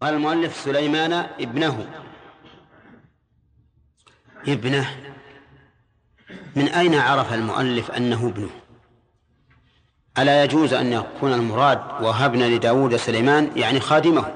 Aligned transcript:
قال 0.00 0.14
المؤلف 0.14 0.56
سليمان 0.56 1.12
ابنه. 1.12 1.88
ابنه. 4.48 4.86
من 6.56 6.68
أين 6.68 6.94
عرف 6.94 7.32
المؤلف 7.32 7.90
أنه 7.90 8.26
ابنه؟ 8.26 8.50
ألا 10.18 10.44
يجوز 10.44 10.74
أن 10.74 10.92
يكون 10.92 11.32
المراد 11.32 11.78
وهبنا 12.02 12.44
لداود 12.44 12.96
سليمان 12.96 13.50
يعني 13.56 13.80
خادمه؟ 13.80 14.34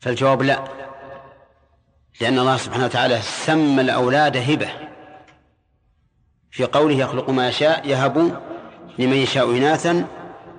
فالجواب 0.00 0.42
لا. 0.42 0.64
لأن 2.20 2.38
الله 2.38 2.56
سبحانه 2.56 2.84
وتعالى 2.84 3.20
سمى 3.22 3.80
الأولاد 3.80 4.36
هبة. 4.36 4.70
في 6.50 6.64
قوله 6.64 6.94
يخلق 6.94 7.30
ما 7.30 7.48
يشاء 7.48 7.88
يهب 7.88 8.42
لمن 8.98 9.16
يشاء 9.16 9.50
إناثا 9.50 10.06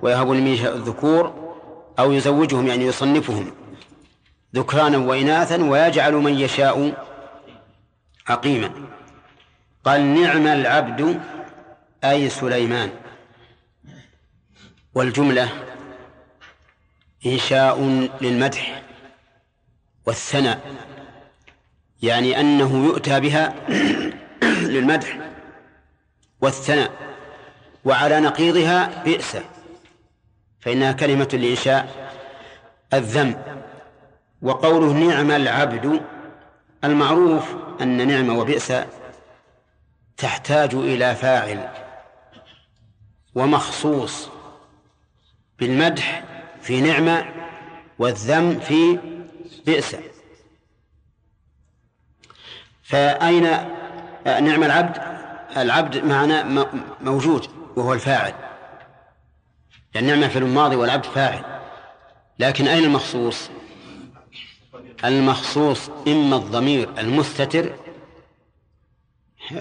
ويهب 0.02 0.30
لمن 0.30 0.46
يشاء 0.46 0.76
الذكور. 0.76 1.51
أو 1.98 2.12
يزوجهم 2.12 2.66
يعني 2.66 2.84
يصنفهم 2.84 3.52
ذكرانا 4.54 4.98
وإناثا 4.98 5.64
ويجعل 5.64 6.14
من 6.14 6.38
يشاء 6.38 7.04
عقيما. 8.28 8.70
قال 9.84 10.22
نعم 10.22 10.46
العبد 10.46 11.20
أي 12.04 12.28
سليمان. 12.28 12.90
والجملة 14.94 15.48
إنشاء 17.26 18.08
للمدح 18.20 18.82
والثناء 20.06 20.60
يعني 22.02 22.40
أنه 22.40 22.84
يؤتى 22.84 23.20
بها 23.20 23.54
للمدح 24.72 25.18
والثناء 26.40 26.90
وعلى 27.84 28.20
نقيضها 28.20 29.02
بئس. 29.04 29.36
فإنها 30.62 30.92
كلمة 30.92 31.28
لإنشاء 31.32 32.12
الذم 32.92 33.42
وقوله 34.42 34.92
نعم 34.92 35.30
العبد 35.30 36.02
المعروف 36.84 37.54
أن 37.80 38.08
نعم 38.08 38.38
وبئس 38.38 38.72
تحتاج 40.16 40.74
إلى 40.74 41.14
فاعل 41.14 41.68
ومخصوص 43.34 44.28
بالمدح 45.58 46.24
في 46.60 46.80
نعمة 46.80 47.24
والذم 47.98 48.60
في 48.60 48.98
بئس. 49.66 49.96
فأين 52.82 53.42
نعم 54.24 54.64
العبد؟ 54.64 55.02
العبد 55.56 56.04
معنا 56.04 56.66
موجود 57.00 57.46
وهو 57.76 57.92
الفاعل. 57.92 58.34
يعني 59.94 60.06
نعمة 60.06 60.28
في 60.28 60.38
الماضي 60.38 60.76
والعبد 60.76 61.04
فاعل. 61.04 61.44
لكن 62.38 62.68
أين 62.68 62.84
المخصوص؟ 62.84 63.50
المخصوص 65.04 65.88
إما 66.08 66.36
الضمير 66.36 66.88
المستتر 66.98 67.72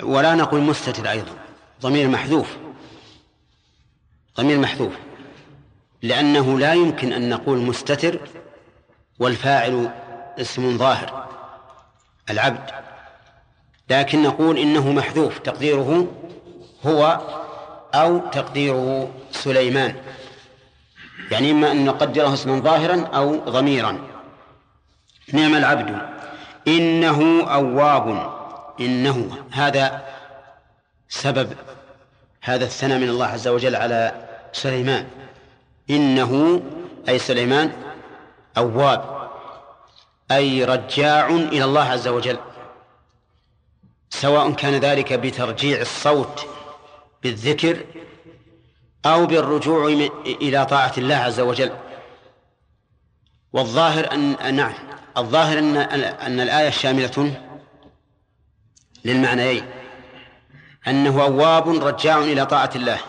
ولا 0.04 0.36
نقول 0.36 0.62
مستتر 0.62 1.12
أيضا 1.12 1.32
ضمير 1.82 2.08
محذوف. 2.08 2.58
ضمير 4.38 4.60
محذوف. 4.60 4.94
لأنه 6.02 6.60
لا 6.60 6.74
يمكن 6.74 7.14
أن 7.14 7.30
نقول 7.30 7.58
مستتر 7.58 8.20
والفاعل 9.20 9.92
اسم 10.40 10.78
ظاهر 10.78 11.30
العبد. 12.30 12.72
لكن 13.90 14.24
نقول 14.24 14.58
إنه 14.58 14.92
محذوف 14.92 15.40
تقديره 15.40 16.08
هو 16.86 17.22
أو 17.94 18.18
تقديره 18.18 19.14
سليمان. 19.32 19.96
يعني 21.32 21.52
إما 21.52 21.72
أن 21.72 21.86
نقدره 21.86 22.34
اسما 22.34 22.60
ظاهرا 22.60 23.08
أو 23.08 23.36
ضميرا. 23.36 23.98
نعم 25.34 25.56
العبد. 25.56 26.02
إنه 26.68 27.48
أواب. 27.54 28.32
إنه. 28.80 29.38
هذا 29.52 30.06
سبب 31.10 31.54
هذا 32.42 32.66
الثناء 32.66 33.00
من 33.00 33.10
الله 33.10 33.26
عز 33.26 33.48
وجل 33.48 33.76
على 33.76 34.28
سليمان. 34.54 35.08
إنه 35.90 36.62
أي 37.10 37.20
سليمان 37.20 37.72
أواب 38.58 39.30
أي 40.32 40.66
رجاع 40.66 41.28
إلى 41.28 41.64
الله 41.64 41.84
عز 41.84 42.08
وجل. 42.08 42.38
سواء 44.10 44.52
كان 44.52 44.74
ذلك 44.74 45.14
بترجيع 45.14 45.82
الصوت 45.82 46.46
بالذكر 47.24 47.86
أو 49.06 49.26
بالرجوع 49.26 49.88
إلى 50.26 50.66
طاعة 50.66 50.94
الله 50.98 51.16
عز 51.16 51.40
وجل. 51.40 51.72
والظاهر 53.54 54.14
أن 54.14 54.56
نعم. 54.56 54.74
الظاهر 55.18 55.60
أن 55.60 55.78
أن 55.78 56.40
الآية 56.40 56.70
شاملة 56.70 57.42
للمعنيين. 59.06 59.66
أنه 60.88 61.22
أواب 61.24 61.70
رجاع 61.70 62.18
إلى 62.18 62.46
طاعة 62.46 62.72
الله. 62.76 63.00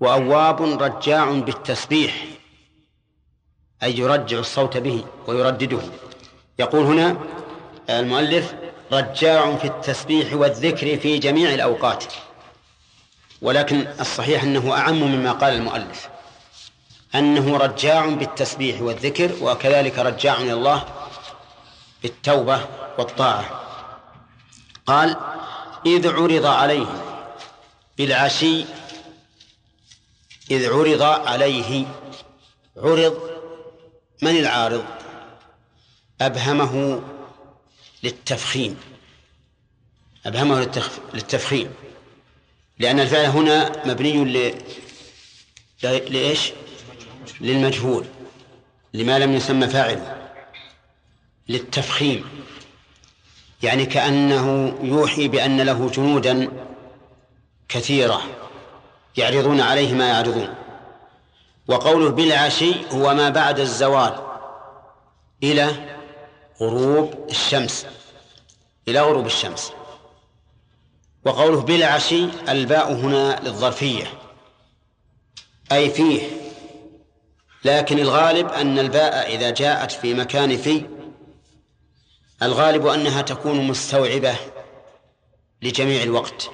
وأواب 0.00 0.62
رجاع 0.82 1.30
بالتسبيح. 1.30 2.24
أي 3.82 3.98
يرجع 3.98 4.38
الصوت 4.38 4.76
به 4.76 5.04
ويردده. 5.26 5.80
يقول 6.58 6.84
هنا 6.86 7.16
المؤلف 7.90 8.54
رجاع 8.92 9.56
في 9.56 9.64
التسبيح 9.64 10.34
والذكر 10.34 10.96
في 10.96 11.18
جميع 11.18 11.54
الأوقات. 11.54 12.04
ولكن 13.44 13.86
الصحيح 14.00 14.42
أنه 14.42 14.72
أعم 14.76 15.00
مما 15.00 15.32
قال 15.32 15.54
المؤلف 15.54 16.08
أنه 17.14 17.56
رجاع 17.56 18.06
بالتسبيح 18.06 18.82
والذكر 18.82 19.30
وكذلك 19.40 19.98
رجاع 19.98 20.36
إلى 20.36 20.52
الله 20.52 20.84
بالتوبة 22.02 22.66
والطاعة. 22.98 23.60
قال 24.86 25.16
إذ 25.86 26.08
عرض 26.08 26.46
عليه 26.46 26.86
بالعشي 27.98 28.64
إذ 30.50 30.72
عرض 30.72 31.02
عليه 31.02 31.86
عرض 32.76 33.30
من 34.22 34.36
العارض؟ 34.36 34.84
أبهمه 36.20 37.02
للتفخيم 38.02 38.80
أبهمه 40.26 40.70
للتفخيم. 41.14 41.83
لأن 42.78 43.00
الفعل 43.00 43.24
هنا 43.24 43.72
مبني 43.86 44.24
ل... 44.24 44.54
لإيش؟ 45.82 46.52
للمجهول 47.40 48.04
لما 48.94 49.18
لم 49.18 49.32
يسمى 49.32 49.68
فاعل 49.68 50.16
للتفخيم. 51.48 52.24
يعني 53.62 53.86
كأنه 53.86 54.78
يوحي 54.82 55.28
بأن 55.28 55.60
له 55.60 55.90
جنودا 55.90 56.48
كثيرة 57.68 58.22
يعرضون 59.16 59.60
عليه 59.60 59.94
ما 59.94 60.08
يعرضون. 60.08 60.54
وقوله 61.68 62.10
بالعشي 62.10 62.74
هو 62.90 63.14
ما 63.14 63.28
بعد 63.28 63.60
الزوال 63.60 64.14
إلى 65.42 65.96
غروب 66.60 67.26
الشمس 67.30 67.86
إلى 68.88 69.00
غروب 69.00 69.26
الشمس. 69.26 69.72
وقوله 71.24 71.60
بالعشي 71.60 72.24
الباء 72.48 72.92
هنا 72.92 73.40
للظرفية. 73.44 74.04
أي 75.72 75.90
فيه. 75.90 76.22
لكن 77.64 77.98
الغالب 77.98 78.48
أن 78.48 78.78
الباء 78.78 79.34
إذا 79.34 79.50
جاءت 79.50 79.92
في 79.92 80.14
مكان 80.14 80.56
في 80.56 80.86
الغالب 82.42 82.86
أنها 82.86 83.22
تكون 83.22 83.66
مستوعبة 83.66 84.34
لجميع 85.62 86.02
الوقت. 86.02 86.50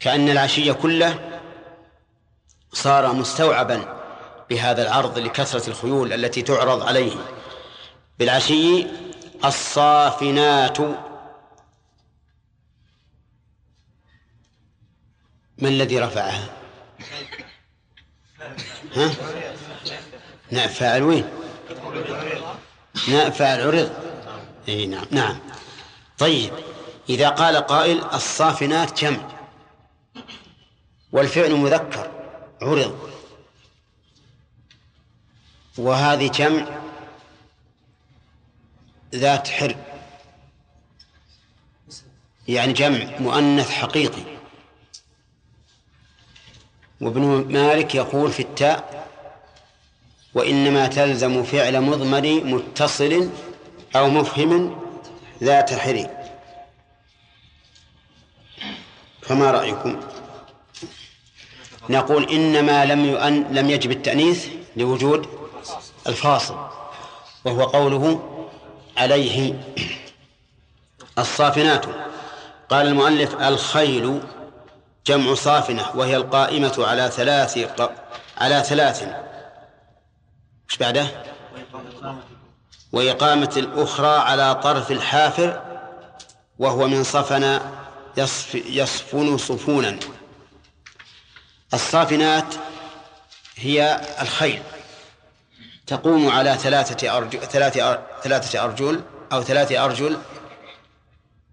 كأن 0.00 0.28
العشي 0.28 0.74
كله 0.74 1.40
صار 2.72 3.12
مستوعبا 3.12 3.98
بهذا 4.50 4.82
العرض 4.82 5.18
لكثرة 5.18 5.70
الخيول 5.70 6.12
التي 6.12 6.42
تعرض 6.42 6.82
عليه. 6.82 7.12
بالعشي 8.18 8.86
الصافنات 9.44 10.78
ما 15.58 15.68
الذي 15.68 15.98
رفعها؟ 15.98 16.48
ها؟ 18.94 19.14
نعم 20.50 20.68
فاعل 20.68 21.02
وين؟ 21.02 21.24
نعم 23.08 23.30
فاعل 23.30 23.60
عرض. 23.60 23.92
إي 24.68 24.86
نعم 24.86 25.06
نعم. 25.10 25.38
طيب 26.18 26.52
إذا 27.08 27.28
قال 27.28 27.56
قائل 27.56 28.04
الصافنات 28.04 29.00
جمع 29.04 29.28
والفعل 31.12 31.54
مذكر 31.54 32.10
عرض. 32.62 33.10
وهذه 35.78 36.28
جمع 36.28 36.66
ذات 39.14 39.48
حر 39.48 39.76
يعني 42.48 42.72
جمع 42.72 43.18
مؤنث 43.20 43.70
حقيقي. 43.70 44.37
وابن 47.00 47.52
مالك 47.52 47.94
يقول 47.94 48.32
في 48.32 48.40
التاء 48.40 49.08
وإنما 50.34 50.86
تلزم 50.86 51.42
فعل 51.42 51.80
مضمر 51.80 52.40
متصل 52.44 53.30
أو 53.96 54.10
مفهم 54.10 54.80
ذات 55.42 55.74
حري. 55.74 56.08
فما 59.22 59.50
رأيكم؟ 59.50 60.00
نقول 61.90 62.30
إنما 62.30 62.84
لم 62.84 63.04
يؤن 63.04 63.44
لم 63.50 63.70
يجب 63.70 63.90
التأنيث 63.90 64.48
لوجود 64.76 65.26
الفاصل 66.06 66.56
وهو 67.44 67.64
قوله 67.64 68.22
عليه 68.96 69.54
الصافنات. 71.18 71.86
قال 72.68 72.86
المؤلف 72.86 73.34
الخيل 73.34 74.20
جمع 75.08 75.34
صافنة 75.34 75.86
وهي 75.94 76.16
القائمة 76.16 76.74
على 76.78 77.10
ثلاث 77.10 77.80
على 78.38 78.62
ثلاث. 78.64 79.02
إيش 80.70 80.76
بعده؟ 80.80 81.06
وإقامة 82.92 83.52
الأخرى 83.56 84.18
على 84.18 84.54
طرف 84.54 84.90
الحافر 84.90 85.62
وهو 86.58 86.88
من 86.88 87.04
صفن 87.04 87.60
يصف 88.16 88.54
يصفن 88.54 89.38
صفونا. 89.38 89.98
الصافنات 91.74 92.54
هي 93.56 94.00
الخيل 94.22 94.62
تقوم 95.86 96.28
على 96.28 96.54
ثلاثة 96.54 97.16
أرجل 97.16 97.40
ثلاثة 97.40 98.02
ثلاثة 98.22 98.64
أرجل 98.64 99.02
أو 99.32 99.42
ثلاثة 99.42 99.84
أرجل 99.84 100.18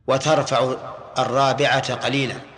وترفع 0.07 0.75
الرابعة 1.17 1.93
قليلا. 1.93 2.54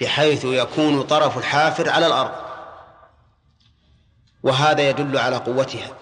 بحيث 0.00 0.44
يكون 0.44 1.02
طرف 1.02 1.38
الحافر 1.38 1.90
على 1.90 2.06
الأرض. 2.06 2.32
وهذا 4.42 4.88
يدل 4.88 5.18
على 5.18 5.36
قوتها. 5.36 5.96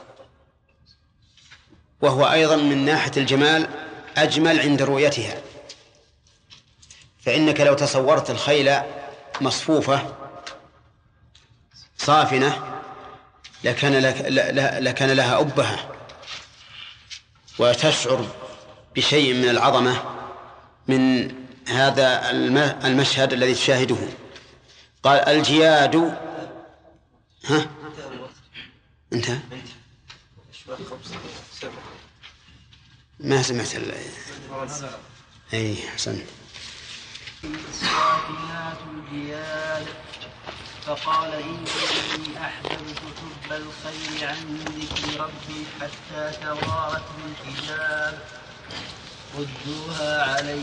وهو 2.01 2.33
أيضا 2.33 2.57
من 2.57 2.85
ناحية 2.85 3.13
الجمال 3.17 3.69
أجمل 4.17 4.61
عند 4.61 4.83
رؤيتها. 4.83 5.41
فإنك 7.23 7.61
لو 7.61 7.75
تصورت 7.75 8.31
الخيل 8.31 8.81
مصفوفة 9.41 10.15
صافنة 11.99 12.81
لكان 13.65 13.93
لك 13.93 14.25
لكان 14.81 15.11
لها 15.11 15.41
أبهة. 15.41 15.91
وتشعر 17.59 18.27
بشيء 18.97 19.35
من 19.35 19.49
العظمة 19.49 20.03
من 20.89 21.35
هذا 21.69 22.31
المشهد 22.85 23.33
الذي 23.33 23.55
تشاهده. 23.55 23.97
قال 25.03 25.19
الجياد. 25.21 26.19
ها؟ 27.45 27.71
انت؟ 29.13 29.31
ما 33.21 33.43
سمعت 33.43 33.77
ال... 33.77 33.95
اي 35.53 35.77
الساكنات 37.45 38.79
الجياد. 38.95 39.87
فقال 40.87 41.33
إني 41.33 42.39
أحببت 42.39 42.99
حب 42.99 43.53
الخير 43.53 44.29
عن 44.29 44.57
ذكر 44.57 45.21
ربي 45.21 45.67
حتى 45.81 46.33
توارت 46.43 47.05
بالحجاب 47.17 48.19
ردوها 49.39 50.23
علي. 50.23 50.63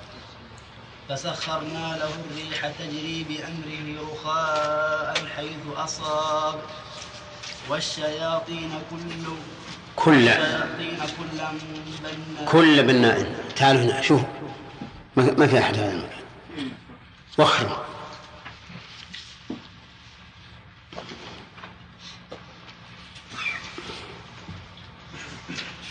فسخرنا 1.11 1.97
له 1.99 2.11
الريح 2.25 2.67
تجري 2.79 3.25
بأمره 3.29 4.13
رخاء 4.13 5.27
حيث 5.35 5.77
أصاب. 5.77 6.59
والشياطين 7.69 8.71
كل 8.91 9.33
كل 9.95 10.27
الشياطين 10.27 10.97
كل 11.17 11.27
بناء 11.33 12.45
كل 12.45 12.83
بناء. 12.83 13.45
تعالوا 13.55 13.81
هنا 13.81 14.01
شوف. 14.01 14.21
ما 15.15 15.47
في 15.47 15.59
أحد 15.59 15.75
هذا 15.75 15.91
المكان. 15.91 16.71
وخر. 17.37 17.85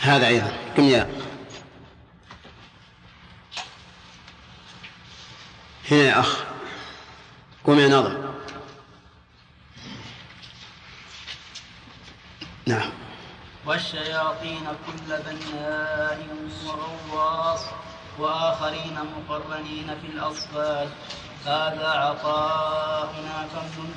هذا 0.01 0.27
أيضا. 0.27 0.51
قم 0.77 0.83
يا 0.83 1.20
هنا 5.91 6.03
يا 6.03 6.19
أخ. 6.19 6.43
قم 7.63 7.79
يا 7.79 7.87
ناظم 7.87 8.17
نعم. 12.65 12.89
والشياطين 13.65 14.67
كل 14.87 15.07
بناء 15.07 16.27
وغواص 16.65 17.59
وآخرين 18.19 18.97
مقرنين 19.15 19.87
في 20.01 20.07
الأصفاد. 20.07 20.89
هذا 21.45 21.87
عطاؤنا 21.87 23.47
فمن 23.53 23.91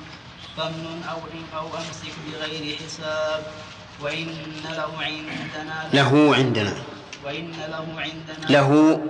فمن 0.56 1.04
أو 1.10 1.18
أو 1.58 1.66
أمسك 1.66 2.14
بغير 2.26 2.76
حساب. 2.76 3.46
وإن 4.00 4.28
له 4.64 4.92
عندنا 5.00 5.90
له 5.92 6.34
عندنا. 6.36 6.74
وإن 7.24 7.52
له 7.70 7.86
عندنا 7.98 8.46
له 8.50 9.00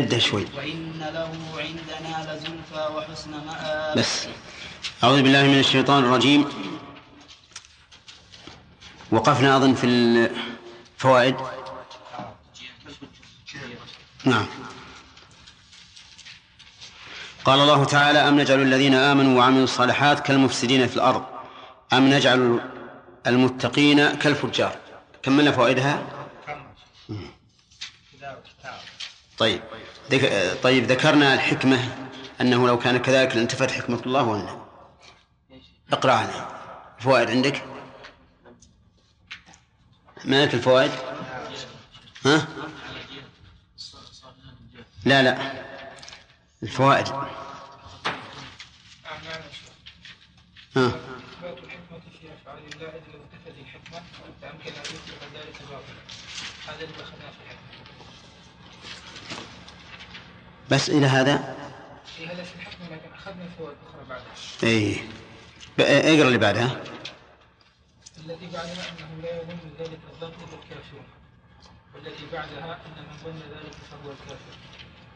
مده 0.00 0.18
شوي. 0.18 0.46
وإن 0.56 0.98
له 0.98 1.32
عندنا 1.58 2.34
لزلفى 2.34 2.88
وحسن 2.94 3.30
مآب. 3.30 3.98
بس. 3.98 4.26
أعوذ 5.04 5.22
بالله 5.22 5.42
من 5.42 5.58
الشيطان 5.58 6.04
الرجيم. 6.04 6.48
وقفنا 9.10 9.56
أظن 9.56 9.74
في 9.74 9.86
الفوائد. 9.86 11.36
نعم. 14.24 14.46
قال 17.44 17.60
الله 17.60 17.84
تعالى 17.84 18.18
أم 18.18 18.40
نجعل 18.40 18.62
الذين 18.62 18.94
آمنوا 18.94 19.38
وعملوا 19.38 19.64
الصالحات 19.64 20.20
كالمفسدين 20.20 20.88
في 20.88 20.96
الأرض؟ 20.96 21.24
أم 21.92 22.10
نجعل 22.10 22.60
المتقين 23.26 24.08
كالفجار؟ 24.08 24.76
كملنا 25.22 25.52
فوائدها؟ 25.52 26.02
طيب. 29.38 29.62
ذك... 30.10 30.58
طيب 30.62 30.84
ذكرنا 30.84 31.34
الحكمة 31.34 32.08
أنه 32.40 32.66
لو 32.66 32.78
كان 32.78 32.98
كذلك 32.98 33.36
لانتفت 33.36 33.70
حكمة 33.70 34.00
الله 34.06 34.22
ولا 34.22 34.58
اقرأ 35.92 36.12
عنها 36.12 36.48
الفوائد 36.98 37.30
عندك؟ 37.30 37.64
ما 40.24 40.44
لك 40.44 40.54
الفوائد؟ 40.54 40.90
ها؟ 42.26 42.46
لا 45.04 45.22
لا. 45.22 45.52
الفوائد. 46.62 47.08
ها؟ 50.76 50.92
الله 52.78 52.90
إذ 52.90 53.02
لو 53.12 53.20
انتفت 53.24 53.58
الحكمة 53.60 54.02
فأمكن 54.42 54.72
أن 54.72 54.82
يطلق 54.82 55.22
ذلك 55.34 55.62
باطلا 55.62 56.02
هذا 56.66 56.84
اللي 56.84 57.02
أخذناه 57.02 57.30
في 57.30 57.42
الحكمة 57.44 57.68
بس 60.70 60.90
إلى 60.90 61.06
هذا؟ 61.06 61.34
هذا 62.28 62.42
في 62.42 62.54
الحكمة 62.54 62.86
لكن 62.90 63.12
أخذنا 63.14 63.48
فوائد 63.58 63.76
أخرى 63.88 64.04
بعدها 64.08 64.32
إيه 64.62 64.96
اقرأ 65.80 66.28
اللي 66.28 66.38
بعدها 66.38 66.82
الذي 68.24 68.46
بعدها 68.46 68.84
أنه 68.90 69.22
لا 69.22 69.36
يظن 69.36 69.58
ذلك 69.78 69.98
الظن 70.12 70.28
إلا 70.28 70.56
الكافر 70.62 71.02
والذي 71.94 72.26
بعدها 72.32 72.78
أن 72.86 73.02
من 73.08 73.16
ظن 73.24 73.40
ذلك 73.54 73.74
فهو 73.90 74.10
الكافر. 74.10 74.54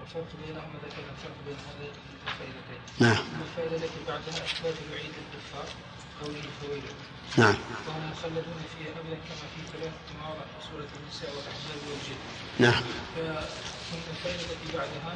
والفرق 0.00 0.30
بينهما 0.46 0.76
ذكرنا 0.84 1.12
الفرق 1.16 1.36
بين 1.46 1.58
هذين 1.68 1.94
الفائدتين. 2.26 2.80
نعم. 3.06 3.24
الفائدة 3.46 3.76
التي 3.76 4.00
بعدها 4.08 4.44
إثبات 4.44 4.74
الوعيد 4.86 5.12
للكفار 5.18 5.68
قوله 6.20 6.42
فويل 6.60 6.82
نعم. 7.38 7.56
وهم 7.88 8.10
مخلدون 8.10 8.60
فيها 8.72 8.90
أبدا 9.00 9.18
كما 9.26 9.44
في 9.52 10.14
مواضع 10.22 10.44
في 10.52 10.58
سورة 10.70 10.90
النساء 10.98 11.30
والأحزاب 11.36 11.80
والجن. 11.88 12.20
نعم. 12.64 12.82
فثم 13.14 14.10
الفائدة 14.14 14.42
التي 14.52 14.76
بعدها 14.78 15.12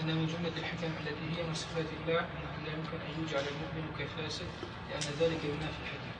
أن 0.00 0.06
من 0.06 0.26
جملة 0.26 0.56
الحكم 0.56 0.92
التي 1.00 1.40
هي 1.40 1.46
من 1.48 1.54
صفات 1.54 1.86
الله 2.00 2.18
أنه 2.18 2.64
لا 2.64 2.72
يمكن 2.72 2.98
أن 3.06 3.24
يجعل 3.26 3.44
المؤمن 3.52 3.92
كفاسد 3.98 4.46
لأن 4.90 5.00
ذلك 5.20 5.44
ينافي 5.44 5.78
الحكم. 5.84 6.10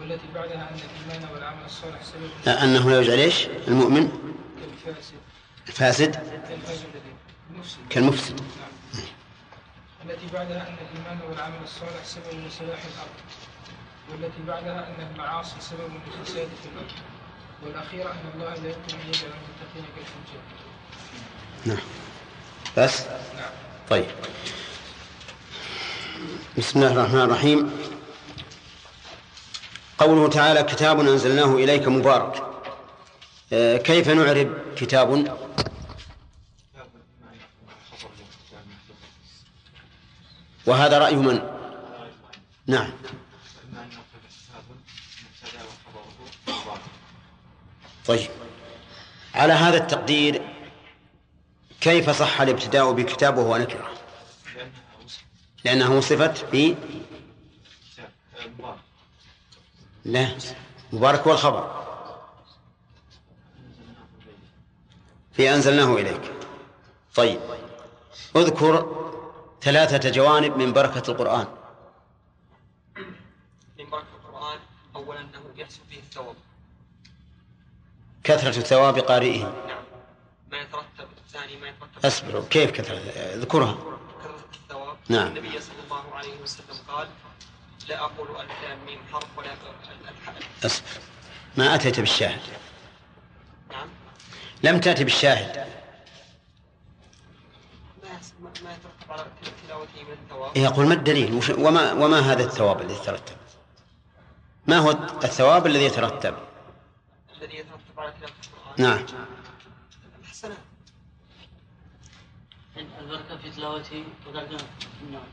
والتي 0.00 0.26
بعدها 0.34 0.70
أن 0.70 0.74
الإيمان 0.74 1.34
والعمل 1.34 1.64
الصالح 1.64 2.02
سبب 2.02 2.48
أنه 2.48 2.90
لا 2.90 3.00
يجعل 3.00 3.18
إيش؟ 3.18 3.46
المؤمن 3.46 4.08
كالفاسد. 4.84 5.14
الفاسد. 5.68 6.12
كالفاسد 6.48 6.86
المفسد 7.50 7.78
كالمفسد. 7.90 8.40
نعم. 8.40 9.04
التي 10.04 10.26
بعدها 10.34 10.68
أن 10.68 10.76
الإيمان 10.84 11.18
والعمل 11.30 11.62
الصالح 11.64 12.04
سبب 12.04 12.46
لصلاح 12.46 12.80
الأرض. 12.84 13.16
والتي 14.10 14.42
بعدها 14.46 14.88
أن 14.88 15.08
المعاصي 15.10 15.60
سبب 15.60 15.90
للفساد 16.06 16.48
في 16.62 16.68
الأرض. 16.72 16.92
والأخيرة 17.62 18.10
أن 18.12 18.30
الله 18.34 18.54
لا 18.54 18.68
يمكن 18.68 18.94
أن 18.94 19.08
يجعل 19.08 19.30
المتقين 19.30 19.84
كالفجار. 19.96 20.42
نعم. 21.66 22.05
بس؟ 22.76 23.02
طيب. 23.90 24.06
بسم 26.58 26.78
الله 26.78 26.92
الرحمن 26.92 27.20
الرحيم. 27.20 27.70
قوله 29.98 30.28
تعالى 30.28 30.62
كتاب 30.62 31.00
أنزلناه 31.00 31.54
إليك 31.54 31.88
مبارك. 31.88 32.42
آه، 33.52 33.76
كيف 33.76 34.08
نعرب 34.08 34.58
كتاب؟ 34.76 35.36
وهذا 40.66 40.98
رأي 40.98 41.16
من؟ 41.16 41.40
نعم. 42.66 42.90
طيب. 48.06 48.30
على 49.34 49.52
هذا 49.52 49.76
التقدير 49.76 50.55
كيف 51.86 52.10
صح 52.10 52.40
الابتداء 52.40 52.92
بكتاب 52.92 53.38
وهو 53.38 53.56
نكرة 53.56 53.90
لأنها 55.64 55.88
وصفت 55.88 56.44
ب 56.52 56.74
لا 60.04 60.28
مبارك 60.92 61.20
هو 61.20 61.32
الخبر. 61.32 61.86
في 65.32 65.54
أنزلناه 65.54 65.94
إليك. 65.94 66.32
طيب 67.14 67.40
اذكر 68.36 69.06
ثلاثة 69.62 70.10
جوانب 70.10 70.56
من 70.56 70.72
بركة 70.72 71.10
القرآن. 71.10 71.46
من 73.78 73.90
بركة 73.90 74.16
القرآن 74.16 74.58
أولا 74.96 75.20
أنه 75.20 75.40
يحصل 75.56 75.80
فيه 75.90 75.98
الثواب. 75.98 76.36
كثرة 78.24 78.50
ثواب 78.50 78.98
قارئه. 78.98 79.42
نعم. 79.68 79.84
ما 80.50 80.58
يترتب 80.58 80.95
الثاني 81.36 81.56
ما 81.60 81.68
يترتب 81.68 82.06
أصبر 82.06 82.44
كيف 82.50 82.70
كثرة 82.70 82.96
اذكرها 83.16 83.72
كثرة 84.20 84.44
الثواب 84.54 84.96
نعم. 85.08 85.26
النبي 85.26 85.60
صلى 85.60 85.82
الله 85.84 86.14
عليه 86.14 86.40
وسلم 86.42 86.76
قال 86.88 87.08
لا 87.88 88.00
أقول 88.00 88.28
لام 88.62 88.78
ميم 88.86 88.98
حرف 89.12 89.38
ولا 89.38 89.50
أصبر. 90.64 90.86
ما 91.56 91.74
أتيت 91.74 92.00
بالشاهد؟ 92.00 92.40
نعم 93.70 93.88
لم 94.62 94.80
تأتي 94.80 95.04
بالشاهد. 95.04 95.66
ما 98.64 98.72
يترتب 98.72 99.12
على 99.12 99.26
تلاوته 99.66 100.02
من 100.02 100.12
الثواب 100.12 100.56
يقول 100.56 100.86
ما 100.86 100.94
الدليل؟ 100.94 101.40
وما, 101.58 101.92
وما 101.92 102.20
هذا 102.20 102.44
الثواب 102.44 102.80
الذي 102.80 102.94
يترتب؟ 102.94 103.36
ما 104.66 104.78
هو 104.78 104.90
الثواب 105.24 105.66
الذي 105.66 105.84
يترتب؟ 105.84 106.34
الذي 107.36 107.56
يترتب 107.56 107.98
على 108.00 108.12
تلاوة 108.12 108.32
القرآن؟ 108.42 108.82
نعم. 108.82 109.06
تلاوته 113.56 114.04
وذلك 114.26 114.60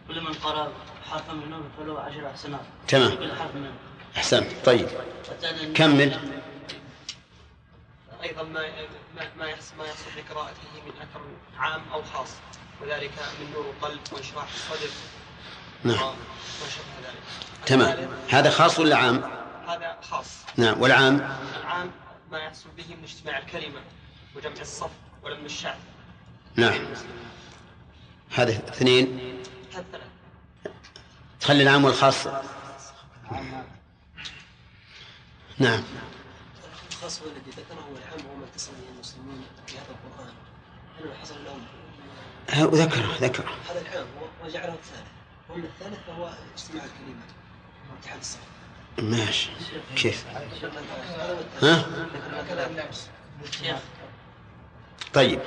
كل 0.07 0.21
من 0.21 0.33
قرأ 0.33 0.73
حرفا 1.09 1.33
منه 1.33 1.61
فله 1.77 1.99
عشر 1.99 2.29
حسنات 2.33 2.61
تمام. 2.87 3.15
كل 3.15 3.35
حرف 3.35 3.55
منه. 3.55 3.71
أحسنت. 4.17 4.65
طيب. 4.65 4.87
كمل. 5.75 6.19
أيضا 8.23 8.43
ما 8.43 8.61
ما 9.15 9.23
ما 9.37 9.45
يحصل 9.45 9.75
ما 9.77 9.85
يحصل 9.85 10.05
بقراءته 10.17 10.61
من 10.85 10.91
أثر 11.01 11.21
عام 11.57 11.81
أو 11.93 12.03
خاص. 12.03 12.29
وذلك 12.81 13.11
من 13.39 13.51
نور 13.53 13.65
القلب 13.65 13.99
وانشراح 14.11 14.47
الصدر. 14.53 14.89
نعم. 15.83 16.15
ذلك. 17.03 17.23
تمام. 17.65 18.09
هذا 18.29 18.49
خاص 18.49 18.79
ولا 18.79 18.97
عام؟ 18.97 19.23
هذا 19.67 19.97
خاص. 20.09 20.27
نعم. 20.57 20.81
والعام؟ 20.81 21.37
العام 21.61 21.91
ما 22.31 22.39
يحصل 22.39 22.69
به 22.77 22.95
من 22.95 23.03
اجتماع 23.03 23.37
الكلمة 23.37 23.81
وجمع 24.35 24.61
الصف 24.61 24.91
ولم 25.23 25.45
الشعب 25.45 25.77
نعم. 26.55 26.85
هذا 28.33 28.51
اثنين. 28.51 29.33
تخلي 31.39 31.63
العام 31.63 31.85
والخاص. 31.85 32.27
نعم. 35.57 35.83
الخاص 36.91 37.21
هو 37.21 37.25
الذي 37.27 37.51
ذكره 37.51 37.75
هو 37.75 37.95
العام 37.97 38.25
وما 38.35 38.45
اتصل 38.45 38.71
به 38.71 38.93
المسلمون 38.95 39.43
في 39.67 39.73
هذا 39.73 39.81
القرآن 39.89 40.33
أنه 41.01 41.13
حصل 41.21 41.35
لهم 41.45 41.61
ها، 42.49 42.65
ذكر 42.65 43.01
ذكر. 43.21 43.43
هذا 43.69 43.81
العام 43.81 44.05
وجعله 44.43 44.73
الثالث 44.73 45.07
وأما 45.49 45.65
الثالث 45.65 45.99
فهو 46.07 46.33
اجتماع 46.57 46.83
الكلمات 46.83 47.29
واتحاد 47.95 48.19
الصف 48.19 48.39
ماشي. 48.97 49.49
كيف؟ 49.95 50.25
هو. 51.63 51.67
ها؟ 51.67 51.85
طيب. 55.13 55.39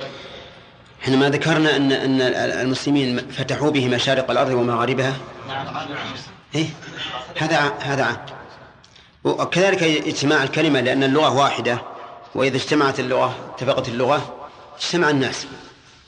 إحنا 1.07 1.17
ما 1.17 1.29
ذكرنا 1.29 1.75
ان 1.75 1.91
أن 1.91 2.21
المسلمين 2.61 3.17
فتحوا 3.31 3.71
به 3.71 3.87
مشارق 3.87 4.31
الأرض 4.31 4.51
ومغاربها. 4.51 5.13
إيه؟ 6.55 6.65
هذا 7.39 7.73
هذا 7.79 8.03
عام 8.05 8.17
وكذلك 9.23 9.83
اجتماع 9.83 10.43
الكلمة 10.43 10.79
لأن 10.81 11.03
اللغة 11.03 11.33
واحدة 11.33 11.81
وإذا 12.35 12.57
اجتمعت 12.57 12.99
اللغة 12.99 13.35
اتفقت 13.53 13.87
اللغة 13.89 14.47
اجتمع 14.77 15.09
الناس 15.09 15.47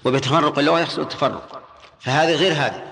وبتفرق 0.06 0.60
اللغة 0.60 0.80
يحصل 0.80 1.02
التفرق. 1.02 1.62
فهذه 2.00 2.36
غير 2.36 2.54
هذه 2.54 2.84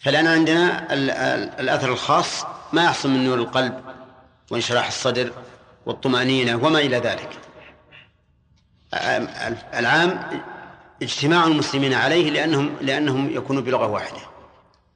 فالان 0.00 0.26
عندنا 0.26 0.92
ال- 0.92 1.10
ال- 1.10 1.60
الأثر 1.60 1.92
الخاص 1.92 2.44
ما 2.72 2.84
يحصل 2.84 3.10
من 3.10 3.24
نور 3.24 3.38
القلب 3.38 3.80
وانشراح 4.50 4.86
الصدر 4.86 5.30
والطمأنينة 5.86 6.56
وما 6.56 6.78
إلى 6.78 6.96
ذلك. 6.96 7.28
العام 9.74 10.20
اجتماع 11.02 11.44
المسلمين 11.46 11.94
عليه 11.94 12.30
لأنهم 12.30 12.76
لأنهم 12.80 13.30
يكونوا 13.30 13.62
بلغة 13.62 13.86
واحدة 13.86 14.20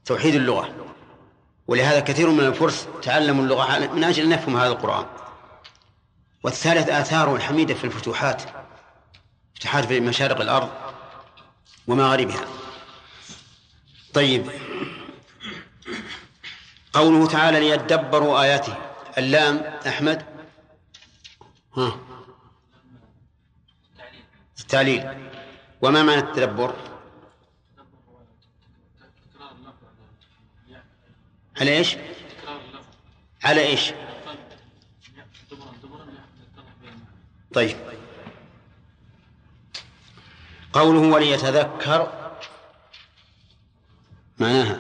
توحيد 0.05 0.35
اللغة. 0.35 0.75
ولهذا 1.67 2.01
كثير 2.01 2.31
من 2.31 2.45
الفرس 2.45 2.89
تعلموا 3.03 3.45
اللغة 3.45 3.79
من 3.95 4.05
أجل 4.05 4.23
أن 4.23 4.29
نفهم 4.29 4.57
هذا 4.57 4.69
القرآن. 4.69 5.07
والثالث 6.43 6.89
آثاره 6.89 7.37
الحميدة 7.37 7.75
في 7.75 7.85
الفتوحات 7.85 8.43
فتوحات 9.55 9.85
في 9.85 10.01
مشارق 10.01 10.41
الأرض 10.41 10.71
ومغاربها. 11.87 12.45
طيب. 14.15 14.51
قوله 16.93 17.27
تعالى 17.27 17.61
ليدبروا 17.61 18.43
آياته. 18.43 18.75
اللام 19.19 19.79
أحمد. 19.87 20.23
ها. 21.77 21.99
التعليل. 24.61 25.29
وما 25.83 26.03
معنى 26.03 26.21
التدبر؟ 26.21 26.75
على 31.61 31.79
إيش؟ 31.79 31.97
على 33.45 33.61
إيش؟ 33.61 33.93
طيب. 37.55 37.77
قوله 40.73 41.01
وليتذكر 41.01 42.13
معناها 44.39 44.79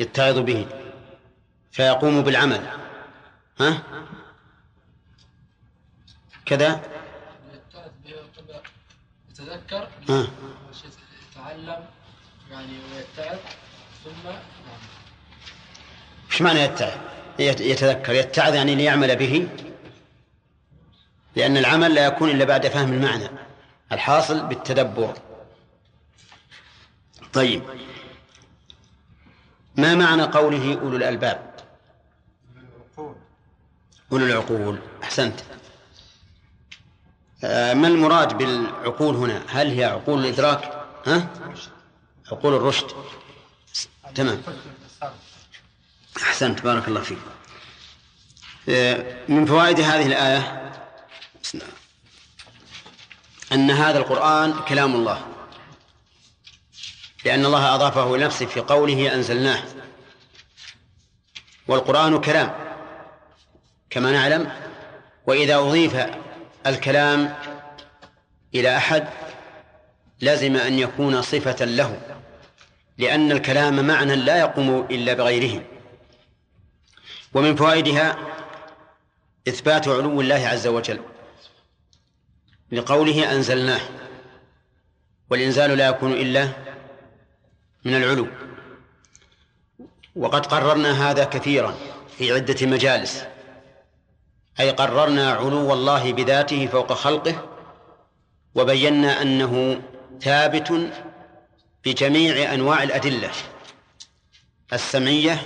يتعظ 0.00 0.38
به 0.38 0.66
فيقوم 1.72 2.22
بالعمل. 2.22 2.70
ها؟ 3.60 3.82
كذا؟ 6.46 6.99
يتذكر 9.50 9.88
ها 10.08 10.26
يتعلم 11.32 11.84
يعني 12.50 12.72
ويتعظ 12.94 13.38
ثم 14.04 14.24
نعم. 14.28 14.36
إيش 16.30 16.42
معنى 16.42 16.60
يتعظ 16.60 16.98
يت- 17.38 17.60
يتذكر. 17.60 18.12
يتعظ 18.12 18.54
يعني 18.54 18.74
ليعمل 18.74 19.16
به 19.16 19.48
لأن 21.36 21.56
العمل 21.56 21.94
لا 21.94 22.06
يكون 22.06 22.30
إلا 22.30 22.44
بعد 22.44 22.66
فهم 22.68 22.92
المعنى 22.92 23.28
الحاصل 23.92 24.46
بالتدبر. 24.46 25.14
طيب. 27.32 27.62
ما 29.76 29.94
معنى 29.94 30.22
قوله 30.22 30.80
أولو 30.80 30.96
الألباب؟ 30.96 31.50
أولو 34.12 34.26
العقول. 34.26 34.78
أحسنت. 35.02 35.40
آه، 35.40 35.59
ما 37.42 37.88
المراد 37.88 38.38
بالعقول 38.38 39.14
هنا؟ 39.14 39.42
هل 39.48 39.68
هي 39.70 39.84
عقول 39.84 40.20
الإدراك؟ 40.20 40.86
ها؟ 41.06 41.28
عقول 42.32 42.54
الرشد. 42.54 42.86
تمام. 44.14 44.42
أحسنت. 46.16 46.62
بارك 46.62 46.88
الله 46.88 47.00
فيك. 47.00 47.18
من 49.28 49.46
فوائد 49.46 49.80
هذه 49.80 50.06
الآية 50.06 50.72
أن 53.52 53.70
هذا 53.70 53.98
القرآن 53.98 54.52
كلام 54.68 54.94
الله. 54.94 55.26
لأن 57.24 57.46
الله 57.46 57.74
أضافه 57.74 58.14
إلى 58.14 58.24
نفسه 58.24 58.46
في 58.46 58.60
قوله 58.60 59.14
أنزلناه. 59.14 59.62
والقرآن 61.68 62.20
كلام. 62.20 62.76
كما 63.90 64.12
نعلم. 64.12 64.52
وإذا 65.26 65.56
أضيف 65.56 65.96
الكلام 66.66 67.34
إلى 68.54 68.76
أحد 68.76 69.08
لزم 70.20 70.56
أن 70.56 70.78
يكون 70.78 71.22
صفة 71.22 71.64
له 71.64 72.00
لأن 72.98 73.32
الكلام 73.32 73.86
معنى 73.86 74.16
لا 74.16 74.38
يقوم 74.38 74.86
إلا 74.90 75.14
بغيره. 75.14 75.62
ومن 77.34 77.56
فوائدها 77.56 78.16
إثبات 79.48 79.88
علو 79.88 80.20
الله 80.20 80.48
عز 80.48 80.66
وجل 80.66 81.00
لقوله 82.72 83.32
أنزلناه 83.32 83.80
والإنزال 85.30 85.70
لا 85.70 85.88
يكون 85.88 86.12
إلا 86.12 86.48
من 87.84 87.94
العلو. 87.94 88.28
وقد 90.16 90.46
قررنا 90.46 91.10
هذا 91.10 91.24
كثيرا 91.24 91.74
في 92.18 92.32
عدة 92.32 92.66
مجالس. 92.66 93.24
أي 94.60 94.70
قررنا 94.70 95.32
علو 95.32 95.72
الله 95.72 96.12
بذاته 96.12 96.66
فوق 96.66 96.92
خلقه 96.92 97.48
وبينا 98.54 99.22
أنه 99.22 99.82
ثابت 100.20 100.92
بجميع 101.84 102.54
أنواع 102.54 102.82
الأدلة 102.82 103.30
السمعية 104.72 105.42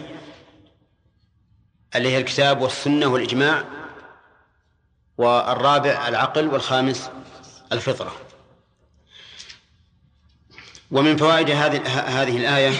اللي 1.95 2.09
هي 2.09 2.19
الكتاب 2.19 2.61
والسنة 2.61 3.07
والإجماع 3.07 3.65
والرابع 5.19 6.09
العقل 6.09 6.49
والخامس 6.49 7.11
الفطرة. 7.73 8.13
ومن 10.91 11.17
فوائد 11.17 11.51
هذه 11.51 11.87
هذه 12.23 12.37
الآية 12.37 12.73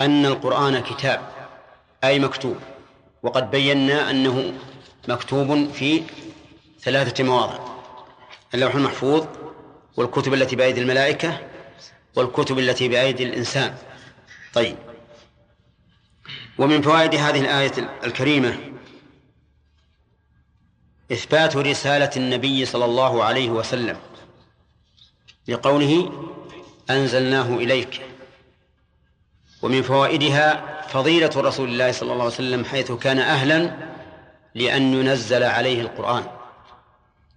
أن 0.00 0.26
القرآن 0.26 0.82
كتاب 0.82 1.20
أي 2.04 2.18
مكتوب 2.18 2.56
وقد 3.22 3.50
بينا 3.50 4.10
أنه 4.10 4.54
مكتوب 5.08 5.72
في 5.72 6.02
ثلاثة 6.80 7.24
مواضع. 7.24 7.58
اللوح 8.54 8.74
المحفوظ 8.74 9.26
والكتب 9.96 10.34
التي 10.34 10.56
بأيدي 10.56 10.80
الملائكة 10.80 11.40
والكتب 12.16 12.58
التي 12.58 12.88
بأيدي 12.88 13.24
الإنسان. 13.24 13.74
طيب. 14.54 14.76
ومن 16.58 16.82
فوائد 16.82 17.14
هذه 17.14 17.40
الآية 17.40 17.72
الكريمة 18.04 18.58
إثبات 21.12 21.56
رسالة 21.56 22.10
النبي 22.16 22.64
صلى 22.64 22.84
الله 22.84 23.24
عليه 23.24 23.50
وسلم 23.50 23.96
لقوله 25.48 26.12
أنزلناه 26.90 27.48
إليك. 27.56 28.00
ومن 29.62 29.82
فوائدها 29.82 30.74
فضيلة 30.88 31.30
رسول 31.36 31.68
الله 31.68 31.92
صلى 31.92 32.12
الله 32.12 32.24
عليه 32.24 32.34
وسلم 32.34 32.64
حيث 32.64 32.92
كان 32.92 33.18
أهلا 33.18 33.93
لأن 34.54 34.94
ينزل 34.94 35.42
عليه 35.42 35.80
القرآن. 35.80 36.24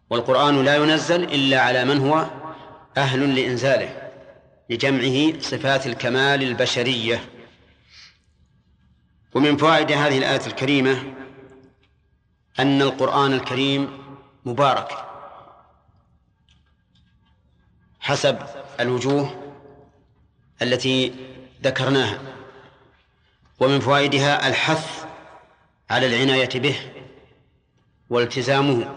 والقرآن 0.10 0.66
لا 0.66 0.76
ينزل 0.76 1.24
إلا 1.24 1.62
على 1.62 1.86
من 1.86 1.98
هو 1.98 2.26
أهل 2.98 3.36
لإنزاله 3.36 4.12
لجمعه 4.70 5.40
صفات 5.40 5.88
الكمال 5.88 6.44
البشرية. 6.44 7.30
ومن 9.34 9.58
فوائد 9.58 9.92
هذه 9.92 10.18
الآية 10.18 10.48
الكريمة 10.48 11.04
أن 12.60 12.82
القرآن 12.82 13.34
الكريم 13.34 13.98
مبارك 14.46 15.06
حسب 18.00 18.38
الوجوه 18.80 19.54
التي 20.62 21.16
ذكرناها. 21.64 22.20
ومن 23.60 23.80
فوائدها 23.80 24.48
الحث 24.48 25.06
على 25.90 26.06
العناية 26.06 26.60
به 26.60 26.76
والتزامه 28.10 28.96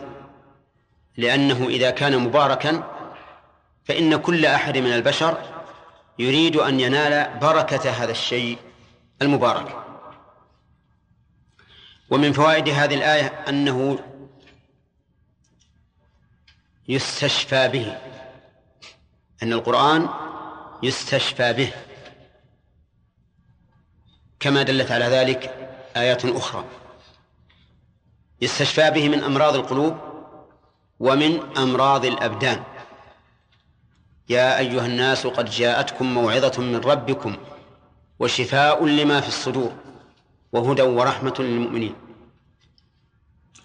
لأنه 1.16 1.68
إذا 1.68 1.90
كان 1.90 2.18
مباركا 2.18 2.83
فإن 3.85 4.16
كل 4.16 4.46
أحد 4.46 4.79
من 4.79 4.92
البشر 4.92 5.62
يريد 6.18 6.57
أن 6.57 6.81
ينال 6.81 7.38
بركة 7.38 7.90
هذا 7.90 8.11
الشيء 8.11 8.59
المبارك. 9.23 9.77
ومن 12.11 12.33
فوائد 12.33 12.68
هذه 12.68 12.94
الآية 12.94 13.27
أنه 13.49 13.99
يستشفى 16.88 17.68
به 17.68 17.99
أن 19.42 19.53
القرآن 19.53 20.09
يستشفى 20.83 21.53
به. 21.53 21.73
كما 24.40 24.62
دلت 24.62 24.90
على 24.90 25.05
ذلك 25.05 25.70
آيات 25.96 26.25
أخرى. 26.25 26.79
يستشفى 28.40 28.90
به 28.90 29.09
من 29.09 29.24
أمراض 29.24 29.55
القلوب 29.55 29.96
ومن 31.00 31.57
أمراض 31.57 32.05
الأبدان. 32.05 32.62
يا 34.29 34.59
أيها 34.59 34.87
الناس 34.87 35.26
قد 35.26 35.50
جاءتكم 35.50 36.14
موعظة 36.14 36.62
من 36.62 36.76
ربكم 36.76 37.37
وشفاء 38.18 38.87
لما 38.87 39.20
في 39.20 39.29
الصدور 39.29 39.72
وهدى 40.53 40.83
ورحمة 40.83 41.35
للمؤمنين. 41.38 41.94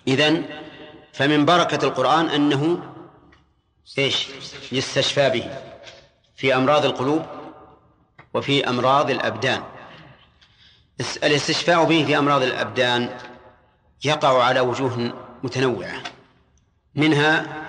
إذن 0.08 0.46
فمن 1.14 1.46
بركة 1.46 1.86
القرآن 1.86 2.30
أنه 2.30 2.80
إيش؟ 3.98 4.28
يستشفى 4.72 5.30
به 5.30 5.50
في 6.36 6.56
أمراض 6.56 6.86
القلوب 6.86 7.26
وفي 8.34 8.70
أمراض 8.70 9.10
الأبدان. 9.10 9.64
الاستشفاء 11.24 11.84
به 11.84 12.06
في 12.06 12.18
أمراض 12.18 12.44
الأبدان 12.44 13.18
يقع 14.04 14.44
على 14.44 14.60
وجوه 14.60 15.14
متنوعة 15.44 16.04
منها 16.96 17.66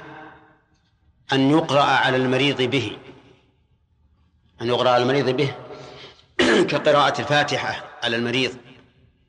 أن 1.33 1.51
يقرأ 1.51 1.83
على 1.83 2.17
المريض 2.17 2.62
به 2.62 2.99
أن 4.62 4.67
يقرأ 4.67 4.91
على 4.91 5.03
المريض 5.03 5.31
به 5.31 5.55
كقراءة 6.71 7.21
الفاتحة 7.21 7.85
على 8.03 8.17
المريض 8.17 8.57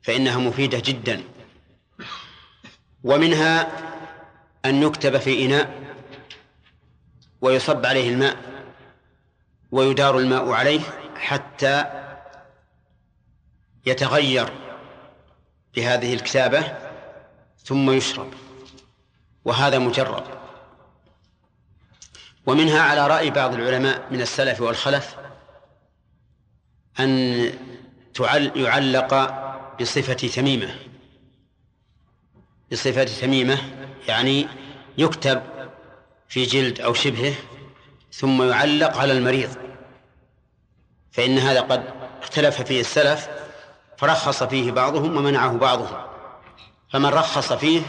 فإنها 0.02 0.38
مفيدة 0.38 0.82
جدا. 0.84 1.22
ومنها 3.04 3.68
أن 4.64 4.82
يكتب 4.82 5.16
في 5.18 5.46
إناء 5.46 5.94
ويصب 7.40 7.86
عليه 7.86 8.10
الماء 8.10 8.36
ويدار 9.70 10.18
الماء 10.18 10.50
عليه 10.50 10.80
حتى 11.16 11.84
يتغير 13.86 14.52
بهذه 15.76 16.14
الكتابة 16.14 16.87
ثم 17.68 17.90
يشرب. 17.90 18.32
وهذا 19.44 19.78
مجرب. 19.78 20.24
ومنها 22.46 22.80
على 22.80 23.06
رأي 23.06 23.30
بعض 23.30 23.54
العلماء 23.54 24.08
من 24.10 24.20
السلف 24.20 24.60
والخلف 24.60 25.16
أن 27.00 27.52
يعلق 28.56 29.14
بصفة 29.80 30.28
تميمة. 30.28 30.78
بصفة 32.72 33.04
تميمة 33.04 33.58
يعني 34.08 34.48
يكتب 34.98 35.42
في 36.28 36.44
جلد 36.44 36.80
أو 36.80 36.94
شبهه 36.94 37.34
ثم 38.12 38.42
يعلق 38.42 38.96
على 38.96 39.12
المريض. 39.12 39.56
فإن 41.12 41.38
هذا 41.38 41.60
قد 41.60 41.84
اختلف 42.22 42.62
فيه 42.62 42.80
السلف 42.80 43.28
فرخص 43.98 44.42
فيه 44.42 44.72
بعضهم 44.72 45.16
ومنعه 45.16 45.52
بعضهم. 45.52 46.07
فمن 46.90 47.06
رخص 47.06 47.52
فيه 47.52 47.82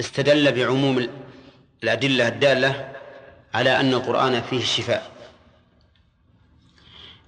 استدل 0.00 0.52
بعموم 0.52 1.08
الأدلة 1.82 2.28
الدالة 2.28 2.92
على 3.54 3.80
أن 3.80 3.92
القرآن 3.92 4.42
فيه 4.42 4.58
الشفاء. 4.58 5.10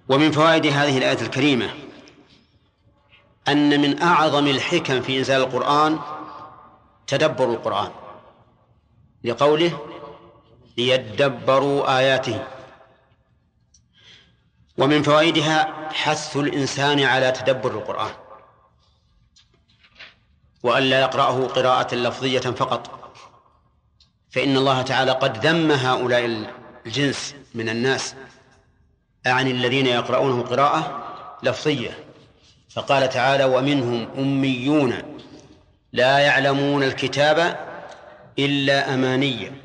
ومن 0.09 0.33
فوائد 0.33 0.67
هذه 0.67 0.99
الآية 0.99 1.21
الكريمة 1.21 1.71
أن 3.49 3.81
من 3.81 4.03
أعظم 4.03 4.47
الحكم 4.47 5.03
في 5.03 5.19
إنزال 5.19 5.41
القرآن 5.43 5.99
تدبر 7.07 7.45
القرآن 7.45 7.91
لقوله 9.25 9.79
ليدبروا 10.77 11.99
آياته. 11.99 12.45
ومن 14.79 15.03
فوائدها 15.03 15.89
حث 15.93 16.37
الإنسان 16.37 17.01
على 17.01 17.33
تدبر 17.33 17.71
القرآن. 17.71 18.28
وألا 20.63 21.01
يقرأه 21.01 21.47
قراءة 21.47 21.95
لفظية 21.95 22.41
فقط. 22.41 23.13
فإن 24.31 24.57
الله 24.57 24.83
تعالى 24.83 25.11
قد 25.11 25.47
ذم 25.47 25.71
هؤلاء 25.71 26.47
الجنس 26.87 27.35
من 27.55 27.69
الناس 27.69 28.15
أعني 29.27 29.51
الذين 29.51 29.87
يقرؤونه 29.87 30.43
قراءة 30.43 31.05
لفظية. 31.43 32.05
فقال 32.71 33.09
تعالى 33.09 33.45
ومنهم 33.45 34.09
أميون 34.19 34.95
لا 35.93 36.19
يعلمون 36.19 36.83
الكتاب 36.83 37.69
إلا 38.39 38.95
أمانية. 38.95 39.63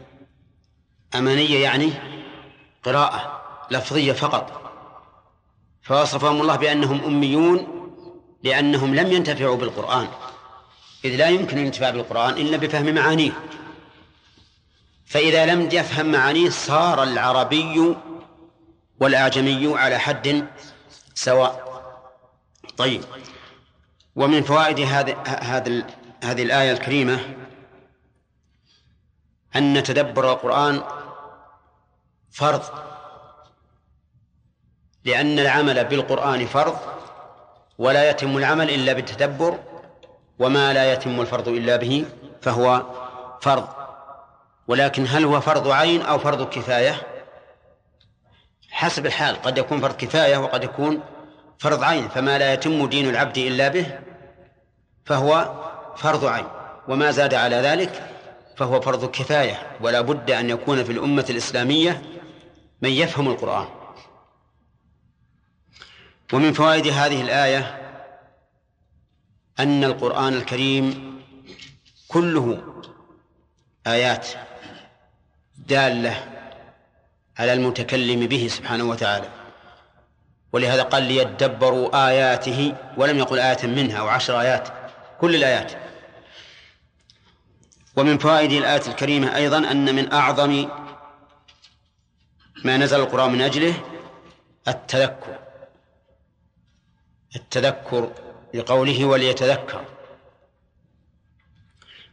أمانية 1.16 1.64
يعني 1.64 1.94
قراءة 2.84 3.42
لفظية 3.72 4.14
فقط. 4.14 4.62
فوصفهم 5.82 6.42
الله 6.42 6.56
بأنهم 6.56 7.04
أميون 7.04 7.68
لأنهم 8.44 8.96
لم 8.96 9.12
ينتفعوا 9.12 9.58
بالقرآن. 9.58 10.08
إذ 11.06 11.16
لا 11.16 11.30
يمكن 11.30 11.58
الانتفاع 11.58 11.90
بالقرآن 11.90 12.34
إلا 12.34 12.58
بفهم 12.58 12.96
معانيه. 12.96 13.32
فإذا 15.06 15.46
لم 15.46 15.70
يفهم 15.72 16.12
معانيه 16.12 16.50
صار 16.50 17.04
العربي 17.04 17.96
والأعجمي 19.00 19.78
على 19.78 19.98
حد 19.98 20.48
سواء. 21.14 21.74
طيب. 22.78 23.04
ومن 24.16 24.44
فوائد 24.44 24.80
هذه 24.80 25.18
هذه 25.26 25.86
هذه 26.24 26.44
الآية 26.44 26.72
الكريمة 26.72 27.36
أن 29.56 29.84
تدبر 29.84 30.32
القرآن 30.32 30.84
فرض. 32.32 32.62
لأن 35.06 35.40
العمل 35.40 35.86
بالقرآن 35.86 36.46
فرض 36.46 36.78
ولا 37.78 38.10
يتم 38.10 38.38
العمل 38.38 38.70
إلا 38.70 38.94
بالتدبر. 38.94 39.73
وما 40.40 40.74
لا 40.74 40.94
يتم 40.94 41.22
الفرض 41.22 41.48
إلا 41.48 41.76
به 41.76 42.06
فهو 42.42 42.84
فرض. 43.42 43.68
ولكن 44.68 45.06
هل 45.08 45.26
هو 45.26 45.42
فرض 45.42 45.68
عين 45.68 46.02
أو 46.02 46.20
فرض 46.20 46.50
كفاية؟ 46.50 47.02
حسب 48.72 49.06
الحال 49.06 49.42
قد 49.42 49.58
يكون 49.58 49.82
فرض 49.82 49.96
كفاية 49.96 50.38
وقد 50.38 50.64
يكون 50.64 51.00
فرض 51.60 51.84
عين 51.84 52.10
فما 52.10 52.38
لا 52.38 52.54
يتم 52.54 52.86
دين 52.90 53.10
العبد 53.10 53.38
إلا 53.38 53.68
به 53.68 54.00
فهو 55.06 55.52
فرض 55.96 56.26
عين. 56.26 56.46
وما 56.88 57.12
زاد 57.12 57.34
على 57.34 57.56
ذلك 57.56 58.10
فهو 58.58 58.82
فرض 58.82 59.12
كفاية. 59.12 59.78
ولا 59.82 60.02
بد 60.02 60.32
أن 60.32 60.50
يكون 60.50 60.84
في 60.84 60.92
الأمة 60.92 61.26
الإسلامية 61.30 62.02
من 62.82 62.90
يفهم 62.90 63.28
القرآن. 63.28 63.66
ومن 66.34 66.54
فوائد 66.54 66.88
هذه 66.88 67.22
الآية 67.22 67.83
أن 69.60 69.84
القرآن 69.84 70.34
الكريم 70.34 71.14
كله 72.08 72.64
آيات 73.88 74.28
دالة 75.58 76.16
على 77.38 77.54
المتكلم 77.54 78.28
به 78.28 78.48
سبحانه 78.48 78.84
وتعالى. 78.84 79.30
ولهذا 80.54 80.84
قال 80.84 81.04
ليدبروا 81.04 82.08
آياته 82.10 82.76
ولم 82.98 83.18
يقل 83.18 83.40
آية 83.40 83.68
منها 83.68 83.98
أو 83.98 84.08
عشر 84.08 84.42
آيات 84.42 84.68
كل 85.22 85.36
الآيات. 85.36 85.72
ومن 87.96 88.18
فوائد 88.18 88.52
الآية 88.52 88.88
الكريمة 88.88 89.36
أيضا 89.36 89.58
أن 89.58 89.96
من 89.96 90.14
أعظم 90.14 90.70
ما 92.64 92.78
نزل 92.78 93.00
القرآن 93.00 93.32
من 93.32 93.42
أجله 93.42 93.74
التذكر. 94.68 95.40
التذكر 97.36 98.12
لقوله 98.54 99.06
وليتذكر. 99.06 99.86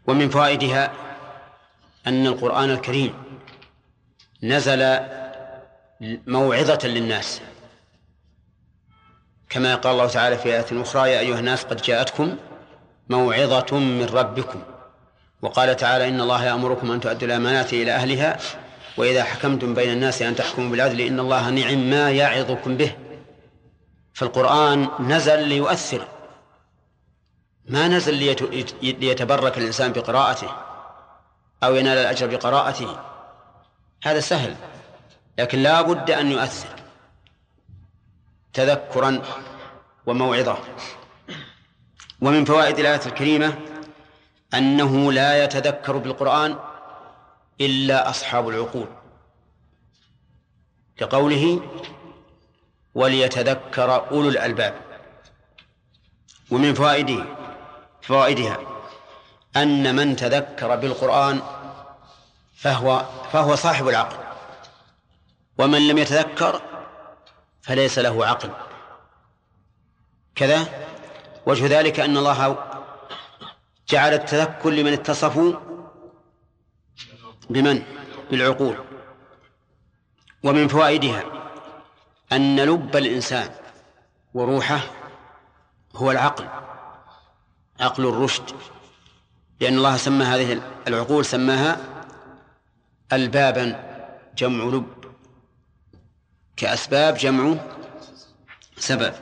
ومن 0.06 0.28
فوائدها 0.28 0.92
أن 2.06 2.26
القرآن 2.26 2.70
الكريم 2.70 3.14
نزل 4.42 4.98
موعظة 6.26 6.88
للناس. 6.88 7.40
كما 9.48 9.74
قال 9.74 9.92
الله 9.92 10.06
تعالى 10.06 10.38
في 10.38 10.48
آية 10.48 10.82
أخرى 10.82 11.10
يا 11.10 11.20
أيها 11.20 11.38
الناس 11.38 11.64
قد 11.64 11.82
جاءتكم 11.82 12.36
موعظة 13.08 13.78
من 13.78 14.06
ربكم. 14.12 14.62
وقال 15.42 15.76
تعالى 15.76 16.08
إن 16.08 16.20
الله 16.20 16.44
يأمركم 16.44 16.90
أن 16.90 17.00
تؤدوا 17.00 17.28
الأمانات 17.28 17.72
إلى 17.72 17.92
أهلها 17.92 18.38
وإذا 18.96 19.24
حكمتم 19.24 19.74
بين 19.74 19.92
الناس 19.92 20.22
أن 20.22 20.36
تحكموا 20.36 20.70
بالعدل 20.70 21.00
إن 21.00 21.20
الله 21.20 21.50
نعم 21.50 21.90
ما 21.90 22.10
يعظكم 22.10 22.76
به. 22.76 22.96
فالقرآن 24.14 24.88
نزل 25.00 25.48
ليؤثر 25.48 26.08
ما 27.70 27.88
نزل 27.88 28.14
ليتبرك 28.82 29.58
الإنسان 29.58 29.92
بقراءته 29.92 30.50
أو 31.62 31.74
ينال 31.74 31.98
الأجر 31.98 32.26
بقراءته. 32.26 32.98
هذا 34.02 34.20
سهل 34.20 34.56
لكن 35.38 35.58
لا 35.58 35.82
بد 35.82 36.10
أن 36.10 36.30
يؤثر 36.30 36.68
تذكرا 38.52 39.22
وموعظة. 40.06 40.58
ومن 42.20 42.44
فوائد 42.44 42.78
الآية 42.78 43.00
الكريمة 43.06 43.58
أنه 44.54 45.12
لا 45.12 45.44
يتذكر 45.44 45.96
بالقرآن 45.96 46.58
إلا 47.60 48.10
أصحاب 48.10 48.48
العقول. 48.48 48.86
كقوله 50.96 51.60
وليتذكر 52.94 54.10
أولو 54.10 54.28
الألباب 54.28 54.74
ومن 56.50 56.74
فوائده 56.74 57.39
فوائدها 58.02 58.58
أن 59.56 59.96
من 59.96 60.16
تذكر 60.16 60.76
بالقرآن 60.76 61.42
فهو 62.54 63.04
فهو 63.32 63.54
صاحب 63.54 63.88
العقل 63.88 64.16
ومن 65.58 65.88
لم 65.88 65.98
يتذكر 65.98 66.62
فليس 67.62 67.98
له 67.98 68.26
عقل. 68.26 68.50
كذا؟ 70.34 70.86
وجه 71.46 71.78
ذلك 71.78 72.00
أن 72.00 72.16
الله 72.16 72.58
جعل 73.88 74.14
التذكر 74.14 74.70
لمن 74.70 74.92
اتصفوا 74.92 75.52
بمن؟ 77.50 77.82
بالعقول. 78.30 78.76
ومن 80.42 80.68
فوائدها 80.68 81.24
أن 82.32 82.60
لب 82.60 82.96
الإنسان 82.96 83.50
وروحه 84.34 84.80
هو 85.96 86.10
العقل. 86.10 86.59
عقل 87.80 88.06
الرشد 88.06 88.50
لأن 89.60 89.76
الله 89.76 89.96
سمى 89.96 90.24
هذه 90.24 90.62
العقول 90.88 91.24
سماها 91.24 91.80
البابا 93.12 93.90
جمع 94.36 94.64
لب. 94.64 94.86
كأسباب 96.56 97.16
جمع 97.16 97.56
سبب. 98.78 99.14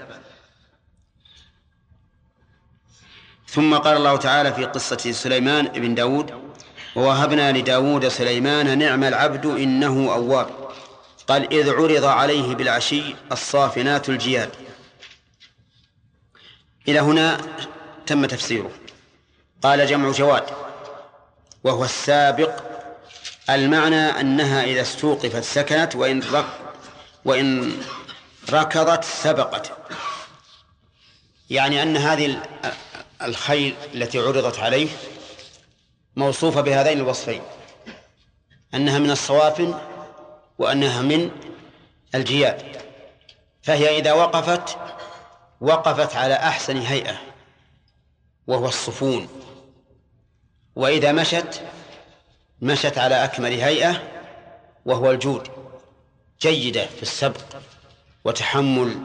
ثم 3.47 3.75
قال 3.75 3.97
الله 3.97 4.17
تعالى 4.17 4.53
في 4.53 4.65
قصة 4.65 5.13
سليمان 5.13 5.69
بن 5.69 5.95
داود 5.95 6.53
ووهبنا 6.97 7.53
لداود 7.53 8.09
سليمان 8.09 8.79
نعم 8.79 9.05
العبد 9.05 9.47
إنه 9.47 10.13
أواب. 10.13 10.51
قال 11.29 11.53
إذ 11.53 11.71
عرض 11.71 12.05
عليه 12.05 12.55
بالعشي 12.55 13.17
الصافنات 13.33 14.09
الجياد. 14.09 14.51
إلى 16.89 17.01
هنا 17.01 17.41
تم 18.09 18.27
تفسيره. 18.27 18.71
قال 19.63 19.87
جمع 19.87 20.11
جواد 20.11 20.45
وهو 21.65 21.85
السابق. 21.85 22.51
المعنى 23.51 24.21
أنها 24.21 24.65
إذا 24.65 24.81
استوقفت 24.81 25.45
سكنت 25.45 25.97
وإن 25.97 26.23
رك 26.33 26.47
وإن 27.25 27.77
ركضت 28.51 29.05
سبقت. 29.05 29.73
يعني 31.51 31.83
أن 31.83 31.97
هذه 31.97 32.43
الخيل 33.23 33.77
التي 33.95 34.19
عرضت 34.19 34.59
عليه 34.59 34.89
موصوفة 36.17 36.61
بهذين 36.61 36.99
الوصفين 36.99 37.43
أنها 38.75 38.99
من 38.99 39.11
الصوافن 39.11 39.75
وأنها 40.59 41.03
من 41.03 41.31
الجياد. 42.15 42.63
فهي 43.63 43.99
إذا 43.99 44.13
وقفت 44.13 44.79
وقفت 45.61 46.17
على 46.17 46.35
أحسن 46.35 46.77
هيئة. 46.77 47.28
وهو 48.49 48.67
الصفون. 48.67 49.29
وإذا 50.77 51.13
مشت 51.13 51.63
مشت 52.63 52.99
على 52.99 53.25
أكمل 53.25 53.53
هيئة 53.53 54.03
وهو 54.85 55.11
الجود. 55.11 55.49
جيدة 56.41 56.87
في 56.87 57.03
السبق 57.03 57.57
وتحمل 58.25 59.01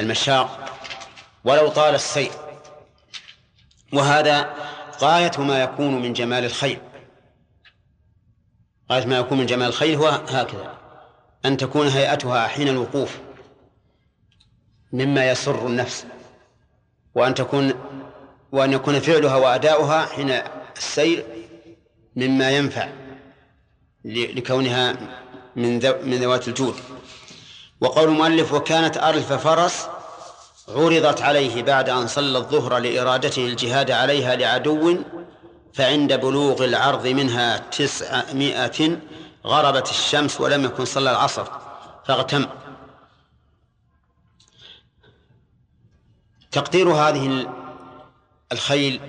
المشاق 0.00 0.78
ولو 1.44 1.68
طال 1.68 1.94
السير. 1.94 2.30
وهذا 3.92 4.54
غاية 5.00 5.32
ما 5.38 5.62
يكون 5.62 6.02
من 6.02 6.12
جمال 6.12 6.44
الخيل 6.44 6.78
غاية 8.92 9.06
ما 9.06 9.18
يكون 9.18 9.38
من 9.38 9.46
جمال 9.46 9.68
الخيل 9.68 9.98
هو 9.98 10.06
هكذا. 10.08 10.78
أن 11.44 11.56
تكون 11.56 11.88
هيئتها 11.88 12.46
حين 12.48 12.68
الوقوف 12.68 13.18
مما 14.92 15.30
يسر 15.30 15.66
النفس. 15.66 16.06
وأن 17.14 17.34
تكون 17.34 17.74
وأن 18.54 18.72
يكون 18.72 19.00
فعلها 19.00 19.36
وأداؤها 19.36 20.06
حين 20.06 20.40
السير 20.76 21.24
مما 22.16 22.50
ينفع 22.50 22.88
لكونها 24.04 24.92
من 25.56 25.72
من 26.10 26.14
ذوات 26.14 26.48
الجود. 26.48 26.74
وقول 27.80 28.08
المؤلف 28.08 28.52
وكانت 28.52 28.96
ألف 28.96 29.32
فرس 29.32 29.88
عرضت 30.68 31.22
عليه 31.22 31.62
بعد 31.62 31.88
أن 31.88 32.06
صلى 32.06 32.38
الظهر 32.38 32.78
لإرادته 32.78 33.46
الجهاد 33.46 33.90
عليها 33.90 34.36
لعدو 34.36 34.98
فعند 35.72 36.12
بلوغ 36.12 36.64
العرض 36.64 37.06
منها 37.06 37.58
تسعمائة 37.58 38.98
غربت 39.46 39.90
الشمس 39.90 40.40
ولم 40.40 40.64
يكن 40.64 40.84
صلى 40.84 41.10
العصر 41.10 41.44
فاغتم. 42.06 42.46
تقدير 46.52 46.88
هذه 46.88 47.46
الخيل 48.52 49.00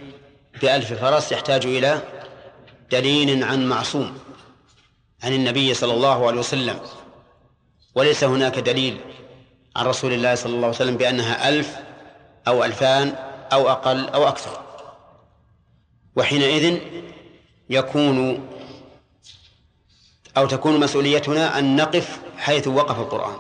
بألف 0.62 0.94
فرس 0.94 1.32
يحتاج 1.32 1.66
إلى 1.66 2.02
دليل 2.92 3.44
عن 3.44 3.70
معصوم 3.70 4.18
عن 5.24 5.34
النبي 5.34 5.74
صلى 5.74 5.94
الله 5.94 6.28
عليه 6.28 6.40
وسلم. 6.40 6.80
وليس 7.96 8.24
هناك 8.24 8.60
دليل 8.60 8.98
عن 9.76 9.86
رسول 9.86 10.14
الله 10.14 10.36
صلى 10.36 10.54
الله 10.54 10.68
عليه 10.68 10.76
وسلم 10.76 10.98
بأنها 10.98 11.50
ألف 11.50 11.76
أو 12.48 12.64
ألفان 12.64 13.16
أو 13.54 13.70
أقل 13.70 14.10
أو 14.10 14.28
أكثر. 14.28 14.62
وحينئذ 16.16 16.80
يكون 17.70 18.48
أو 20.38 20.46
تكون 20.48 20.80
مسؤوليتنا 20.80 21.60
أن 21.60 21.76
نقف 21.76 22.20
حيث 22.38 22.68
وقف 22.68 23.00
القرآن. 23.00 23.38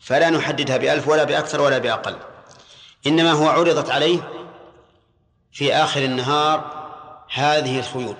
فلا 0.00 0.30
نحددها 0.30 0.76
بألف 0.76 1.08
ولا 1.08 1.24
بأكثر 1.24 1.60
ولا 1.60 1.78
بأقل. 1.78 2.16
إنما 3.06 3.32
هو 3.32 3.48
عرضت 3.48 3.90
عليه 3.90 4.35
في 5.56 5.74
آخر 5.74 6.04
النهار 6.04 6.86
هذه 7.34 7.78
الخيول 7.78 8.16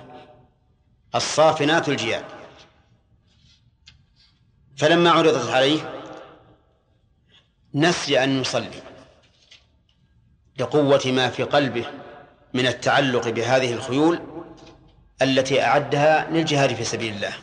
الصافنات 1.15 1.89
الجياد. 1.89 2.25
فلما 4.77 5.11
عرضت 5.11 5.49
عليه 5.49 6.01
نسي 7.73 8.23
أن 8.23 8.41
يصلي 8.41 8.81
لقوة 10.59 11.01
ما 11.05 11.29
في 11.29 11.43
قلبه 11.43 11.85
من 12.53 12.67
التعلق 12.67 13.29
بهذه 13.29 13.73
الخيول 13.73 14.21
التي 15.21 15.63
أعدها 15.63 16.29
للجهاد 16.29 16.73
في 16.73 16.83
سبيل 16.83 17.13
الله 17.13 17.33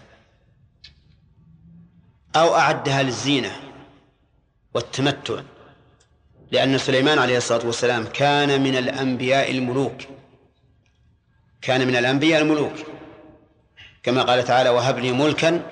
أو 2.36 2.54
أعدها 2.54 3.02
للزينة 3.02 3.56
والتمتع. 4.74 5.42
لأن 6.50 6.78
سليمان 6.78 7.18
عليه 7.18 7.36
الصلاة 7.36 7.66
والسلام 7.66 8.04
كان 8.04 8.62
من 8.62 8.76
الأنبياء 8.76 9.50
الملوك. 9.50 9.96
كان 11.62 11.86
من 11.86 11.96
الأنبياء 11.96 12.42
الملوك. 12.42 12.72
كما 14.02 14.22
قال 14.22 14.44
تعالى 14.44 14.70
وهب 14.70 14.98
لي 14.98 15.12
ملكا 15.12 15.62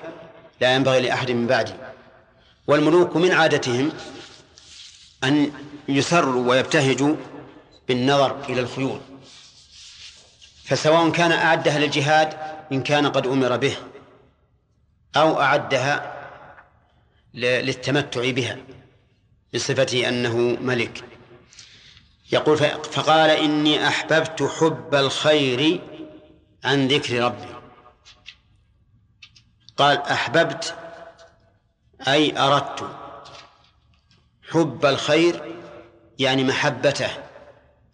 لا 0.61 0.75
ينبغي 0.75 1.01
لأحد 1.01 1.31
من 1.31 1.47
بعدي. 1.47 1.73
والملوك 2.67 3.15
من 3.15 3.31
عادتهم 3.31 3.91
أن 5.23 5.51
يسروا 5.87 6.49
ويبتهجوا 6.49 7.15
بالنظر 7.87 8.45
إلى 8.49 8.61
الخيول. 8.61 8.99
فسواء 10.65 11.09
كان 11.09 11.31
أعدها 11.31 11.79
للجهاد 11.79 12.33
إن 12.71 12.83
كان 12.83 13.07
قد 13.07 13.27
أمر 13.27 13.57
به 13.57 13.77
أو 15.15 15.41
أعدها 15.41 16.13
للتمتع 17.33 18.29
بها. 18.31 18.57
بصفة 19.53 20.09
أنه 20.09 20.37
ملك. 20.61 21.03
يقول 22.31 22.57
فقال 22.57 23.29
إني 23.29 23.87
أحببت 23.87 24.43
حب 24.43 24.95
الخير 24.95 25.81
عن 26.63 26.87
ذكر 26.87 27.23
ربي. 27.23 27.47
قال 29.77 29.97
أحببت 29.97 30.75
أي 32.07 32.39
أردت 32.39 32.87
حب 34.49 34.85
الخير 34.85 35.55
يعني 36.19 36.43
محبته 36.43 37.09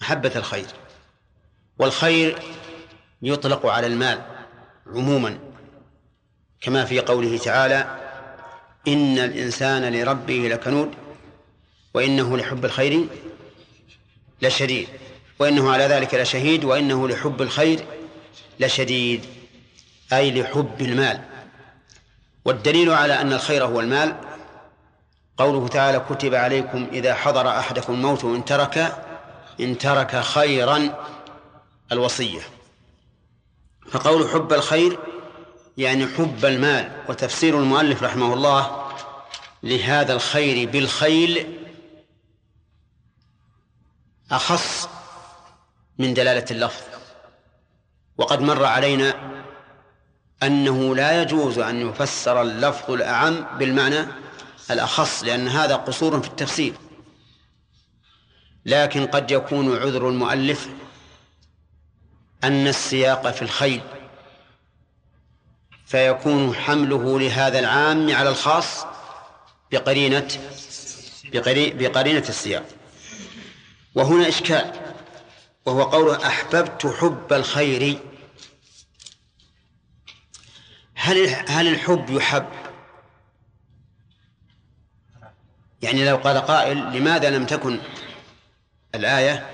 محبة 0.02 0.32
الخير. 0.36 0.68
والخير 1.80 2.40
يطلق 3.22 3.66
على 3.66 3.88
المال 3.88 4.22
عموما 4.88 5.40
كما 6.62 6.86
في 6.86 7.00
قوله 7.00 7.38
تعالى 7.38 8.00
إن 8.88 9.20
الإنسان 9.20 9.94
لربه 9.94 10.34
لكنود. 10.34 11.09
وإنه 11.94 12.38
لحب 12.38 12.66
الخير 12.66 13.06
لشديد 14.42 14.88
وإنه 15.40 15.72
على 15.72 15.84
ذلك 15.84 16.14
لشهيد 16.16 16.64
وإنه 16.64 17.08
لحب 17.08 17.42
الخير 17.42 17.86
لشديد 18.60 19.26
أي 20.14 20.42
لحب 20.42 20.82
المال. 20.82 21.22
والدليل 22.46 22.92
على 22.92 23.22
أن 23.22 23.34
الخير 23.34 23.66
هو 23.66 23.80
المال 23.80 24.16
قوله 25.38 25.68
تعالى 25.68 26.06
كتب 26.10 26.36
عليكم 26.36 26.88
إذا 26.92 27.14
حضر 27.14 27.50
أحدكم 27.50 27.94
الموت 27.94 28.24
إن 28.24 28.46
ترك 28.46 29.04
إن 29.60 29.78
ترك 29.78 30.22
خيرا 30.22 31.06
الوصية. 31.92 32.42
فقول 33.92 34.30
حب 34.30 34.54
الخير 34.54 35.00
يعني 35.78 36.08
حب 36.08 36.46
المال 36.46 36.92
وتفسير 37.10 37.60
المؤلف 37.60 38.04
رحمه 38.04 38.34
الله 38.34 38.86
لهذا 39.64 40.14
الخير 40.14 40.70
بالخيل 40.70 41.59
أخص 44.32 44.90
من 45.98 46.14
دلالة 46.14 46.46
اللفظ. 46.52 46.84
وقد 48.18 48.42
مر 48.42 48.66
علينا 48.66 49.14
أنه 50.44 50.96
لا 50.96 51.22
يجوز 51.22 51.60
أن 51.60 51.90
يفسر 51.90 52.42
اللفظ 52.42 52.92
الأعم 52.92 53.58
بالمعنى 53.58 54.06
الأخص 54.72 55.24
لأن 55.24 55.48
هذا 55.48 55.76
قصور 55.76 56.22
في 56.22 56.28
التفسير. 56.28 56.74
لكن 58.66 59.06
قد 59.08 59.32
يكون 59.32 59.78
عذر 59.78 60.10
المؤلف 60.10 60.70
أن 62.44 62.68
السياق 62.68 63.32
في 63.32 63.42
الخيل 63.42 63.82
فيكون 65.86 66.56
حمله 66.56 67.20
لهذا 67.20 67.60
العام 67.60 68.16
على 68.16 68.30
الخاص 68.30 68.86
بقرينة 69.72 70.28
بقرينة 71.74 72.26
السياق. 72.30 72.66
وهنا 73.96 74.28
إشكال 74.28 74.74
وهو 75.66 75.84
قوله 75.84 76.28
أحببت 76.28 76.88
حب 76.88 77.34
الخير. 77.34 78.00
هل 80.96 81.28
هل 81.28 81.68
الحب 81.68 82.10
يحب؟ 82.10 82.50
يعني 85.82 86.06
لو 86.06 86.18
قال 86.18 86.38
قائل 86.38 86.78
لماذا 86.78 87.30
لم 87.30 87.46
تكن 87.46 87.80
الآية 88.96 89.50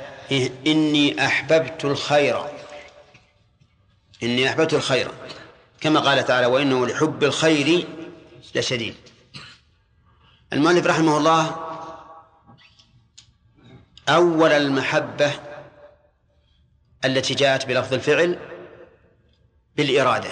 إني 0.67 1.26
أحببت 1.26 1.86
الخير؟ 1.86 2.41
إني 4.24 4.50
أحببت 4.50 4.74
الخير. 4.74 5.12
كما 5.82 6.00
قال 6.00 6.26
تعالى 6.26 6.48
وإنه 6.48 6.88
لحب 6.88 7.24
الخير 7.24 7.88
لشديد. 8.56 8.95
المؤلف 10.54 10.86
رحمه 10.86 11.17
الله 11.17 11.75
أول 14.10 14.52
المحبة 14.52 15.32
التي 17.06 17.34
جاءت 17.34 17.65
بلفظ 17.65 17.94
الفعل 17.94 18.39
بالإرادة. 19.76 20.30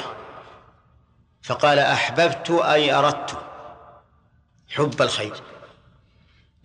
فقال 1.44 1.80
أحببت 1.80 2.52
أي 2.52 2.94
أردت 2.94 3.38
حب 4.70 5.02
الخير. 5.02 5.34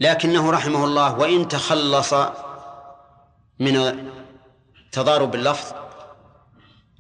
لكنه 0.01 0.51
رحمه 0.51 0.85
الله 0.85 1.19
وإن 1.19 1.49
تخلص 1.49 2.15
من 3.59 4.09
تضارب 4.93 5.35
اللفظ 5.35 5.73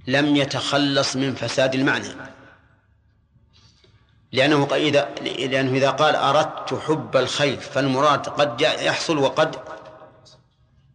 لم 0.06 0.36
يتخلص 0.36 1.16
من 1.16 1.34
فساد 1.34 1.74
المعنى. 1.74 2.08
لأنه 4.32 4.68
إذا 4.72 5.08
لأنه 5.20 5.72
إذا 5.72 5.90
قال 5.90 6.16
أردت 6.16 6.74
حب 6.74 7.16
الخير 7.16 7.60
فالمراد 7.60 8.28
قد 8.28 8.60
يحصل 8.60 9.18
وقد 9.18 9.56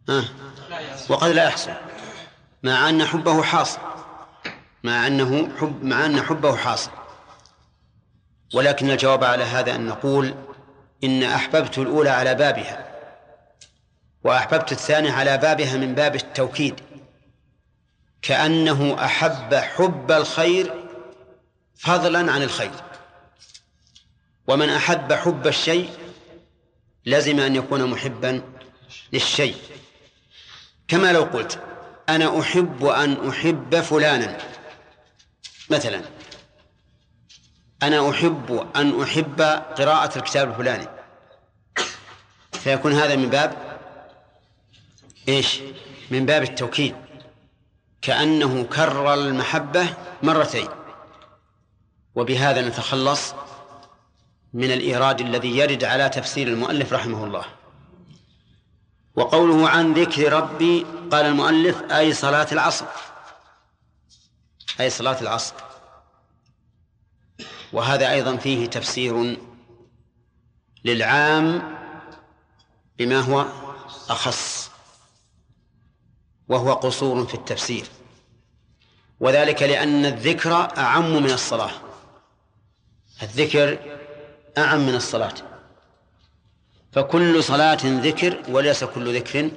آه 0.08 0.24
وقد 1.08 1.30
لا 1.30 1.44
يحصل 1.44 1.72
مع 2.62 2.88
أن 2.88 3.04
حبه 3.04 3.42
حاصل. 3.42 3.80
مع 4.84 5.06
أنه 5.06 5.56
حب 5.58 5.84
مع 5.84 6.06
أن 6.06 6.22
حبه 6.22 6.56
حاصل. 6.56 6.90
ولكن 8.54 8.90
الجواب 8.90 9.24
على 9.24 9.44
هذا 9.44 9.74
أن 9.74 9.86
نقول 9.86 10.34
إن 11.04 11.22
أحببت 11.22 11.78
الأولى 11.78 12.10
على 12.10 12.34
بابها. 12.34 12.94
وأحببت 14.24 14.72
الثانية 14.72 15.12
على 15.12 15.38
بابها 15.38 15.76
من 15.76 15.94
باب 15.94 16.14
التوكيد. 16.14 16.80
كأنه 18.22 19.04
أحب 19.04 19.54
حب 19.54 20.12
الخير 20.12 20.84
فضلا 21.74 22.32
عن 22.32 22.42
الخير. 22.42 22.70
ومن 24.48 24.68
أحب 24.68 25.12
حب 25.12 25.46
الشيء 25.46 25.90
لزم 27.06 27.40
أن 27.40 27.56
يكون 27.56 27.90
محبا 27.90 28.42
للشيء. 29.12 29.56
كما 30.88 31.12
لو 31.12 31.22
قلت 31.22 31.58
أنا 32.08 32.40
أحب 32.40 32.84
أن 32.84 33.28
أحب 33.28 33.80
فلانا. 33.80 34.38
مثلا 35.70 36.02
أنا 37.82 38.10
أحب 38.10 38.68
أن 38.76 39.02
أحب 39.02 39.40
قراءة 39.78 40.18
الكتاب 40.18 40.50
الفلاني. 40.50 40.88
فيكون 42.52 42.92
هذا 42.92 43.16
من 43.16 43.28
باب 43.28 43.78
إيش؟ 45.28 45.60
من 46.10 46.26
باب 46.26 46.42
التوكيد. 46.42 46.94
كأنه 48.02 48.64
كرر 48.64 49.14
المحبة 49.14 49.86
مرتين. 50.22 50.68
وبهذا 52.14 52.68
نتخلص 52.68 53.34
من 54.54 54.72
الإيراد 54.72 55.20
الذي 55.20 55.58
يرد 55.58 55.84
على 55.84 56.08
تفسير 56.08 56.48
المؤلف 56.48 56.92
رحمه 56.92 57.24
الله. 57.24 57.44
وقوله 59.16 59.68
عن 59.68 59.92
ذكر 59.92 60.32
ربي 60.32 60.86
قال 61.12 61.26
المؤلف 61.26 61.82
أي 61.82 62.12
صلاة 62.12 62.46
العصر. 62.52 62.86
أي 64.80 64.90
صلاة 64.90 65.20
العصر. 65.20 65.54
وهذا 67.72 68.10
أيضا 68.10 68.36
فيه 68.36 68.66
تفسير 68.66 69.38
للعام 70.84 71.76
بما 72.98 73.20
هو 73.20 73.46
أخص 74.08 74.70
وهو 76.48 76.72
قصور 76.72 77.26
في 77.26 77.34
التفسير. 77.34 77.86
وذلك 79.20 79.62
لأن 79.62 80.06
الذكر 80.06 80.52
أعم 80.78 81.22
من 81.22 81.30
الصلاة. 81.30 81.70
الذكر 83.22 83.78
أعم 84.58 84.86
من 84.86 84.94
الصلاة. 84.94 85.53
فكل 86.94 87.44
صلاة 87.44 87.78
ذكر 87.84 88.42
وليس 88.48 88.84
كل 88.84 89.16
ذكر. 89.16 89.50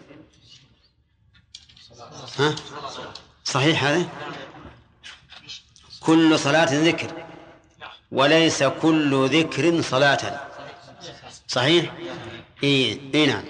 ها؟ 2.39 2.55
صحيح 3.43 3.83
هذا؟ 3.83 4.09
كل 5.99 6.39
صلاة 6.39 6.67
ذكر 6.71 7.11
وليس 8.11 8.63
كل 8.63 9.29
ذكر 9.29 9.81
صلاة. 9.81 10.47
صحيح؟ 11.47 11.93
إيه, 12.63 12.99
إيه 13.13 13.27
نعم. 13.27 13.43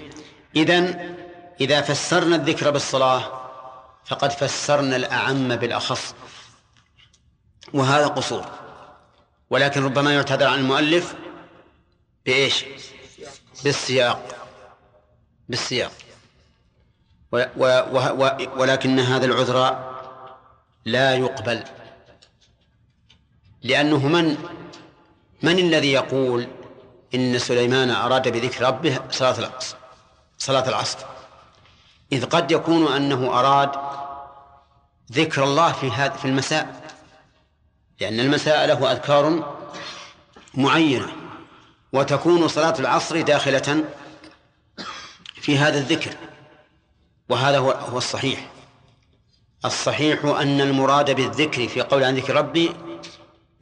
إذن 0.56 1.14
إذا 1.60 1.80
فسرنا 1.80 2.36
الذكر 2.36 2.70
بالصلاة 2.70 3.50
فقد 4.06 4.32
فسرنا 4.32 4.96
الأعم 4.96 5.56
بالأخص. 5.56 6.14
وهذا 7.74 8.06
قصور. 8.06 8.46
ولكن 9.50 9.84
ربما 9.84 10.14
يعتذر 10.14 10.46
عن 10.46 10.58
المؤلف 10.58 11.14
بإيش؟ 12.26 12.64
بالسياق. 13.64 14.36
بالسياق. 15.48 15.92
و 17.32 17.44
و 17.56 17.64
و 17.96 18.30
ولكن 18.56 18.98
هذا 18.98 19.26
العذر 19.26 19.78
لا 20.84 21.14
يقبل. 21.14 21.64
لأنه 23.62 24.08
من 24.08 24.36
من 25.42 25.58
الذي 25.58 25.92
يقول 25.92 26.48
إن 27.14 27.38
سليمان 27.38 27.90
أراد 27.90 28.28
بذكر 28.28 28.66
ربه 28.66 29.00
صلاة 29.10 29.38
العصر 29.38 29.76
صلاة 30.38 30.68
العصر. 30.68 30.98
إذ 32.12 32.24
قد 32.24 32.50
يكون 32.50 32.92
أنه 32.92 33.38
أراد 33.40 33.70
ذكر 35.12 35.44
الله 35.44 35.72
في 35.72 35.90
هذا 35.90 36.12
في 36.12 36.24
المساء. 36.24 36.82
لأن 38.00 38.20
المساء 38.20 38.66
له 38.66 38.92
أذكار 38.92 39.56
معينة. 40.54 41.27
وتكون 41.92 42.48
صلاة 42.48 42.74
العصر 42.78 43.20
داخلة 43.20 43.84
في 45.34 45.58
هذا 45.58 45.78
الذكر. 45.78 46.16
وهذا 47.28 47.58
هو 47.58 47.70
هو 47.70 47.98
الصحيح. 47.98 48.50
الصحيح 49.64 50.24
أن 50.24 50.60
المراد 50.60 51.10
بالذكر 51.10 51.68
في 51.68 51.80
قول 51.80 52.04
عن 52.04 52.16
ذكر 52.16 52.36
ربي 52.36 52.72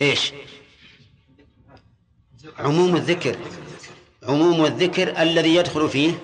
إيش؟ 0.02 0.32
عموم 2.58 2.96
الذكر. 2.96 3.38
عموم 4.22 4.64
الذكر 4.64 5.22
الذي 5.22 5.54
يدخل 5.54 5.88
فيه 5.88 6.18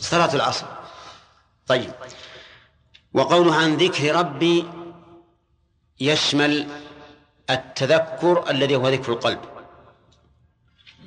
صلاة 0.00 0.34
العصر. 0.34 0.66
طيب. 1.66 1.92
وقوله 3.14 3.54
عن 3.54 3.76
ذكر 3.76 4.16
ربي 4.16 4.64
يشمل 6.00 6.68
التذكر 7.50 8.50
الذي 8.50 8.76
هو 8.76 8.88
ذكر 8.88 9.12
القلب. 9.12 9.53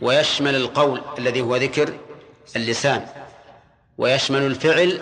ويشمل 0.02 0.56
القول 0.56 1.02
الذي 1.18 1.42
هو 1.42 1.56
ذكر 1.56 1.98
اللسان 2.56 3.08
ويشمل 3.98 4.42
الفعل 4.42 5.02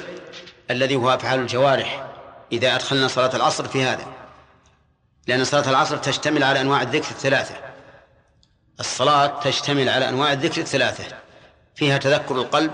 الذي 0.71 0.95
هو 0.95 1.13
أفعال 1.13 1.39
الجوارح 1.39 2.05
إذا 2.51 2.75
أدخلنا 2.75 3.07
صلاة 3.07 3.35
العصر 3.35 3.67
في 3.67 3.83
هذا 3.83 4.07
لأن 5.27 5.43
صلاة 5.43 5.69
العصر 5.69 5.97
تشتمل 5.97 6.43
على 6.43 6.61
أنواع 6.61 6.81
الذكر 6.81 7.11
الثلاثة. 7.11 7.55
الصلاة 8.79 9.39
تشتمل 9.39 9.89
على 9.89 10.09
أنواع 10.09 10.31
الذكر 10.31 10.61
الثلاثة 10.61 11.17
فيها 11.75 11.97
تذكر 11.97 12.35
القلب 12.35 12.73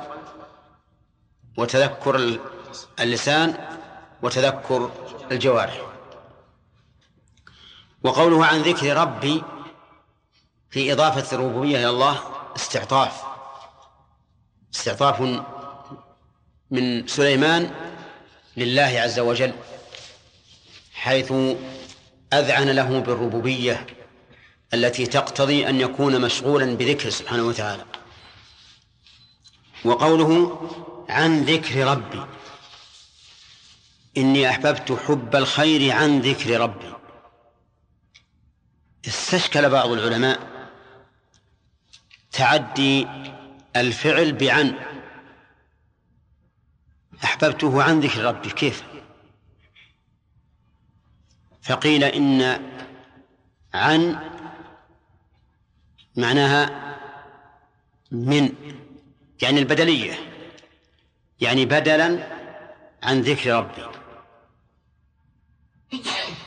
وتذكر 1.57 2.39
اللسان 2.99 3.53
وتذكر 4.21 4.91
الجوارح. 5.31 5.81
وقوله 8.03 8.45
عن 8.45 8.61
ذكر 8.61 8.97
ربي 8.97 9.43
في 10.71 10.93
إضافة 10.93 11.35
الربوبية 11.35 11.77
إلى 11.77 11.89
الله 11.89 12.21
استعطاف. 12.55 13.23
استعطاف 14.73 15.21
من 16.71 17.07
سليمان 17.07 17.71
لله 18.57 18.99
عز 19.03 19.19
وجل 19.19 19.53
حيث 20.93 21.33
أذعن 22.33 22.69
له 22.69 22.99
بالربوبية 22.99 23.87
التي 24.73 25.05
تقتضي 25.05 25.69
أن 25.69 25.81
يكون 25.81 26.21
مشغولا 26.21 26.65
بذكر 26.75 27.09
سبحانه 27.09 27.43
وتعالى. 27.43 27.85
وقوله 29.85 30.61
عن 31.09 31.43
ذكر 31.43 31.87
ربي 31.87 32.25
إني 34.17 34.49
أحببت 34.49 34.91
حب 35.07 35.35
الخير 35.35 35.91
عن 35.91 36.19
ذكر 36.19 36.61
ربي. 36.61 36.93
استشكل 39.07 39.69
بعض 39.69 39.89
العلماء 39.89 40.50
تعدي 42.31 43.07
الفعل 43.75 44.33
بعن 44.33 44.75
أحببته 47.23 47.83
عن 47.83 47.99
ذكر 47.99 48.23
ربي. 48.23 48.49
كيف؟ 48.49 48.83
فقيل 51.61 52.03
إن 52.03 52.61
عن 53.73 54.19
معناها 56.17 56.97
من 58.11 58.53
يعني 59.41 59.59
البدلية 59.59 60.13
يعني 61.41 61.65
بدلا 61.65 62.27
عن 63.03 63.21
ذكر 63.21 63.55
ربي. 63.55 63.85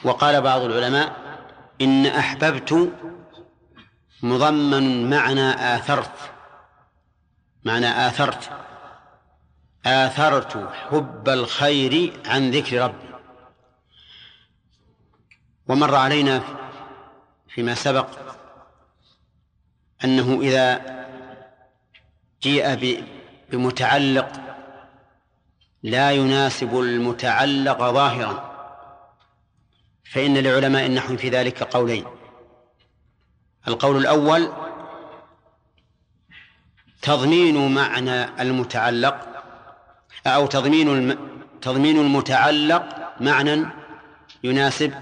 وقال 0.04 0.40
بعض 0.42 0.62
العلماء 0.62 1.16
إن 1.80 2.06
أحببت 2.06 2.92
مضمن 4.22 5.10
معنى 5.10 5.50
آثرت. 5.50 6.32
معنى 7.64 7.86
آثرت. 7.86 8.50
آثرت 9.86 10.72
حب 10.72 11.28
الخير 11.28 12.20
عن 12.26 12.50
ذكر 12.50 12.82
ربي. 12.82 13.14
ومر 15.68 15.94
علينا 15.94 16.42
فيما 17.48 17.74
سبق 17.74 18.08
أنه 20.04 20.40
إذا 20.40 20.80
جيء 22.42 23.04
بمتعلق 23.50 24.32
لا 25.82 26.12
يناسب 26.12 26.78
المتعلق 26.78 27.78
ظاهرا. 27.78 28.54
فإن 30.12 30.38
لعلماء 30.38 30.86
النحو 30.86 31.16
في 31.16 31.28
ذلك 31.28 31.62
قولين. 31.62 32.04
القول 33.68 33.96
الأول 33.96 34.52
تضمين 37.02 37.74
معنى 37.74 38.42
المتعلق 38.42 39.28
أو 40.26 40.46
تضمين 40.46 40.88
الم... 40.88 41.18
تضمين 41.62 41.98
المتعلق 41.98 43.12
معنى 43.20 43.66
يناسب 44.44 44.94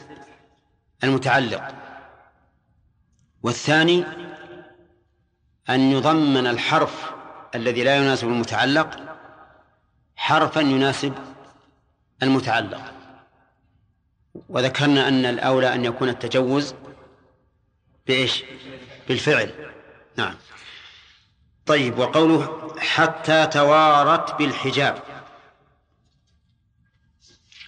المتعلق. 1.05 1.75
والثاني 3.43 4.05
أن 5.71 5.81
يضمن 5.81 6.47
الحرف 6.47 7.13
الذي 7.55 7.85
لا 7.85 7.97
يناسب 7.97 8.29
المتعلق 8.29 9.01
حرفا 10.17 10.61
يناسب 10.61 11.15
المتعلق. 12.23 12.93
وذكرنا 14.49 15.09
أن 15.09 15.27
الأولى 15.27 15.75
أن 15.75 15.85
يكون 15.85 16.09
التجوز. 16.09 16.75
بإيش؟ 18.07 18.45
بالفعل. 19.09 19.73
نعم. 20.17 20.35
طيب 21.67 21.99
وقوله 21.99 22.73
حتى 22.79 23.47
توارت 23.47 24.35
بالحجاب. 24.35 25.03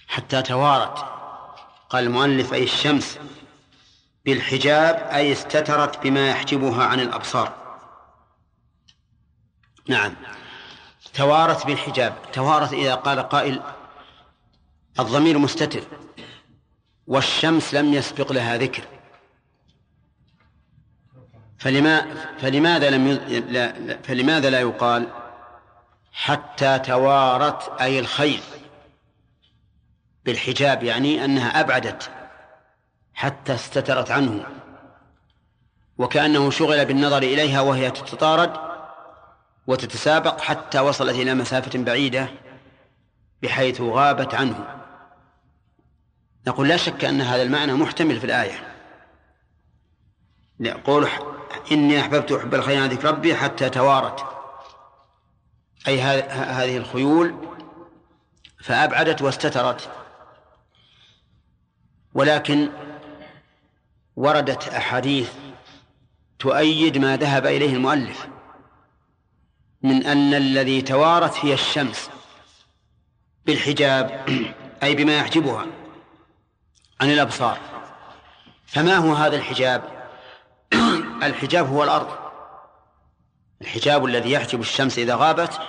حتى 0.07 0.41
توارت. 0.41 1.05
قال 1.89 2.03
المؤلف 2.03 2.53
أي 2.53 2.63
الشمس 2.63 3.19
بالحجاب 4.25 4.95
أي 4.95 5.31
استترت 5.31 6.03
بما 6.03 6.29
يحجبها 6.29 6.83
عن 6.85 6.99
الأبصار. 6.99 7.53
نعم. 9.87 10.15
توارت 11.13 11.65
بالحجاب. 11.65 12.15
توارت 12.33 12.73
إذا 12.73 12.95
قال 12.95 13.19
قائل 13.19 13.61
الضمير 14.99 15.37
مستتر 15.37 15.83
والشمس 17.07 17.73
لم 17.73 17.93
يسبق 17.93 18.31
لها 18.31 18.57
ذكر. 18.57 18.94
فلما 21.65 22.05
فلماذا 22.39 22.89
لم. 22.89 23.07
لا... 23.49 23.97
فلماذا 24.03 24.49
لا 24.49 24.59
يقال 24.59 25.07
حتى 26.13 26.79
توارت 26.79 27.81
أي 27.81 27.99
الخيل 27.99 28.41
بالحجاب 30.25 30.83
يعني 30.83 31.25
أنها 31.25 31.59
أبعدت 31.59 32.11
حتى 33.13 33.53
استترت 33.53 34.11
عنه 34.11 34.45
وكأنه 35.97 36.49
شغل 36.49 36.85
بالنظر 36.85 37.17
إليها 37.17 37.61
وهي 37.61 37.91
تتطارد 37.91 38.53
وتتسابق 39.67 40.41
حتى 40.41 40.79
وصلت 40.79 41.15
إلى 41.15 41.33
مسافة 41.33 41.79
بعيدة 41.79 42.27
بحيث 43.41 43.81
غابت 43.81 44.35
عنه 44.35 44.65
نقول 46.47 46.67
لا 46.67 46.77
شك 46.77 47.05
أن 47.05 47.21
هذا 47.21 47.41
المعنى 47.41 47.73
محتمل 47.73 48.19
في 48.19 48.25
الآية 48.25 48.75
قول 50.85 51.07
إني 51.71 51.99
أحببت 51.99 52.31
أحب 52.31 52.53
الخير 52.53 52.81
عن 52.81 52.89
ذكر 52.89 53.07
ربي 53.07 53.35
حتى 53.35 53.69
توارت. 53.69 54.25
أي 55.87 56.01
هذه 56.01 56.77
الخيول 56.77 57.35
فأبعدت 58.63 59.21
واستترت. 59.21 59.89
ولكن 62.13 62.69
وردت 64.15 64.67
أحاديث 64.67 65.31
تؤيد 66.39 66.97
ما 66.97 67.17
ذهب 67.17 67.45
إليه 67.45 67.73
المؤلف 67.73 68.27
من 69.81 70.05
أن 70.05 70.33
الذي 70.33 70.81
توارت 70.81 71.45
هي 71.45 71.53
الشمس 71.53 72.09
بالحجاب 73.45 74.25
أي 74.83 74.95
بما 74.95 75.17
يحجبها 75.17 75.65
عن 77.01 77.11
الأبصار. 77.11 77.59
فما 78.65 78.95
هو 78.95 79.13
هذا 79.13 79.35
الحجاب؟ 79.35 79.94
الحجاب 81.23 81.69
هو 81.69 81.83
الأرض. 81.83 82.07
الحجاب 83.61 84.05
الذي 84.05 84.31
يحجب 84.31 84.59
الشمس 84.59 84.99
إذا 84.99 85.15
غابت 85.15 85.59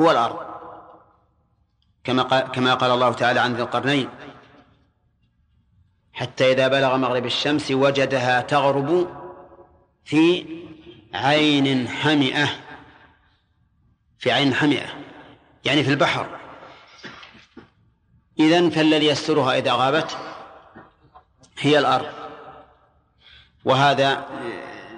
هو 0.00 0.10
الأرض. 0.10 0.38
كما 2.04 2.22
قال, 2.22 2.42
كما 2.42 2.74
قال 2.74 2.90
الله 2.90 3.12
تعالى 3.12 3.40
عن 3.40 3.54
ذي 3.54 3.62
القرنين 3.62 4.08
حتى 6.12 6.52
إذا 6.52 6.68
بلغ 6.68 6.96
مغرب 6.96 7.26
الشمس 7.26 7.70
وجدها 7.70 8.40
تغرب 8.40 9.08
في 10.04 10.46
عين 11.14 11.88
حمئة. 11.88 12.48
في 14.18 14.32
عين 14.32 14.54
حمئة 14.54 14.86
يعني 15.64 15.84
في 15.84 15.90
البحر. 15.90 16.26
إذن 18.38 18.70
فالذي 18.70 19.06
يسترها 19.06 19.58
إذا 19.58 19.72
غابت 19.72 20.16
هي 21.58 21.78
الأرض. 21.78 22.19
وهذا 23.64 24.26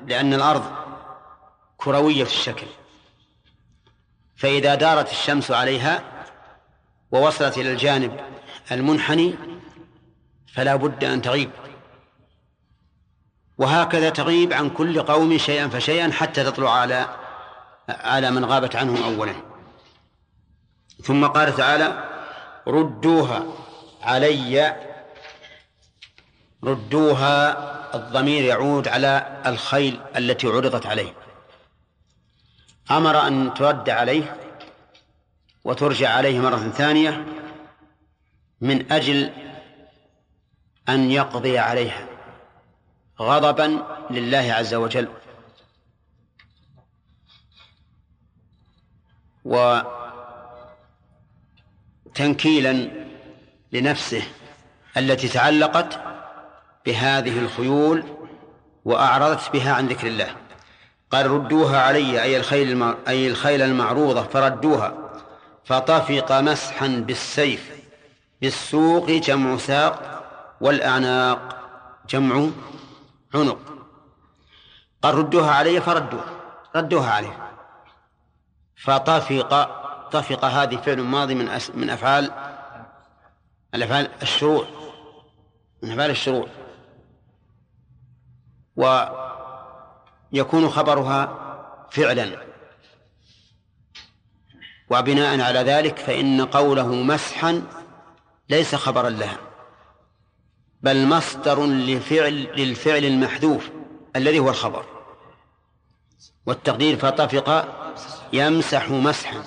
لأن 0.06 0.34
الأرض 0.34 0.64
كروية 1.76 2.22
الشكل. 2.22 2.66
فإذا 4.36 4.74
دارت 4.74 5.10
الشمس 5.10 5.50
عليها 5.50 6.02
ووصلت 7.10 7.58
إلى 7.58 7.72
الجانب 7.72 8.20
المنحني 8.72 9.34
فلا 10.54 10.76
بد 10.76 11.04
أن 11.04 11.22
تغيب. 11.22 11.50
وهكذا 13.58 14.10
تغيب 14.10 14.52
عن 14.52 14.70
كل 14.70 15.02
قوم 15.02 15.38
شيئا 15.38 15.68
فشيئا 15.68 16.12
حتى 16.12 16.44
تطلع 16.44 16.70
على 16.70 17.16
على 17.88 18.30
من 18.30 18.44
غابت 18.44 18.76
عنه 18.76 19.04
أولا. 19.04 19.34
ثم 21.02 21.26
قال 21.26 21.56
تعالى 21.56 22.08
ردوها 22.68 23.44
علي 24.02 24.76
ردوها 26.64 27.81
الضمير 27.94 28.44
يعود 28.44 28.88
على 28.88 29.42
الخيل 29.46 30.00
التي 30.16 30.46
عرضت 30.46 30.86
عليه. 30.86 31.14
أمر 32.90 33.26
أن 33.26 33.54
ترد 33.54 33.90
عليه 33.90 34.36
وترجع 35.64 36.10
عليه 36.10 36.40
مرة 36.40 36.68
ثانية 36.68 37.26
من 38.60 38.92
أجل 38.92 39.30
أن 40.88 41.10
يقضي 41.10 41.58
عليها 41.58 42.06
غضبا 43.20 43.86
لله 44.10 44.52
عز 44.52 44.74
وجل. 44.74 45.08
وتنكيلا 52.06 52.90
لنفسه 53.72 54.22
التي 54.96 55.28
تعلقت 55.28 56.11
بهذه 56.86 57.38
الخيول 57.38 58.04
وأعرضت 58.84 59.52
بها 59.52 59.72
عن 59.72 59.86
ذكر 59.86 60.06
الله. 60.06 60.36
قال 61.10 61.30
ردوها 61.30 61.82
علي 61.82 62.22
أي 62.22 62.36
الخيل 62.36 62.94
أي 63.08 63.28
الخيل 63.28 63.62
المعروضة. 63.62 64.22
فردوها. 64.22 64.94
فطفق 65.64 66.40
مسحا 66.40 66.86
بالسيف. 66.86 67.70
بالسوق 68.40 69.10
جمع 69.10 69.56
ساق 69.56 70.22
والأعناق 70.60 71.56
جمع 72.08 72.48
عنق. 73.34 73.58
قال 75.02 75.14
ردوها 75.14 75.50
علي 75.50 75.80
فردوها. 75.80 76.24
ردوها 76.76 77.10
عليه 77.10 77.38
فطفق 78.76 79.82
طفق 80.10 80.44
هذه 80.44 80.76
فعل 80.76 81.00
ماضي 81.00 81.34
من 81.34 81.58
من 81.74 81.90
أفعال 81.90 82.30
الأفعال 83.74 84.08
الشروع. 84.22 84.64
من 85.82 85.92
أفعال 85.92 86.10
الشروع. 86.10 86.46
ويكون 88.76 90.68
خبرها 90.68 91.38
فعلا. 91.90 92.36
وبناء 94.90 95.40
على 95.40 95.58
ذلك 95.58 95.98
فإن 95.98 96.44
قوله 96.44 96.88
مسحا 96.94 97.62
ليس 98.48 98.74
خبرا 98.74 99.10
لها 99.10 99.38
بل 100.82 101.06
مصدر 101.06 101.66
لفعل 101.66 102.34
للفعل 102.34 103.04
المحذوف 103.04 103.70
الذي 104.16 104.38
هو 104.38 104.50
الخبر. 104.50 104.84
والتقدير 106.46 106.96
فطفق 106.96 107.68
يمسح 108.32 108.90
مسحا. 108.90 109.42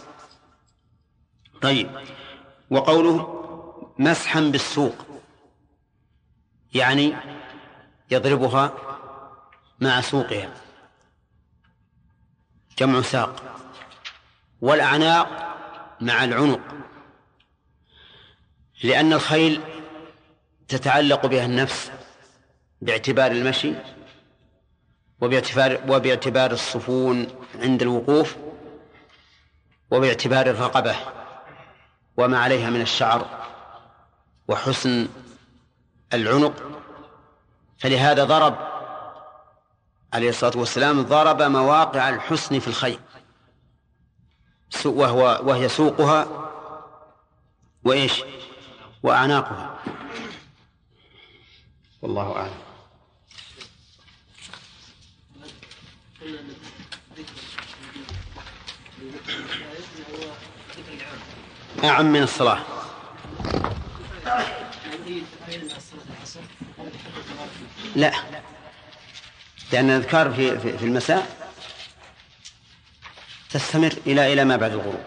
طيب 1.62 1.90
وقوله 2.70 3.36
مسحا 4.00 4.40
بالسوق 4.40 4.96
يعني 6.74 7.16
يضربها 8.12 8.74
مع 9.80 10.02
سوقها 10.02 10.54
جمع 12.78 13.02
ساق. 13.02 13.44
والأعناق 14.62 15.58
مع 16.02 16.24
العنق. 16.24 16.60
لأن 18.84 19.14
الخيل 19.14 19.62
تتعلق 20.68 21.26
بها 21.26 21.46
النفس 21.46 21.92
باعتبار 22.82 23.32
المشي 23.32 23.74
وباعتبار 25.22 25.82
وباعتبار 25.88 26.52
الصفون 26.52 27.28
عند 27.56 27.82
الوقوف 27.82 28.36
وباعتبار 29.92 30.48
الرقبة 30.48 30.96
وما 32.18 32.40
عليها 32.40 32.70
من 32.70 32.82
الشعر 32.82 33.46
وحسن 34.48 35.08
العنق. 36.14 36.54
فلهذا 37.78 38.24
ضرب 38.24 38.75
عليه 40.16 40.30
الصلاة 40.30 40.58
والسلام 40.58 41.02
ضرب 41.02 41.42
مواقع 41.42 42.10
الحسن 42.10 42.60
في 42.60 42.68
الخيل 42.68 43.00
وهو 44.86 45.42
وهي 45.44 45.70
سوقها 45.70 46.28
وإيش؟ 47.84 48.24
وأعناقها. 49.04 49.80
والله 52.02 52.36
أعلم. 52.36 52.54
أعم 61.84 62.06
من 62.06 62.24
الصلاة. 62.24 62.60
لا. 67.96 68.12
لأن 69.74 69.90
الأذكار 69.90 70.34
في, 70.34 70.60
في, 70.60 70.86
المساء 70.86 71.50
تستمر 73.50 73.94
إلى 74.08 74.34
إلى 74.34 74.46
ما 74.46 74.56
بعد 74.56 74.72
الغروب. 74.72 75.04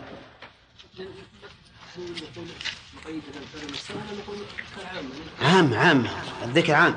عام 5.42 5.74
عام. 5.74 6.08
الذكر 6.42 6.74
عام. 6.74 6.96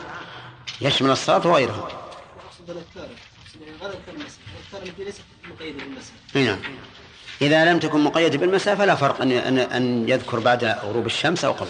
يشمل 0.82 1.10
الصلاة 1.10 1.48
بالمساء 5.78 6.16
نعم. 6.34 6.60
إذا 7.42 7.66
لم 7.66 7.80
تكن 7.80 8.00
مقيدة 8.04 8.38
بالمسافة 8.38 8.86
لا 8.86 8.96
فرق 8.96 9.22
أن 9.22 9.58
أن 9.58 10.10
يذكر 10.10 10.40
بعد 10.40 10.64
غروب 10.64 11.06
الشمس 11.06 11.46
أو 11.46 11.52
قبل. 11.52 11.70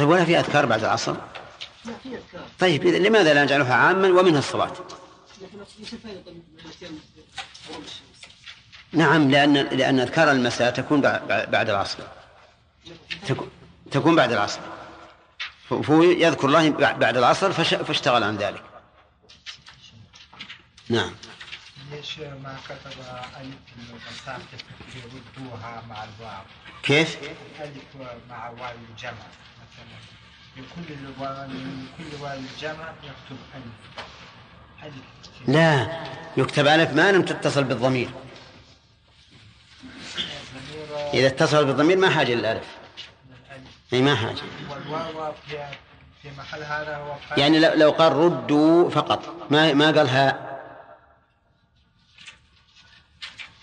طيب 0.00 0.08
ولا 0.08 0.24
في 0.24 0.38
أذكار 0.40 0.66
بعد 0.66 0.84
العصر؟ 0.84 1.12
لا 1.84 1.92
في 2.02 2.08
أذكار 2.08 2.46
طيب 2.58 2.86
إذا 2.86 2.98
لماذا 2.98 3.34
لا 3.34 3.44
نجعلها 3.44 3.74
عاما 3.74 4.08
ومنها 4.08 4.38
الصلاة؟ 4.38 4.66
طيب؟ 4.68 5.48
نعم 8.92 9.30
لأن 9.30 9.54
لأن 9.54 10.00
أذكار 10.00 10.30
المساء 10.30 10.70
تكون 10.70 11.00
بع- 11.02 11.22
بعد 11.48 11.70
العصر 11.70 11.98
تكون 13.26 13.50
تكون 13.90 14.16
بعد 14.16 14.32
العصر 14.32 14.60
فهو 15.70 16.02
يذكر 16.02 16.46
الله 16.48 16.70
بع- 16.70 16.96
بعد 16.98 17.16
العصر 17.16 17.52
فش- 17.52 17.74
فاشتغل 17.74 18.22
عن 18.22 18.36
ذلك 18.36 18.62
نعم 20.88 21.10
ليش 21.92 22.18
ما 22.18 22.56
كتب 22.64 23.00
ألف 23.40 23.54
المصاحف 23.78 24.64
يردوها 24.96 25.82
مع 25.88 26.04
الواو 26.04 26.42
كيف؟ 26.82 27.18
ألف 27.60 28.10
مع 28.30 28.48
واو 28.48 28.74
الجمع 28.90 29.12
من 30.56 30.64
كل 30.76 30.92
الواو 30.92 31.48
من 31.48 31.88
كل 31.98 32.22
واو 32.22 32.38
الجمع 32.38 32.92
يكتب 33.02 33.36
ألف. 33.54 34.94
لا 35.48 36.02
يكتب 36.36 36.66
ألف 36.66 36.90
ما 36.90 37.12
لم 37.12 37.22
تتصل 37.22 37.64
بالضمير. 37.64 38.10
ضمير 40.54 41.10
إذا 41.14 41.26
اتصل 41.26 41.64
بالضمير 41.64 41.96
ما 41.96 42.10
حاجة 42.10 42.34
للألف 42.34 42.66
أي 43.92 44.02
ما 44.02 44.14
حاجة. 44.16 44.42
والواو 44.70 45.32
في 45.32 45.58
في 46.22 46.30
محل 46.38 46.62
هذا 46.62 46.96
هو 46.96 47.14
فاعل. 47.28 47.38
يعني 47.40 47.58
لو 47.58 47.72
لو 47.74 47.90
قال 47.90 48.12
ردوا 48.12 48.90
فقط. 48.90 49.50
ما 49.50 49.72
ما 49.72 49.86
قال 49.86 50.08
ها. 50.08 50.60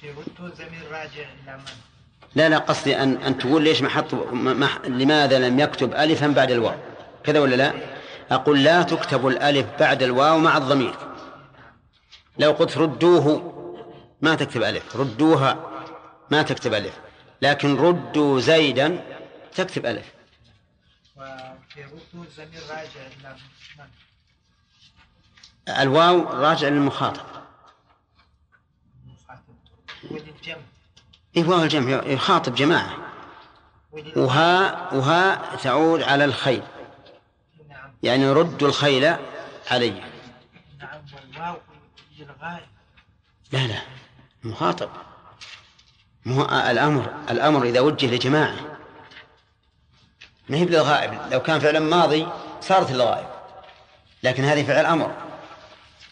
في 0.01 0.09
ردوا 0.11 0.49
ضمير 0.55 0.91
راجع 0.91 1.25
إلى 1.43 1.57
من؟ 1.57 1.86
لا 2.37 2.49
لا 2.49 2.57
قصدي 2.57 2.95
أن 3.03 3.17
أن 3.17 3.37
تقول 3.37 3.63
ليش 3.63 3.81
ما 3.81 3.89
حط 3.89 4.13
ما 4.13 4.53
ما- 4.53 4.79
لماذا 4.87 5.39
لم 5.49 5.59
يكتب 5.59 5.93
ألفا 5.93 6.27
بعد 6.27 6.51
الواو 6.51 6.75
كذا 7.23 7.39
ولا 7.39 7.55
لا؟ 7.55 7.73
أقول 8.31 8.63
لا 8.63 8.83
تكتب 8.83 9.27
الألف 9.27 9.65
بعد 9.79 10.03
الواو 10.03 10.37
مع 10.39 10.57
الضمير 10.57 10.95
لو 12.39 12.51
قلت 12.51 12.77
ردوه 12.77 13.53
ما 14.21 14.35
تكتب 14.35 14.63
ألف 14.63 14.95
ردوها 14.95 15.71
ما 16.31 16.41
تكتب 16.41 16.73
ألف 16.73 16.93
لكن 17.41 17.75
ردوا 17.75 18.39
زيدا 18.39 19.03
تكتب 19.55 19.85
ألف 19.85 20.13
راجع؟ 25.67 25.81
الواو 25.81 26.21
راجع 26.23 26.67
للمخاطب 26.67 27.25
وللجمع 31.45 31.89
إيه 31.89 31.97
الجمع 31.97 32.13
يخاطب 32.13 32.55
جماعة. 32.55 32.93
وها 34.15 34.93
وها 34.93 35.55
تعود 35.55 36.01
على 36.03 36.25
الخيل. 36.25 36.63
يعني 38.03 38.31
ردوا 38.31 38.67
الخيل 38.67 39.15
علي. 39.71 40.03
لا 43.51 43.67
لا 43.67 43.81
مخاطب. 44.43 44.89
مو 46.25 46.41
الأمر 46.45 47.13
الأمر 47.29 47.63
إذا 47.63 47.79
وجه 47.79 48.15
لجماعة. 48.15 48.55
ما 50.49 50.57
هي 50.57 50.65
بالغائب. 50.65 51.19
لو 51.31 51.39
كان 51.39 51.59
فعلا 51.59 51.79
ماضي 51.79 52.27
صارت 52.61 52.91
الغائب. 52.91 53.27
لكن 54.23 54.43
هذه 54.43 54.63
فعل 54.63 54.85
أمر. 54.85 55.11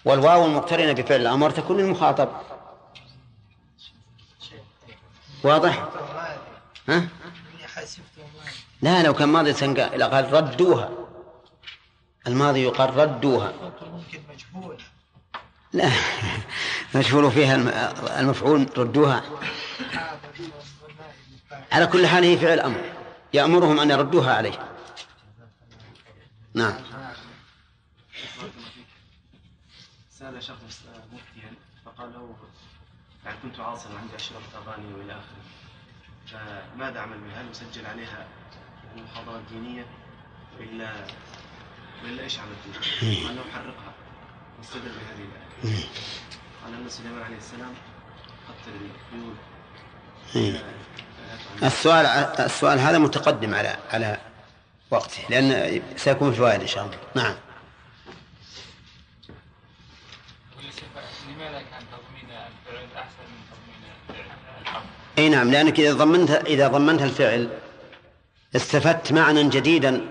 والواو 0.05 0.45
المقترنة 0.45 0.93
بفعل 0.93 1.21
الأمر 1.21 1.49
تكون 1.49 1.77
للمخاطب. 1.77 2.29
واضح؟ 5.45 5.85
ها؟ 6.89 7.07
لا 8.81 9.03
لو 9.03 9.13
كان 9.13 9.29
ماضي 9.29 9.53
سنقا 9.53 9.95
إذا 9.95 10.05
قال 10.07 10.33
ردوها 10.33 10.89
الماضي 12.27 12.63
يقال 12.63 12.97
ردوها 12.97 13.53
لا 15.73 15.91
مشهور 16.95 17.31
فيها 17.31 17.55
الم- 17.55 17.73
المفعول 18.19 18.69
ردوها. 18.77 19.23
على 21.71 21.87
كل 21.87 22.07
حال 22.07 22.23
هي 22.23 22.37
فعل 22.37 22.59
أمر 22.59 22.81
يأمرهم 23.33 23.79
أن 23.79 23.89
يردوها 23.91 24.33
عليه 24.33 24.59
نعم 26.53 26.73
سأل 30.19 30.43
شخص 30.43 30.57
يعني 33.25 33.37
كنت 33.43 33.59
عاصرا 33.59 33.91
عندي 33.99 34.15
أشرطة 34.15 34.41
أغاني 34.67 34.93
وإلى 34.93 35.11
آخره. 35.13 35.45
فماذا 36.27 36.99
أعمل 36.99 37.17
بها؟ 37.17 37.41
هل 37.41 37.51
أسجل 37.51 37.85
عليها 37.85 38.25
المحاضرات 38.95 39.39
الدينية 39.39 39.85
وإلا 40.59 40.91
وإلا 42.03 42.23
إيش 42.23 42.39
أعمل 42.39 42.55
فيها؟ 42.63 43.27
قال 43.27 43.35
له 43.35 43.43
حرقها 43.53 43.93
واستدل 44.57 44.81
بهذه 44.81 45.27
الآية. 45.63 45.83
قال 46.63 46.73
أن 46.73 46.89
سليمان 46.89 47.23
عليه 47.23 47.37
السلام 47.37 47.73
قتل 48.47 48.71
الخيول 48.71 49.35
إيه. 50.35 50.63
السؤال 51.63 52.05
السؤال 52.39 52.79
هذا 52.79 52.97
متقدم 52.97 53.55
على 53.55 53.77
على 53.93 54.17
وقته 54.91 55.23
لأن 55.29 55.81
سيكون 55.97 56.31
في 56.31 56.37
فوائد 56.37 56.61
إن 56.61 56.67
شاء 56.67 56.85
الله. 56.85 56.97
نعم. 57.15 57.35
إي 65.17 65.29
نعم 65.29 65.51
لأنك 65.51 65.79
إذا 65.79 65.93
ضمنت 65.93 66.31
إذا 66.31 66.67
ضمنت 66.67 67.01
الفعل 67.01 67.49
استفدت 68.55 69.11
معنى 69.11 69.49
جديدا 69.49 70.01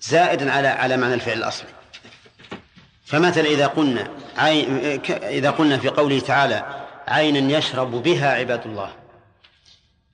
زائدا 0.00 0.52
على 0.52 0.68
على 0.68 0.96
معنى 0.96 1.14
الفعل 1.14 1.38
الأصلي. 1.38 1.68
فمثلا 3.04 3.44
إذا 3.44 3.66
قلنا 3.66 4.10
عين 4.36 4.78
إذا 5.08 5.50
قلنا 5.50 5.78
في 5.78 5.88
قوله 5.88 6.20
تعالى 6.20 6.86
عينا 7.08 7.58
يشرب 7.58 7.90
بها 7.90 8.34
عباد 8.34 8.66
الله 8.66 8.94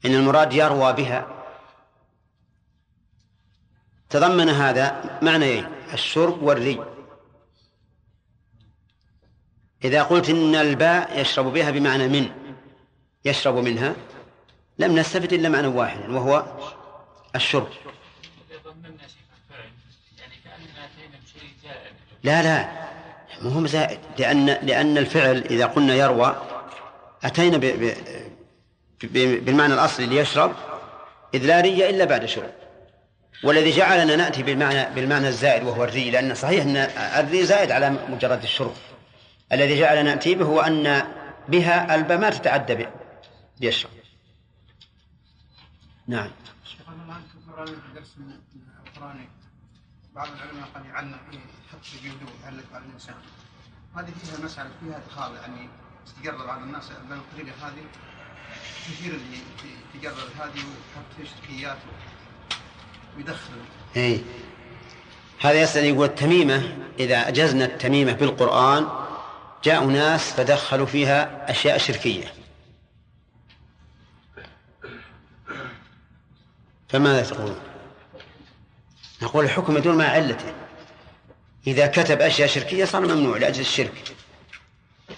إن 0.05 0.15
المراد 0.15 0.53
يروى 0.53 0.93
بها. 0.93 1.27
تضمن 4.11 4.49
هذا 4.49 5.19
معنيين 5.23 5.67
الشرب 5.93 6.43
والري. 6.43 6.85
إذا 9.85 10.03
قلت 10.03 10.31
إن 10.31 10.55
الباء 10.55 11.21
يشرب 11.21 11.53
بها 11.53 11.71
بمعنى 11.71 12.09
من 12.09 12.44
يشرب 13.25 13.55
منها 13.55 13.95
لم 14.79 14.99
نستفد 14.99 15.33
إلا 15.33 15.49
معنى 15.49 15.67
واحدا 15.67 16.13
وهو 16.13 16.45
الشرب. 17.37 17.69
لا 22.23 22.43
لا 22.43 22.69
مو 23.43 23.51
هو 23.51 23.67
زائد 23.67 23.99
لأن 24.19 24.47
لأن 24.47 24.99
الفعل 24.99 25.45
إذا 25.51 25.67
قلنا 25.67 25.95
يروى 25.95 26.43
أتينا 27.25 27.57
ب 27.57 27.95
بالمعنى 29.45 29.75
الأصلي 29.75 30.07
ليشرب 30.07 30.53
إذ 31.35 31.47
لا 31.47 31.61
ري 31.61 31.91
إلا 31.91 32.05
بعد 32.05 32.25
شرب. 32.25 32.51
والذي 33.45 33.71
جعلنا 33.71 34.17
نأتي 34.17 34.43
بالمعنى 34.43 34.95
بالمعنى 34.95 35.29
الزائد 35.29 35.65
وهو 35.65 35.85
الري 35.85 36.11
لأن 36.11 36.35
صحيح 36.35 36.65
أن 36.65 36.77
الري 37.19 37.45
زائد 37.45 37.71
على 37.71 37.91
مجرد 37.91 38.43
الشرب. 38.43 38.75
الذي 39.53 39.81
جعلنا 39.81 40.03
نأتي 40.03 40.35
به 40.35 40.45
هو 40.45 40.61
أن 40.61 41.03
بها 41.49 41.95
الباء 41.95 42.19
ما 42.19 42.31
تتعدى 42.31 42.87
ب- 43.65 43.67
بيشرب 43.67 43.91
نعم. 46.07 46.31
شيخ 46.65 46.81
أنا 46.89 47.05
الان 47.05 47.23
كنت 47.33 47.49
مرة 47.49 47.65
في 47.67 47.73
درس 47.95 48.15
من 48.19 48.33
القراني 48.87 49.29
بعض 50.15 50.29
العلماء 50.29 50.69
قال 50.75 50.87
يعلق 50.87 51.21
يحط 51.33 51.85
في 51.85 51.99
جلده 52.09 52.27
ويعلق 52.41 52.65
على 52.75 52.85
الإنسان. 52.85 53.15
هذه 53.97 54.13
فيها 54.23 54.45
مسألة 54.45 54.71
فيها 54.81 54.97
إدخال 55.07 55.35
يعني 55.35 55.69
تقرب 56.23 56.49
على 56.51 56.63
الناس 56.63 56.91
الطريقة 56.91 57.69
هذه 57.69 57.85
كثير 58.87 59.15
اللي 59.15 59.37
ت- 59.39 60.03
تقرب 60.03 60.17
هذه 60.41 60.57
ويحط 60.65 61.09
فيه 61.17 61.25
شركيات 61.25 61.79
ويدخل. 63.17 63.53
إيه. 63.97 64.19
هذا 65.41 65.63
يسأل 65.63 65.85
يقول 65.85 66.07
التميمة 66.07 66.77
إذا 66.99 67.29
أجزنا 67.29 67.65
التميمة 67.65 68.13
بالقرآن 68.13 68.89
جاءوا 69.65 69.93
ناس 69.93 70.33
فدخلوا 70.33 70.87
فيها 70.87 71.51
أشياء 71.51 71.79
شركية. 71.79 72.33
فماذا 76.95 77.23
تقولون؟ 77.23 77.57
نقول 79.23 79.45
الحكم 79.45 79.77
يدور 79.77 79.95
مع 79.95 80.05
علته 80.05 80.55
إذا 81.67 81.87
كتب 81.87 82.21
أشياء 82.21 82.49
شركية 82.49 82.85
صار 82.85 83.01
ممنوع 83.07 83.37
لأجل 83.37 83.61
الشرك 83.61 84.17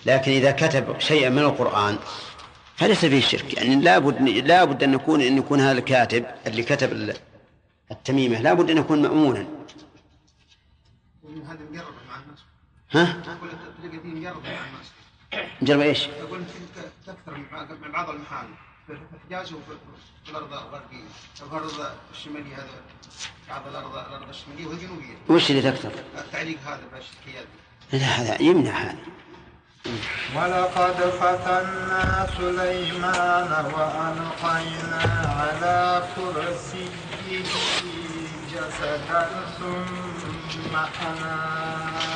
لكن 0.07 0.33
إذا 0.33 0.51
كتب 0.51 1.01
شيئا 1.01 1.29
من 1.29 1.39
القرآن 1.39 1.99
فليس 2.77 3.05
فيه 3.05 3.21
شرك 3.21 3.55
يعني 3.55 3.75
لابد 3.77 4.23
لابد 4.29 4.83
أن 4.83 4.95
يكون 4.95 5.21
أن 5.21 5.39
يكون 5.39 5.61
هذا 5.61 5.79
الكاتب 5.79 6.27
اللي 6.47 6.63
كتب 6.63 6.93
ال- 6.93 7.17
التميمة 7.91 8.41
لابد 8.41 8.71
أن 8.71 8.79
يكون 8.79 9.03
مأمونا 9.03 9.47
ومن 11.23 11.43
هذا 11.43 11.59
مقرب 11.73 11.95
مع 12.09 12.17
الناس 12.23 12.39
ها؟ 12.93 13.23
كل 13.41 13.49
تلقى 13.51 14.03
فيه 14.03 14.09
مجرد 14.09 14.43
مع 14.43 14.49
الناس 14.67 15.47
نجرب 15.63 15.81
إيش؟ 15.81 16.05
أقول 16.23 16.39
أنت 16.39 16.51
تكثر 17.07 17.37
من 17.83 17.93
بعض 17.93 18.11
المحال 18.11 18.47
في 18.87 18.93
الحجاز 18.93 19.53
وفي 19.53 19.63
في 20.25 20.31
الأرض 20.31 20.53
الغربية. 20.53 21.05
الأرض 21.43 21.91
الشماليه 22.13 22.55
هذا 22.55 22.81
بعض 23.49 23.67
الأرض 23.67 23.97
الأرض 23.97 24.29
الشمالية 24.29 24.67
والجنوبيه 24.67 25.15
وش 25.29 25.51
اللي 25.51 25.63
تكثر؟ 25.63 25.93
التعليق 26.19 26.59
هذا 26.67 26.83
بالشركيات 26.93 27.47
لا 27.93 27.99
هذا 27.99 28.43
يمنع 28.43 28.71
هذا. 28.71 28.99
ولقد 30.35 30.95
فتنا 31.11 32.27
سليمان 32.37 33.51
وألقينا 33.75 35.03
على 35.39 36.09
كرسيه 36.17 36.89
جسدا 38.53 39.29
ثم 39.59 40.77
أناب 40.77 42.16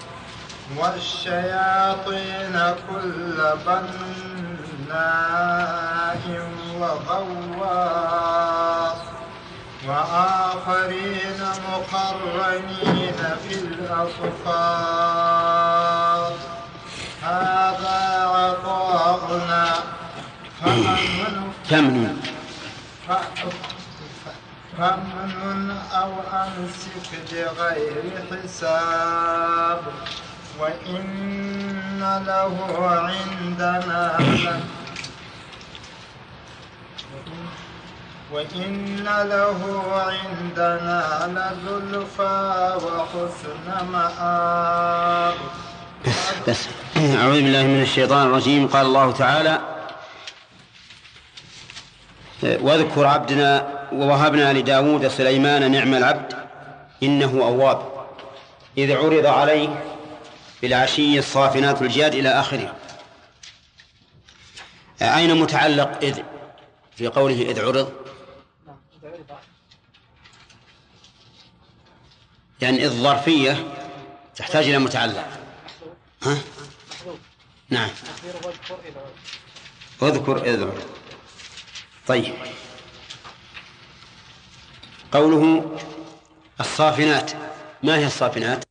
والشياطين 0.77 2.55
كل 2.89 3.37
بناء 4.87 6.23
وغواص. 6.79 8.31
وآخرين 9.87 11.41
مقرنين 11.71 13.19
في 13.43 13.53
الأصفاد. 13.53 14.65
هذا 17.23 18.01
عطاؤنا. 18.25 19.65
فأمن 20.61 21.43
فمن 24.77 25.77
أو 25.93 26.11
أمسك 26.33 27.09
بغير 27.31 28.03
حساب. 28.31 29.81
وإن 30.61 32.21
له 32.27 32.55
عندنا 33.09 34.17
وإن 38.31 39.03
له 39.33 39.59
عندنا 40.07 41.01
لزلفى 41.65 42.77
وحسن 42.85 43.67
مآب. 43.91 45.33
بس. 46.47 46.67
أعوذ 46.97 47.41
بالله 47.41 47.63
من 47.63 47.81
الشيطان 47.81 48.27
الرجيم. 48.27 48.67
قال 48.67 48.85
الله 48.85 49.11
تعالى 49.11 49.61
واذكر 52.43 53.05
عبدنا 53.05 53.67
ووهبنا 53.93 54.53
لداود 54.53 55.07
سليمان 55.07 55.71
نعم 55.71 55.93
العبد 55.93 56.33
إنه 57.03 57.31
أواب. 57.43 57.81
إذ 58.77 58.91
عرض 58.91 59.25
عليه 59.25 59.90
بالعشي 60.61 61.19
الصافنات 61.19 61.81
الجاد 61.81 62.15
إلى 62.15 62.29
آخره. 62.29 62.75
أين 65.01 65.39
متعلق 65.39 65.99
إذ؟ 66.03 66.21
في 66.95 67.07
قوله 67.07 67.41
إذ 67.41 67.65
عرض. 67.65 67.93
يعني 72.61 72.85
إذ 72.85 72.89
ظرفية 72.89 73.73
تحتاج 74.35 74.65
إلى 74.65 74.79
متعلق. 74.79 75.27
ها؟ 76.23 76.37
نعم. 77.69 77.89
اذكر 80.03 80.45
إذ 80.45 80.63
عرض. 80.63 80.89
طيب. 82.07 82.35
قوله 85.11 85.71
الصافنات. 86.59 87.31
ما 87.83 87.97
هي 87.97 88.05
الصافنات؟ 88.05 88.70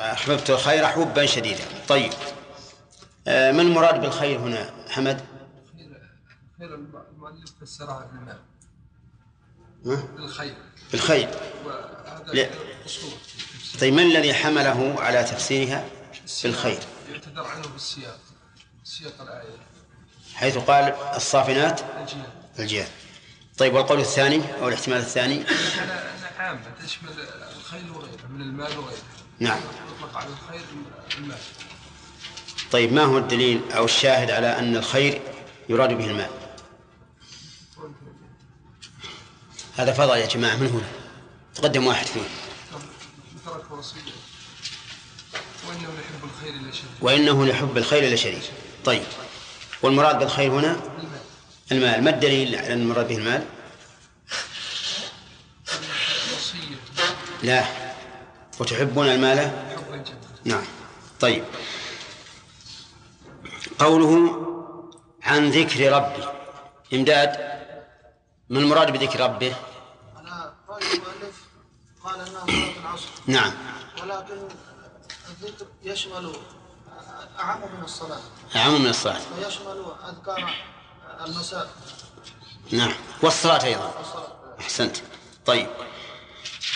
أحببت 0.00 0.50
الخير 0.50 0.86
حبا 0.86 1.26
شديدا. 1.26 1.64
طيب. 1.88 2.12
آه، 3.28 3.52
ما 3.52 3.62
المراد 3.62 4.00
بالخير 4.00 4.38
هنا 4.38 4.70
حمد 4.88 5.20
خير 6.58 6.74
المؤلف 6.74 7.50
فسرها؟ 7.60 8.10
بالخير. 9.84 10.56
بالخير. 10.92 11.28
لا. 12.26 12.50
طيب 13.80 13.94
من 13.94 14.02
الذي 14.02 14.34
حمله 14.34 14.96
على 14.98 15.24
تفسيرها؟ 15.24 15.84
بالخير. 16.42 16.78
يعتذر 17.12 17.46
عنه 17.46 17.68
بالسياق 17.68 18.18
سياق 18.84 19.20
الآية. 19.20 19.58
حيث 20.34 20.58
قال 20.58 20.94
الصافنات 21.16 21.80
الجهاد. 21.80 22.26
الجهاد. 22.58 22.88
طيب 23.58 23.74
والقول 23.74 24.00
الثاني 24.00 24.42
أو 24.60 24.68
الاحتمال 24.68 24.98
الثاني؟ 24.98 25.44
عامة 26.38 26.60
تشمل 26.84 27.10
الخيل 27.56 27.90
وغيره 27.90 28.26
من 28.30 28.40
المال 28.40 28.78
وغيره. 28.78 29.02
نعم. 29.40 29.60
طيب 32.72 32.92
ما 32.92 33.04
هو 33.04 33.18
الدليل 33.18 33.60
أو 33.72 33.84
الشاهد 33.84 34.30
على 34.30 34.58
أن 34.58 34.76
الخير 34.76 35.20
يراد 35.68 35.92
به 35.92 36.10
المال؟ 36.10 36.30
هذا 39.76 39.92
فضل 39.92 40.16
يا 40.16 40.26
جماعة 40.26 40.56
من 40.56 40.66
هنا؟ 40.66 40.88
تقدم 41.54 41.86
واحد 41.86 42.06
فيه 42.06 42.20
وإنه 45.68 45.82
يحب 45.82 46.24
الخير 46.24 46.54
إلا 46.54 46.72
شديد 46.72 46.90
وإنه 47.00 47.46
لحب 47.46 47.76
الخير 47.76 48.14
لشديد 48.14 48.42
طيب 48.84 49.02
والمراد 49.82 50.18
بالخير 50.18 50.50
هنا؟ 50.52 50.80
المال 51.72 51.88
المال. 51.88 52.04
ما 52.04 52.10
الدليل 52.10 52.56
على 52.56 52.72
أن 52.72 52.82
المراد 52.82 53.08
به 53.08 53.16
المال؟ 53.16 53.44
لا. 57.42 57.85
وتحبون 58.60 59.08
المال؟ 59.08 59.66
نعم. 60.44 60.64
طيب. 61.20 61.44
قوله 63.78 64.42
عن 65.22 65.50
ذكر 65.50 65.92
ربي. 65.92 66.24
إمداد 66.94 67.30
ما 68.48 68.58
المراد 68.58 68.90
بذكر 68.92 69.20
ربه؟ 69.20 69.54
على 70.16 70.52
رأي 70.68 70.92
المؤلف 70.92 71.44
قال 72.04 72.20
أنها 72.20 72.46
صلاة 72.46 72.80
العصر. 72.80 73.08
نعم. 73.26 73.52
ولكن 74.02 74.48
الذكر 75.28 75.66
يشمل 75.82 76.32
أعم 77.38 77.60
من 77.60 77.84
الصلاة. 77.84 78.20
أعم 78.56 78.80
من 78.82 78.86
الصلاة. 78.86 79.20
ويشمل 79.38 79.84
أذكار 80.08 80.54
المساء. 81.26 81.68
نعم. 82.72 82.92
والصلاة 83.22 83.64
أيضا. 83.64 83.94
والصلاة. 83.98 84.36
أحسنت. 84.60 84.96
طيب. 85.46 85.66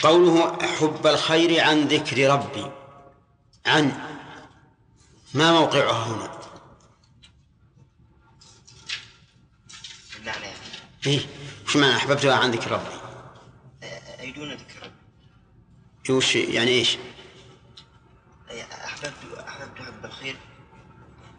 قوله 0.03 0.59
حب 0.63 1.07
الخير 1.07 1.65
عن 1.65 1.89
ذكر 1.89 2.31
ربي. 2.31 2.71
عن 3.67 3.93
ما 5.35 5.53
موقعها 5.53 6.07
هنا؟ 6.07 6.41
يعني. 10.25 10.47
إيه 11.07 11.21
وش 11.67 11.77
معنى 11.77 11.97
أحببتها 11.97 12.37
عن 12.37 12.51
ذكر 12.51 12.71
ربي؟ 12.71 13.01
أي 14.21 14.33
دون 14.33 14.53
ذكر 14.53 14.83
رب 14.83 14.93
وش 16.11 16.37
يعني 16.37 16.71
إيش؟ 16.71 16.99
أحببت 18.85 19.15
أحببت 19.49 19.79
حب 19.79 20.05
الخير 20.05 20.37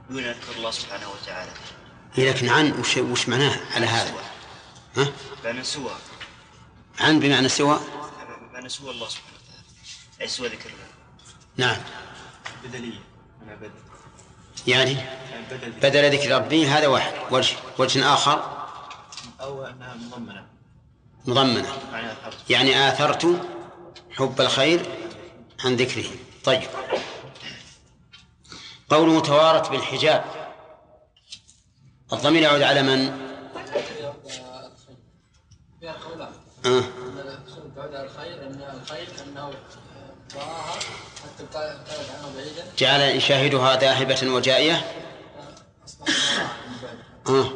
دون 0.09 0.23
ذكر 0.23 0.55
الله 0.57 0.71
سبحانه 0.71 1.09
وتعالى. 1.09 1.51
إيه 2.17 2.31
لكن 2.31 2.49
عن 2.49 2.71
وش, 2.71 2.97
وش 2.97 3.29
معناه 3.29 3.59
على 3.75 3.85
هذا؟ 3.85 4.13
ها؟ 4.97 5.11
بمعنى 5.43 5.63
سوى. 5.63 5.91
عن 6.99 7.19
بمعنى 7.19 7.49
سوى؟ 7.49 7.79
بمعنى 8.61 8.69
سوى 8.69 8.91
الله 8.91 9.07
سبحانه 9.07 9.37
وتعالى 9.37 9.63
أي 10.21 10.27
سوى 10.27 10.47
ذكر 10.47 10.69
الله 10.69 10.87
نعم 11.57 11.77
بدلية 12.63 12.99
أنا 13.43 13.55
بدل 13.55 13.71
يعني 14.67 14.91
يعني 14.91 15.75
بدل 15.81 16.17
ذكر 16.17 16.35
ربي 16.35 16.67
هذا 16.67 16.87
واحد 16.87 17.13
وجه 17.31 17.55
وجه 17.77 18.13
آخر 18.13 18.67
أو 19.41 19.65
أنها 19.65 19.95
مضمنة 19.95 20.47
مضمنة 21.25 21.73
يعني 22.49 22.89
آثرت 22.89 23.47
حب 24.11 24.41
الخير 24.41 24.85
عن 25.65 25.75
ذكره 25.75 26.09
طيب 26.43 26.69
قوله 28.89 29.19
توارت 29.19 29.69
بالحجاب 29.69 30.25
الضمير 32.13 32.41
يعود 32.41 32.61
على 32.61 32.83
من؟ 32.83 33.31
فيها 35.79 35.93
قولان 35.93 36.33
آه. 36.65 37.00
أن 37.81 37.87
الخير 37.87 37.91
تعود 37.91 37.95
على 37.95 38.05
الخير 38.05 38.47
أن 38.47 38.79
الخير 38.81 39.07
أنه 39.23 39.53
حتى 41.23 41.43
ابتعد 41.43 41.79
عنه 42.17 42.35
بعيدا. 42.35 42.65
جعل 42.77 43.01
يشاهدها 43.01 43.75
ذاهبة 43.75 44.27
وجائية. 44.27 44.91
آه. 47.27 47.51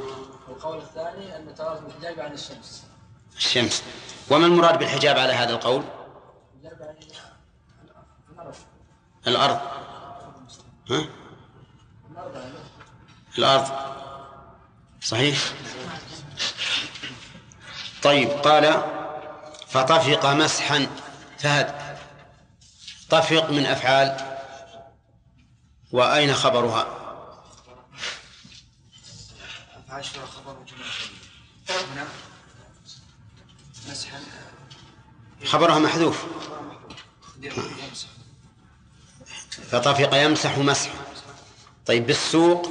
والقول 0.47 0.77
الثاني 0.77 1.35
أن 1.35 1.55
تراه 1.55 1.79
الحجاب 1.79 2.19
عن 2.19 2.31
الشمس. 2.31 2.83
الشمس. 3.37 3.83
وما 4.29 4.45
المراد 4.45 4.79
بالحجاب 4.79 5.17
على 5.17 5.33
هذا 5.33 5.53
القول؟ 5.53 5.83
الحجاب 6.63 6.81
عن 6.81 6.95
الأرض. 8.33 8.55
الأرض. 9.27 9.59
ها؟ 10.89 10.95
يعني 10.95 11.09
الأرض. 13.37 13.67
صحيح؟ 15.01 15.37
طيب 18.03 18.29
قال 18.29 18.83
فطفق 19.75 20.25
مسحا 20.25 20.87
فهد 21.39 21.97
طفق 23.09 23.49
من 23.49 23.65
أفعال 23.65 24.37
وأين 25.91 26.33
خبرها؟ 26.33 26.87
خبر 29.89 30.57
مسحا. 33.89 34.19
خبرها 35.45 35.79
محذوف. 35.79 36.25
فطفق 39.71 40.13
يمسح 40.13 40.57
مسح. 40.57 40.91
طيب 41.85 42.07
بالسوق؟ 42.07 42.67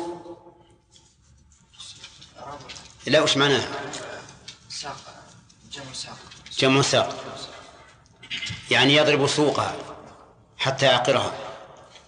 لا 3.07 3.21
وش 3.21 3.37
معناه 3.37 3.69
ساق. 4.69 4.97
جمع 5.73 5.93
ساق. 5.93 6.34
جمع 6.59 6.83
ساق 6.83 7.25
يعني 8.71 8.95
يضرب 8.95 9.27
سوقها 9.27 9.77
حتى 10.59 10.87
يعقرها 10.87 11.33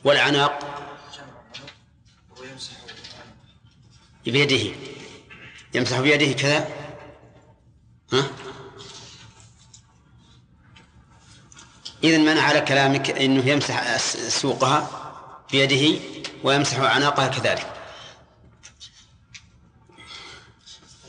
والعناق 0.04 0.76
بيده. 4.24 4.76
يمسح 5.74 6.00
بيده 6.00 6.32
كذا. 6.32 6.68
ها؟ 8.12 8.30
إذن 12.04 12.24
من 12.24 12.38
على 12.38 12.60
كلامك 12.60 13.10
أنه 13.10 13.46
يمسح 13.48 13.96
سوقها 14.28 14.90
بيده 15.52 16.00
ويمسح 16.44 16.78
عناقها 16.78 17.28
كذلك. 17.28 17.72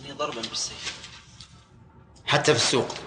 يعني 0.01 0.13
ضربا 0.13 0.41
بالسيف. 0.41 0.93
حتى 2.25 2.53
في 2.53 2.59
السوق. 2.63 3.06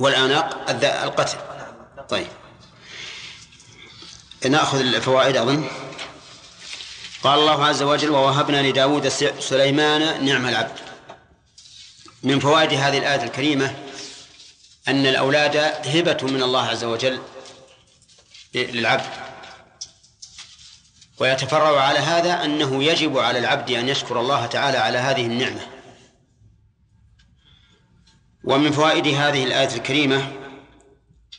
والأعناق 0.00 0.70
الذ- 0.70 0.84
القتل. 0.84 1.38
طيب. 2.08 2.26
نأخذ 4.50 4.80
الفوائد 4.80 5.36
أظن. 5.36 5.68
قال 7.22 7.38
الله 7.38 7.64
عز 7.66 7.82
وجل 7.82 8.10
ووهبنا 8.10 8.62
لداود 8.62 9.08
سليمان 9.40 10.24
نعم 10.24 10.48
العبد. 10.48 10.78
من 12.22 12.38
فوائد 12.40 12.72
هذه 12.72 12.98
الآية 12.98 13.22
الكريمة 13.24 13.76
أن 14.88 15.06
الأولاد 15.06 15.56
هبة 15.86 16.18
من 16.22 16.42
الله 16.42 16.66
عز 16.66 16.84
وجل 16.84 17.20
للعبد. 18.54 19.06
ويتفرع 21.18 21.80
على 21.80 21.98
هذا 21.98 22.44
أنه 22.44 22.84
يجب 22.84 23.18
على 23.18 23.38
العبد 23.38 23.70
أن 23.70 23.88
يشكر 23.88 24.20
الله 24.20 24.46
تعالى 24.46 24.78
على 24.78 24.98
هذه 24.98 25.26
النعمة. 25.26 25.60
ومن 28.44 28.72
فوائد 28.72 29.06
هذه 29.06 29.44
الآية 29.44 29.76
الكريمة 29.76 30.32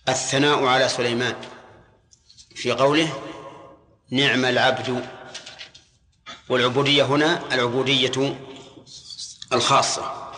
الثناء 0.10 0.66
على 0.66 0.90
سليمان. 0.90 1.36
في 2.56 2.72
قوله 2.72 3.10
نعم 4.10 4.46
العبد 4.46 5.06
والعبودية 6.50 7.04
هنا 7.04 7.54
العبودية 7.54 8.38
الخاصة. 9.54 10.32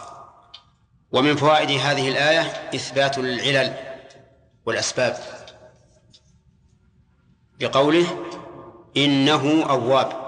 ومن 1.11 1.35
فوائد 1.35 1.71
هذه 1.79 2.09
الآية 2.09 2.41
إثبات 2.75 3.17
العلل 3.17 3.73
والأسباب. 4.65 5.17
بقوله 7.59 8.25
إنه 8.97 9.65
أواب 9.69 10.27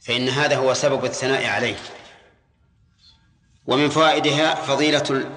فإن 0.00 0.28
هذا 0.28 0.56
هو 0.56 0.74
سبب 0.74 1.04
الثناء 1.04 1.46
عليه. 1.46 1.76
ومن 3.66 3.88
فوائدها 3.88 4.54
فضيلة 4.54 5.30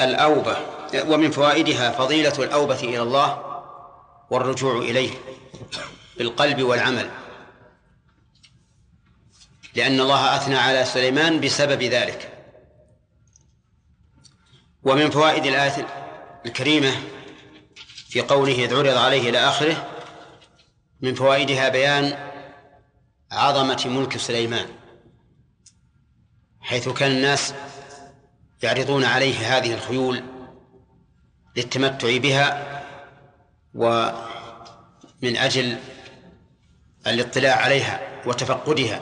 الأوبة 0.00 0.56
ومن 0.94 1.30
فوائدها 1.30 1.90
فضيلة 1.90 2.34
الأوبة 2.38 2.80
إلى 2.80 3.02
الله 3.02 3.62
والرجوع 4.30 4.78
إليه 4.78 5.10
بالقلب 6.18 6.62
والعمل. 6.62 7.10
لأن 9.74 10.00
الله 10.00 10.36
أثنى 10.36 10.56
على 10.56 10.84
سليمان 10.84 11.40
بسبب 11.40 11.82
ذلك. 11.82 12.32
ومن 14.82 15.10
فوائد 15.10 15.46
الآية 15.46 15.86
الكريمة 16.46 16.92
في 18.08 18.20
قوله 18.20 18.64
إذ 18.64 18.74
عرض 18.76 18.96
عليه 18.96 19.30
إلى 19.30 19.38
آخره 19.38 19.88
من 21.00 21.14
فوائدها 21.14 21.68
بيان 21.68 22.30
عظمة 23.32 23.82
ملك 23.86 24.16
سليمان. 24.16 24.81
حيث 26.62 26.88
كان 26.88 27.10
الناس 27.10 27.54
يعرضون 28.62 29.04
عليه 29.04 29.58
هذه 29.58 29.74
الخيول 29.74 30.22
للتمتع 31.56 32.16
بها 32.16 32.82
ومن 33.74 35.36
أجل 35.36 35.78
الاطلاع 37.06 37.56
عليها 37.56 38.00
وتفقدها. 38.26 39.00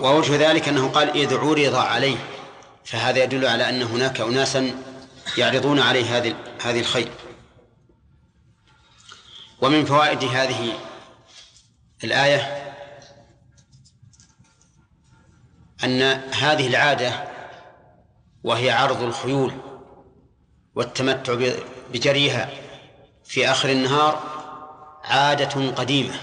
ووجه 0.00 0.50
ذلك 0.50 0.68
أنه 0.68 0.88
قال 0.88 1.10
إذ 1.10 1.34
عرض 1.34 1.74
عليه 1.74 2.16
فهذا 2.84 3.22
يدل 3.24 3.46
على 3.46 3.68
أن 3.68 3.82
هناك 3.82 4.20
أناسا 4.20 4.70
يعرضون 5.38 5.80
عليه 5.80 6.18
هذه 6.18 6.34
هذه 6.62 6.80
الخيل. 6.80 7.08
ومن 9.60 9.84
فوائد 9.84 10.24
هذه 10.24 10.72
الآية 12.04 12.63
أن 15.84 16.02
هذه 16.32 16.66
العادة 16.66 17.12
وهي 18.44 18.70
عرض 18.70 19.02
الخيول 19.02 19.52
والتمتع 20.74 21.52
بجريها 21.92 22.50
في 23.24 23.50
آخر 23.50 23.70
النهار 23.70 24.22
عادة 25.04 25.70
قديمة 25.70 26.14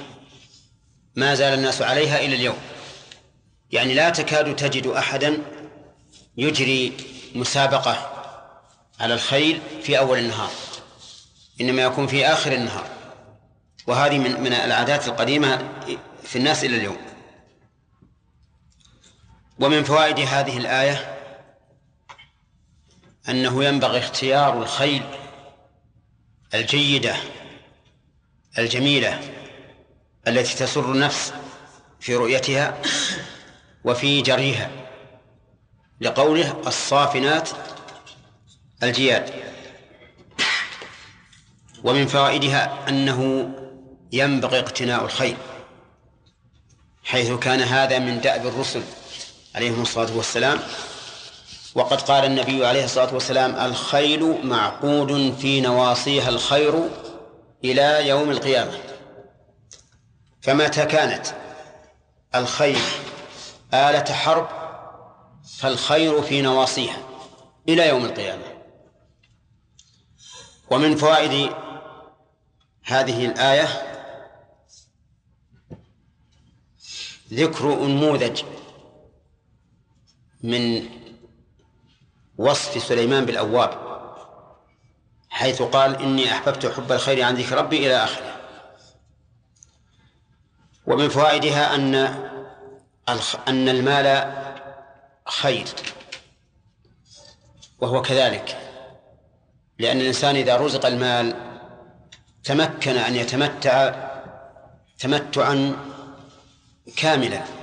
ما 1.16 1.36
زال 1.36 1.54
الناس 1.54 1.82
عليها 1.82 2.20
إلى 2.20 2.36
اليوم. 2.36 2.58
يعني 3.72 3.94
لا 3.94 4.10
تكاد 4.10 4.56
تجد 4.56 4.88
أحدا 4.88 5.38
يجري 6.38 6.94
مسابقة 7.36 8.12
على 9.00 9.14
الخيل 9.14 9.62
في 9.84 10.00
أول 10.00 10.20
النهار 10.20 10.52
إنما 11.62 11.82
يكون 11.82 12.08
في 12.08 12.28
آخر 12.28 12.52
النهار. 12.52 12.88
وهذه 13.88 14.18
من 14.18 14.42
من 14.42 14.54
العادات 14.54 15.08
القديمة 15.08 15.70
في 16.24 16.36
الناس 16.36 16.64
إلى 16.64 16.78
اليوم. 16.78 17.11
ومن 19.60 19.84
فوائد 19.84 20.20
هذه 20.20 20.58
الآية 20.58 21.18
أنه 23.30 23.64
ينبغي 23.64 24.00
اختيار 24.00 24.62
الخيل 24.62 25.04
الجيدة 26.54 27.16
الجميلة 28.58 29.20
التي 30.28 30.56
تسر 30.56 30.92
النفس 30.92 31.34
في 32.00 32.16
رؤيتها 32.16 32.82
وفي 33.84 34.22
جريها 34.22 34.70
لقوله 36.02 36.62
الصافنات 36.68 37.50
الجياد. 38.84 39.52
ومن 41.84 42.08
فوائدها 42.08 42.90
أنه 42.90 43.50
ينبغي 44.12 44.60
اقتناء 44.60 45.06
الخيل 45.06 45.38
حيث 47.04 47.32
كان 47.32 47.62
هذا 47.62 48.00
من 48.00 48.22
دأب 48.22 48.48
الرسل 48.48 48.84
عليهم 49.56 49.82
الصلاة 49.82 50.18
والسلام. 50.18 50.60
وقد 51.76 52.02
قال 52.02 52.26
النبي 52.26 52.66
عليه 52.66 52.84
الصلاة 52.84 53.14
والسلام 53.14 53.56
الخيل 53.56 54.46
معقود 54.48 55.36
في 55.40 55.62
نواصيها 55.62 56.30
الخير 56.30 56.90
إلى 57.64 58.08
يوم 58.08 58.32
القيامة. 58.32 58.80
فمتى 60.42 60.86
كانت 60.86 61.28
الخيل 62.36 62.82
آلة 63.74 64.14
حرب 64.14 64.48
فالخير 65.58 66.22
في 66.22 66.42
نواصيها 66.42 66.98
إلى 67.70 67.88
يوم 67.88 68.06
القيامة. 68.06 68.44
ومن 70.72 70.96
فوائد 70.96 71.52
هذه 72.84 73.26
الآية 73.26 73.68
ذكر 77.34 77.74
أنموذج 77.74 78.44
من 80.44 80.90
وصف 82.38 82.84
سليمان 82.84 83.26
بالأواب 83.26 83.92
حيث 85.30 85.62
قال 85.62 86.02
إني 86.02 86.32
أحببت 86.32 86.66
حب 86.66 86.92
الخير 86.92 87.24
عن 87.24 87.36
ذكر 87.36 87.58
ربي 87.58 87.78
إلى 87.78 88.04
آخره. 88.04 88.36
ومن 90.86 91.10
فوائدها 91.10 91.76
أن 91.76 91.96
أن 93.48 93.70
المال 93.70 94.34
خير 95.28 95.66
وهو 97.80 98.02
كذلك 98.02 98.58
لأن 99.80 100.02
الإنسان 100.02 100.36
إذا 100.36 100.58
رزق 100.58 100.86
المال 100.86 101.36
تمكن 102.44 102.98
أن 102.98 103.16
يتمتع 103.16 103.94
تمتعا 105.00 105.76
كاملا. 106.98 107.61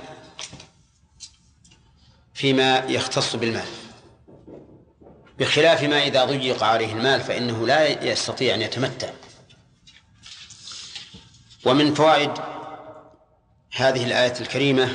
فيما 2.39 2.77
يختص 2.77 3.35
بالمال. 3.35 3.67
بخلاف 5.39 5.83
ما 5.83 6.03
إذا 6.03 6.25
ضيق 6.25 6.63
عليه 6.63 6.93
المال 6.93 7.21
فإنه 7.21 7.67
لا 7.67 8.03
يستطيع 8.05 8.55
أن 8.55 8.61
يتمتع. 8.61 9.09
ومن 11.65 11.93
فوائد 11.93 12.31
هذه 13.75 14.05
الآية 14.05 14.33
الكريمة 14.41 14.93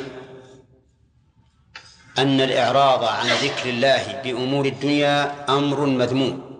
أن 2.18 2.40
الإعراض 2.40 3.04
عن 3.04 3.26
ذكر 3.26 3.68
الله 3.68 4.22
بأمور 4.24 4.66
الدنيا 4.66 5.44
أمر 5.48 5.80
مذموم. 5.86 6.54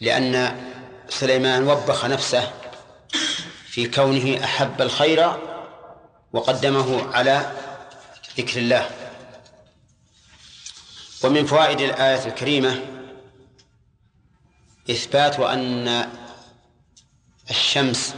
لأن 0.00 0.60
سليمان 1.08 1.68
وبخ 1.68 2.04
نفسه 2.04 2.52
في 3.66 3.88
كونه 3.88 4.44
أحب 4.44 4.82
الخير 4.82 5.32
وقدمه 6.32 7.14
على 7.14 7.69
ذكر 8.38 8.60
الله. 8.60 8.90
ومن 11.24 11.46
فوائد 11.46 11.80
الآية 11.80 12.26
الكريمة 12.26 12.80
إثبات 14.90 15.40
أن 15.40 16.10
الشمس 17.50 18.14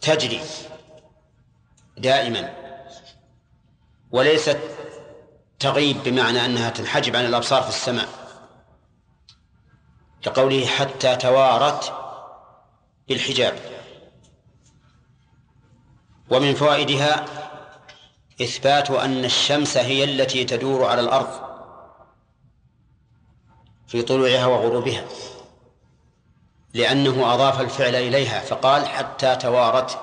تجري 0.00 0.40
دائما 1.96 2.54
وليست 4.10 4.58
تغيب 5.58 6.02
بمعنى 6.02 6.44
أنها 6.44 6.70
تنحجب 6.70 7.16
عن 7.16 7.24
الأبصار 7.24 7.62
في 7.62 7.68
السماء 7.68 8.08
كقوله 10.22 10.66
حتى 10.66 11.16
توارت 11.16 11.92
بالحجاب. 13.08 13.58
ومن 16.30 16.54
فوائدها 16.54 17.37
إثبات 18.42 18.90
أن 18.90 19.24
الشمس 19.24 19.76
هي 19.76 20.04
التي 20.04 20.44
تدور 20.44 20.84
على 20.84 21.00
الأرض 21.00 21.28
في 23.88 24.02
طلوعها 24.02 24.46
وغروبها 24.46 25.04
لأنه 26.74 27.34
أضاف 27.34 27.60
الفعل 27.60 27.94
إليها 27.94 28.40
فقال 28.40 28.86
حتى 28.86 29.36
توارت. 29.36 29.98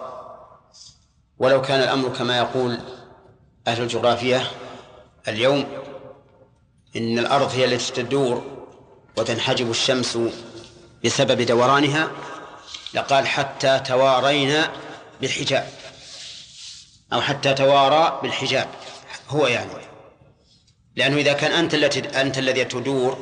ولو 1.40 1.62
كان 1.62 1.80
الأمر 1.80 2.10
كما 2.10 2.38
يقول 2.38 2.80
أهل 3.68 3.82
الجغرافية 3.82 4.52
اليوم 5.28 5.66
إن 6.96 7.20
الأرض 7.20 7.52
هي 7.52 7.66
التي 7.66 7.94
تدور 7.94 8.44
وتنحجب 9.18 9.70
الشمس 9.72 10.20
بسبب 11.06 11.42
دورانها 11.42 12.12
لقال 12.94 13.28
حتى 13.28 13.80
توارينا 13.80 14.72
بالحجاب. 15.22 15.70
أو 17.16 17.22
حتى 17.22 17.54
توارى 17.54 18.20
بالحجاب. 18.24 18.68
هو 19.30 19.48
يعني. 19.48 19.72
لأنه 20.96 21.18
إذا 21.18 21.34
كان 21.34 21.52
أنت 21.52 21.74
التي 21.74 22.00
أنت 22.00 22.38
الذي 22.38 22.66
تدور 22.66 23.18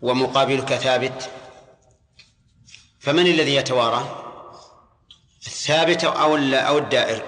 ومقابلك 0.00 0.74
ثابت 0.74 1.30
فمن 3.00 3.26
الذي 3.26 3.54
يتوارى؟ 3.54 4.24
الثابت 5.46 6.04
أو 6.04 6.36
أو 6.36 6.78
الدائر؟ 6.78 7.22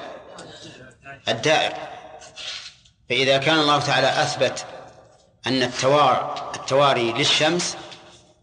الدائر. 1.28 1.72
فإذا 3.08 3.38
كان 3.38 3.58
الله 3.58 3.80
تعالى 3.80 4.22
أثبت 4.22 4.66
أن 5.46 5.62
التوار 5.62 6.50
التواري 6.54 7.12
للشمس 7.12 7.76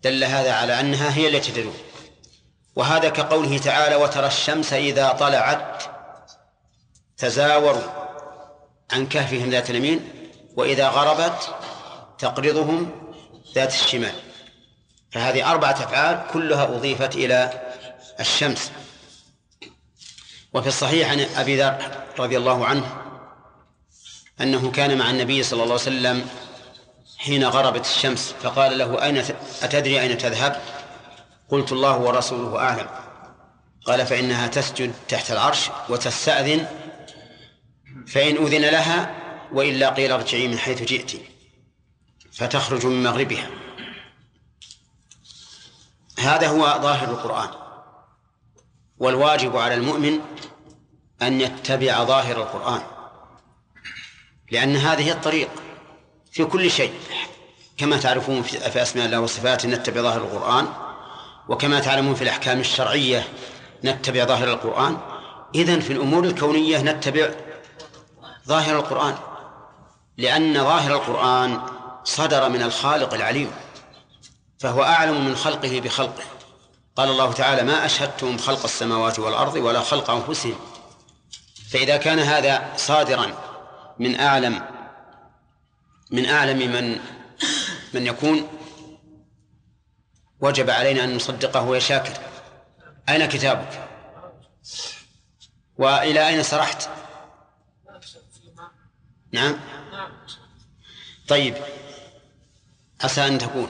دل 0.03 0.23
هذا 0.23 0.53
على 0.53 0.79
أنها 0.79 1.17
هي 1.17 1.27
التي 1.27 1.51
تدور. 1.51 1.75
وهذا 2.75 3.09
كقوله 3.09 3.57
تعالى 3.57 3.95
وترى 3.95 4.27
الشمس 4.27 4.73
إذا 4.73 5.11
طلعت 5.11 5.96
تزاوروا 7.17 7.81
عن 8.91 9.07
كهفهم 9.07 9.49
ذات 9.49 9.69
اليمين 9.69 10.09
وإذا 10.55 10.89
غربت 10.89 11.55
تقرضهم 12.19 12.91
ذات 13.55 13.73
الشمال. 13.73 14.13
فهذه 15.11 15.51
أربعة 15.51 15.71
أفعال 15.71 16.23
كلها 16.33 16.63
أضيفت 16.63 17.15
إلى 17.15 17.61
الشمس. 18.19 18.71
وفي 20.53 20.67
الصحيح 20.67 21.11
عن 21.11 21.19
أبي 21.19 21.61
ذر 21.61 21.77
رضي 22.19 22.37
الله 22.37 22.65
عنه 22.65 23.01
أنه 24.41 24.71
كان 24.71 24.97
مع 24.97 25.09
النبي 25.09 25.43
صلى 25.43 25.63
الله 25.63 25.73
عليه 25.73 25.83
وسلم 25.83 26.27
حين 27.17 27.43
غربت 27.43 27.85
الشمس 27.85 28.35
فقال 28.43 28.77
له 28.77 29.03
أين 29.03 29.23
أتدري 29.61 30.01
أين 30.01 30.17
تذهب؟ 30.17 30.61
قلت 31.49 31.71
الله 31.71 31.97
ورسوله 31.97 32.59
أعلم. 32.59 32.87
قال 33.85 34.05
فإنها 34.05 34.47
تسجد 34.47 34.93
تحت 35.09 35.31
العرش 35.31 35.69
وتستأذن 35.89 36.67
فإن 38.07 38.35
أذن 38.45 38.61
لها 38.61 39.15
وإلا 39.51 39.89
قيل 39.89 40.11
ارجعي 40.11 40.47
من 40.47 40.57
حيث 40.57 40.83
جئت. 40.83 41.11
فتخرج 42.31 42.85
من 42.85 43.03
مغربها. 43.03 43.49
هذا 46.19 46.47
هو 46.47 46.79
ظاهر 46.81 47.09
القرآن. 47.09 47.49
والواجب 48.97 49.57
على 49.57 49.73
المؤمن 49.73 50.19
أن 51.21 51.41
يتبع 51.41 52.03
ظاهر 52.03 52.37
القرآن. 52.37 52.81
لأن 54.51 54.75
هذه 54.75 55.11
الطريق 55.11 55.49
في 56.31 56.45
كل 56.45 56.71
شيء. 56.71 56.93
كما 57.77 57.97
تعرفون 57.97 58.41
في 58.41 58.81
أسماء 58.81 59.05
الله 59.05 59.19
وصفاته 59.19 59.69
نتبع 59.69 60.01
ظاهر 60.01 60.21
القرآن. 60.21 60.67
وكما 61.49 61.79
تعلمون 61.79 62.15
في 62.15 62.21
الأحكام 62.21 62.59
الشرعية 62.59 63.27
نتبع 63.83 64.25
ظاهر 64.25 64.47
القرآن. 64.47 64.97
إذن 65.55 65.79
في 65.79 65.93
الأمور 65.93 66.23
الكونية 66.23 66.81
نتبع 66.81 67.46
ظاهر 68.47 68.75
القرآن 68.79 69.15
لأن 70.17 70.53
ظاهر 70.53 70.93
القرآن 70.93 71.61
صدر 72.03 72.49
من 72.49 72.61
الخالق 72.61 73.13
العليم 73.13 73.51
فهو 74.59 74.83
أعلم 74.83 75.25
من 75.25 75.35
خلقه 75.35 75.79
بخلقه. 75.79 76.23
قال 76.95 77.09
الله 77.09 77.33
تعالى 77.33 77.63
ما 77.63 77.85
أشهدتم 77.85 78.37
خلق 78.37 78.63
السماوات 78.63 79.19
والأرض 79.19 79.55
ولا 79.55 79.81
خلق 79.81 80.09
أنفسهم. 80.09 80.55
فإذا 81.71 81.97
كان 81.97 82.19
هذا 82.19 82.73
صادرا 82.77 83.33
من 83.99 84.19
أعلم 84.19 84.61
من 86.11 86.29
أعلم 86.29 86.57
من 86.57 86.99
من 87.93 88.07
يكون 88.07 88.47
وجب 90.41 90.69
علينا 90.69 91.03
أن 91.03 91.15
نصدقه 91.15 91.75
يا 91.75 91.79
شاكر 91.79 92.13
أين 93.09 93.25
كتابك؟ 93.25 93.87
وإلى 95.77 96.27
أين 96.27 96.43
سرحت؟ 96.43 96.89
نعم. 99.31 99.59
طيب. 101.27 101.55
عسى 103.03 103.27
أن 103.27 103.37
تكون. 103.37 103.69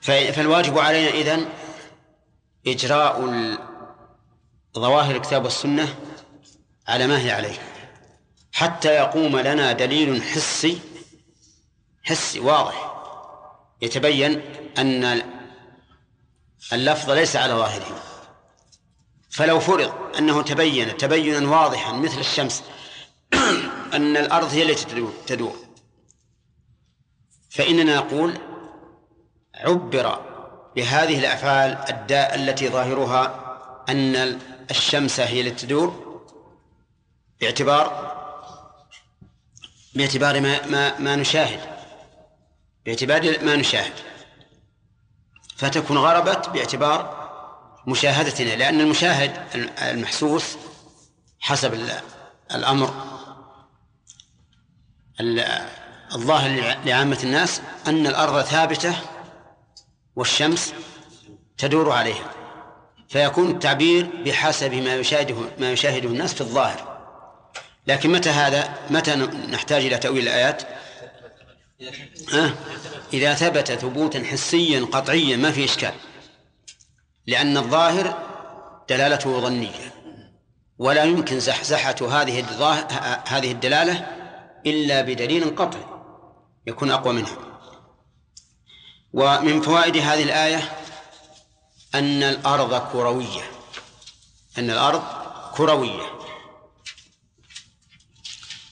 فالواجب 0.00 0.78
علينا 0.78 1.08
إذن 1.08 1.48
إجراء 2.66 3.20
ظواهر 4.78 5.16
الكتاب 5.16 5.44
والسنة 5.44 5.94
على 6.88 7.06
ما 7.06 7.20
هي 7.20 7.30
عليه. 7.30 7.58
حتى 8.52 8.88
يقوم 8.88 9.38
لنا 9.38 9.72
دليل 9.72 10.22
حسي 10.22 10.80
حسي 12.04 12.40
واضح. 12.40 12.94
يتبين 13.82 14.42
أن 14.78 15.22
اللفظ 16.72 17.10
ليس 17.10 17.36
على 17.36 17.52
ظاهره. 17.54 18.02
فلو 19.30 19.60
فرض 19.60 19.92
أنه 20.18 20.42
تبين 20.42 20.96
تبينا 20.96 21.48
واضحا 21.48 21.92
مثل 21.92 22.20
الشمس 22.20 22.64
أن 23.96 24.16
الأرض 24.16 24.48
هي 24.48 24.62
التي 24.62 25.08
تدور. 25.26 25.56
فإننا 27.50 27.96
نقول 27.96 28.38
عبر 29.54 30.20
بهذه 30.76 31.18
الأفعال 31.18 31.84
الداء 31.88 32.34
التي 32.34 32.68
ظاهرها 32.68 33.40
أن 33.88 34.40
الشمس 34.70 35.20
هي 35.20 35.40
التي 35.40 35.66
تدور 35.66 36.20
باعتبار 37.40 38.14
باعتبار 39.94 40.40
ما 40.40 40.66
ما, 40.66 40.98
ما 40.98 41.16
نشاهد. 41.16 41.60
باعتبار 42.86 43.44
ما 43.44 43.56
نشاهد. 43.56 43.92
فتكون 45.56 45.98
غربت 45.98 46.48
باعتبار 46.48 47.24
مشاهدتنا 47.86 48.54
لأن 48.56 48.80
المشاهد 48.80 49.32
المحسوس 49.82 50.56
حسب 51.40 51.74
الأمر 52.54 53.13
الظاهر 56.14 56.78
لعامة 56.84 57.18
الناس 57.22 57.60
أن 57.86 58.06
الأرض 58.06 58.42
ثابتة 58.42 58.94
والشمس 60.16 60.74
تدور 61.58 61.92
عليها 61.92 62.30
فيكون 63.08 63.50
التعبير 63.50 64.10
بحسب 64.26 64.74
ما 64.74 64.94
يشاهده 64.94 65.36
ما 65.58 65.72
يشاهده 65.72 66.08
الناس 66.08 66.34
في 66.34 66.40
الظاهر 66.40 66.94
لكن 67.86 68.12
متى 68.12 68.30
هذا 68.30 68.74
متى 68.90 69.16
نحتاج 69.50 69.84
إلى 69.84 69.98
تأويل 69.98 70.22
الآيات 70.22 70.62
أه؟ 72.34 72.54
إذا 73.12 73.34
ثبت 73.34 73.72
ثبوتا 73.72 74.24
حسيا 74.24 74.84
قطعيا 74.84 75.36
ما 75.36 75.50
في 75.50 75.64
إشكال 75.64 75.92
لأن 77.26 77.56
الظاهر 77.56 78.22
دلالته 78.88 79.40
ظنية 79.40 79.94
ولا 80.78 81.04
يمكن 81.04 81.40
زحزحة 81.40 81.96
هذه 82.00 82.44
هذه 83.26 83.52
الدلالة 83.52 84.23
إلا 84.66 85.00
بدليل 85.00 85.56
قطعي 85.56 85.84
يكون 86.66 86.90
أقوى 86.90 87.14
منها. 87.14 87.36
ومن 89.12 89.60
فوائد 89.60 89.96
هذه 89.96 90.22
الآية 90.22 90.72
أن 91.94 92.22
الأرض 92.22 92.92
كروية. 92.92 93.42
أن 94.58 94.70
الأرض 94.70 95.02
كروية. 95.54 96.14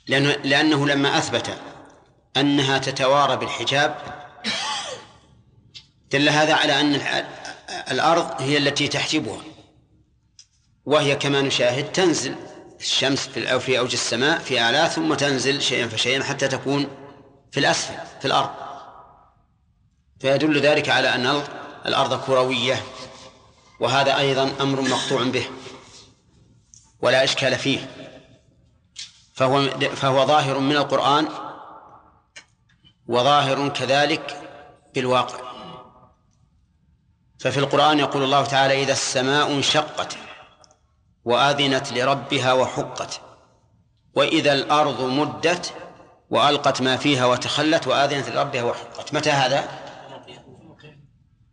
لأنه, 0.06 0.30
لأنه 0.30 0.86
لما 0.86 1.18
أثبت 1.18 1.58
أنها 2.36 2.78
تتوارى 2.78 3.36
بالحجاب 3.36 4.22
دل 6.10 6.28
هذا 6.28 6.54
على 6.54 6.80
أن 6.80 6.94
الأرض 7.90 8.42
هي 8.42 8.56
التي 8.58 8.88
تحجبها 8.88 9.40
وهي 10.84 11.16
كما 11.16 11.40
نشاهد 11.40 11.92
تنزل. 11.92 12.51
الشمس 12.82 13.28
في 13.28 13.52
أو 13.52 13.58
في 13.58 13.78
أوج 13.78 13.92
السماء 13.92 14.38
في 14.38 14.60
أعلى 14.60 14.90
ثم 14.94 15.14
تنزل 15.14 15.62
شيئا 15.62 15.88
فشيئا 15.88 16.24
حتى 16.24 16.48
تكون 16.48 16.88
في 17.52 17.60
الأسفل 17.60 17.94
في 18.20 18.24
الأرض. 18.24 18.50
فيدل 20.20 20.60
ذلك 20.60 20.88
على 20.88 21.14
أن 21.14 21.42
الأرض 21.86 22.24
كروية 22.24 22.82
وهذا 23.80 24.18
أيضا 24.18 24.52
أمر 24.60 24.80
مقطوع 24.80 25.22
به 25.22 25.46
ولا 27.00 27.24
إشكال 27.24 27.58
فيه. 27.58 27.90
فهو 29.34 29.68
فهو 29.96 30.26
ظاهر 30.26 30.58
من 30.58 30.76
القرآن 30.76 31.28
وظاهر 33.08 33.68
كذلك 33.68 34.36
بالواقع 34.94 35.52
ففي 37.38 37.58
القرآن 37.58 37.98
يقول 37.98 38.22
الله 38.22 38.44
تعالى 38.44 38.82
إذا 38.82 38.92
السماء 38.92 39.52
انشقت 39.52 40.16
وآذنت 41.24 41.92
لربها 41.92 42.52
وحقت. 42.52 43.20
وإذا 44.14 44.52
الأرض 44.52 45.02
مدت 45.02 45.74
وألقت 46.30 46.82
ما 46.82 46.96
فيها 46.96 47.26
وتخلت 47.26 47.86
وآذنت 47.86 48.28
لربها 48.28 48.62
وحقت. 48.62 49.14
متى 49.14 49.30
هذا؟ 49.30 49.68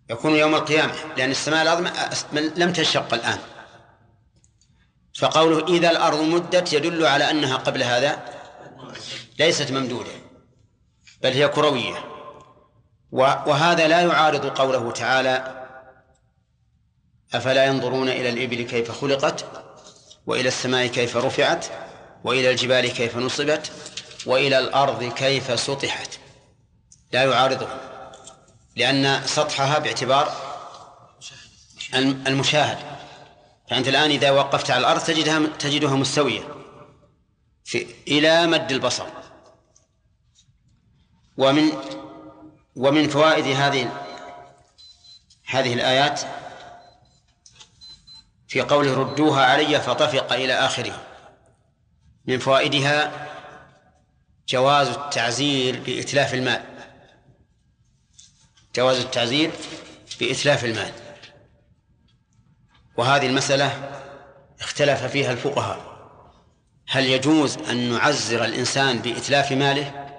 يكون 0.09 0.36
يوم 0.36 0.55
القيامة 0.55 0.93
لأن 1.17 1.32
السماء 1.32 1.61
الأرض 1.61 1.88
لم 2.34 2.74
تنشق 2.74 3.13
الآن. 3.13 3.39
فقوله 5.20 5.67
إذا 5.67 5.91
الأرض 5.91 6.22
مدت 6.22 6.74
يدل 6.74 7.05
على 7.05 7.32
أنها 7.32 7.55
قبل 7.57 7.84
هذا 7.84 8.20
ليست 9.39 9.72
ممدودة 9.72 10.11
بل 11.22 11.32
هي 11.32 11.47
كروية. 11.47 11.95
وهذا 13.11 13.88
لا 13.88 14.01
يعارض 14.01 14.45
قوله 14.45 14.91
تعالى 14.91 15.65
أفلا 17.34 17.65
ينظرون 17.65 18.09
إلى 18.09 18.30
الإبل 18.30 18.61
كيف 18.61 18.91
خلقت؟ 18.91 19.59
وإلى 20.26 20.47
السماء 20.47 20.88
كيف 20.88 21.17
رفعت 21.17 21.65
وإلى 22.24 22.51
الجبال 22.51 22.88
كيف 22.88 23.17
نصبت 23.17 23.72
وإلى 24.26 24.59
الأرض 24.59 25.03
كيف 25.03 25.59
سطحت. 25.59 26.20
لا 27.11 27.24
يعارضه 27.24 27.67
لأن 28.76 29.22
سطحها 29.26 29.80
باعتبار 29.80 30.34
المشاهد. 32.28 32.78
فأنت 33.70 33.88
الآن 33.88 34.09
إذا 34.09 34.32
وقفت 34.32 34.72
على 34.72 34.80
الأرض 34.80 35.01
تجدها 35.01 35.47
تجدها 35.59 35.95
مستوية 35.95 36.41
في 37.65 37.86
إلى 38.07 38.47
مد 38.47 38.72
البصر. 38.72 39.05
ومن 41.38 41.72
ومن 42.76 43.09
فوائد 43.09 43.45
هذه 43.45 43.91
هذه 45.45 45.74
الآيات 45.74 46.22
في 48.50 48.62
قوله 48.62 48.93
ردوها 48.93 49.45
علي 49.45 49.82
فطفق 49.82 50.34
إلى 50.34 50.54
آخره. 50.54 51.02
من 52.26 52.39
فوائدها 52.39 53.28
جواز 54.47 54.88
التعزير 54.88 55.80
بإتلاف 55.80 56.34
المال. 56.34 56.64
جواز 58.76 59.00
التعزير 59.00 59.52
بإتلاف 60.20 60.66
المال. 60.66 60.91
وهذه 62.97 63.26
المسألة 63.26 63.91
اختلف 64.62 65.04
فيها 65.04 65.32
الفقهاء. 65.32 65.89
هل 66.88 67.06
يجوز 67.06 67.58
أن 67.58 67.91
نعزر 67.91 68.45
الإنسان 68.45 69.00
بإتلاف 69.00 69.52
ماله 69.52 70.10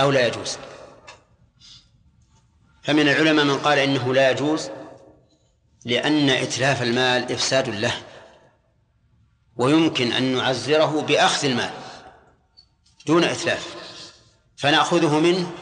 أو 0.00 0.10
لا 0.10 0.26
يجوز؟ 0.26 0.58
فمن 2.82 3.08
العلماء 3.08 3.44
من 3.44 3.58
قال 3.58 3.78
إنه 3.78 4.14
لا 4.14 4.30
يجوز 4.30 4.70
لأن 5.84 6.30
إتلاف 6.30 6.82
المال 6.82 7.32
إفساد 7.32 7.68
له 7.68 7.94
ويمكن 9.56 10.12
أن 10.12 10.34
نعزره 10.34 11.02
بأخذ 11.02 11.44
المال 11.44 11.70
دون 13.06 13.24
إتلاف 13.24 13.74
فنأخذه 14.56 15.18
منه 15.18 15.52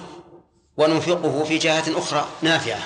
وننفقه 0.77 1.45
في 1.45 1.59
جهة 1.59 1.99
أخرى 1.99 2.29
نافعة. 2.43 2.83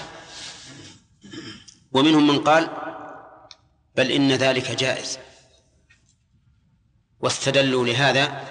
ومنهم 1.92 2.26
من 2.26 2.38
قال 2.38 2.70
بل 3.96 4.10
إن 4.10 4.32
ذلك 4.32 4.70
جائز. 4.70 5.18
واستدلوا 7.20 7.86
لهذا 7.86 8.44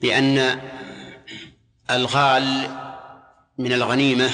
بأن 0.00 0.60
الغال 1.90 2.70
من 3.58 3.72
الغنيمة 3.72 4.30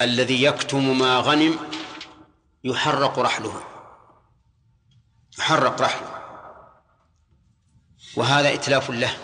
الذي 0.00 0.42
يكتم 0.42 0.98
ما 0.98 1.18
غنم 1.18 1.58
يحرق 2.64 3.18
رحله. 3.18 3.62
يحرق 5.38 5.80
رحله. 5.82 6.16
وهذا 8.16 8.54
إتلاف 8.54 8.90
له 8.90 9.16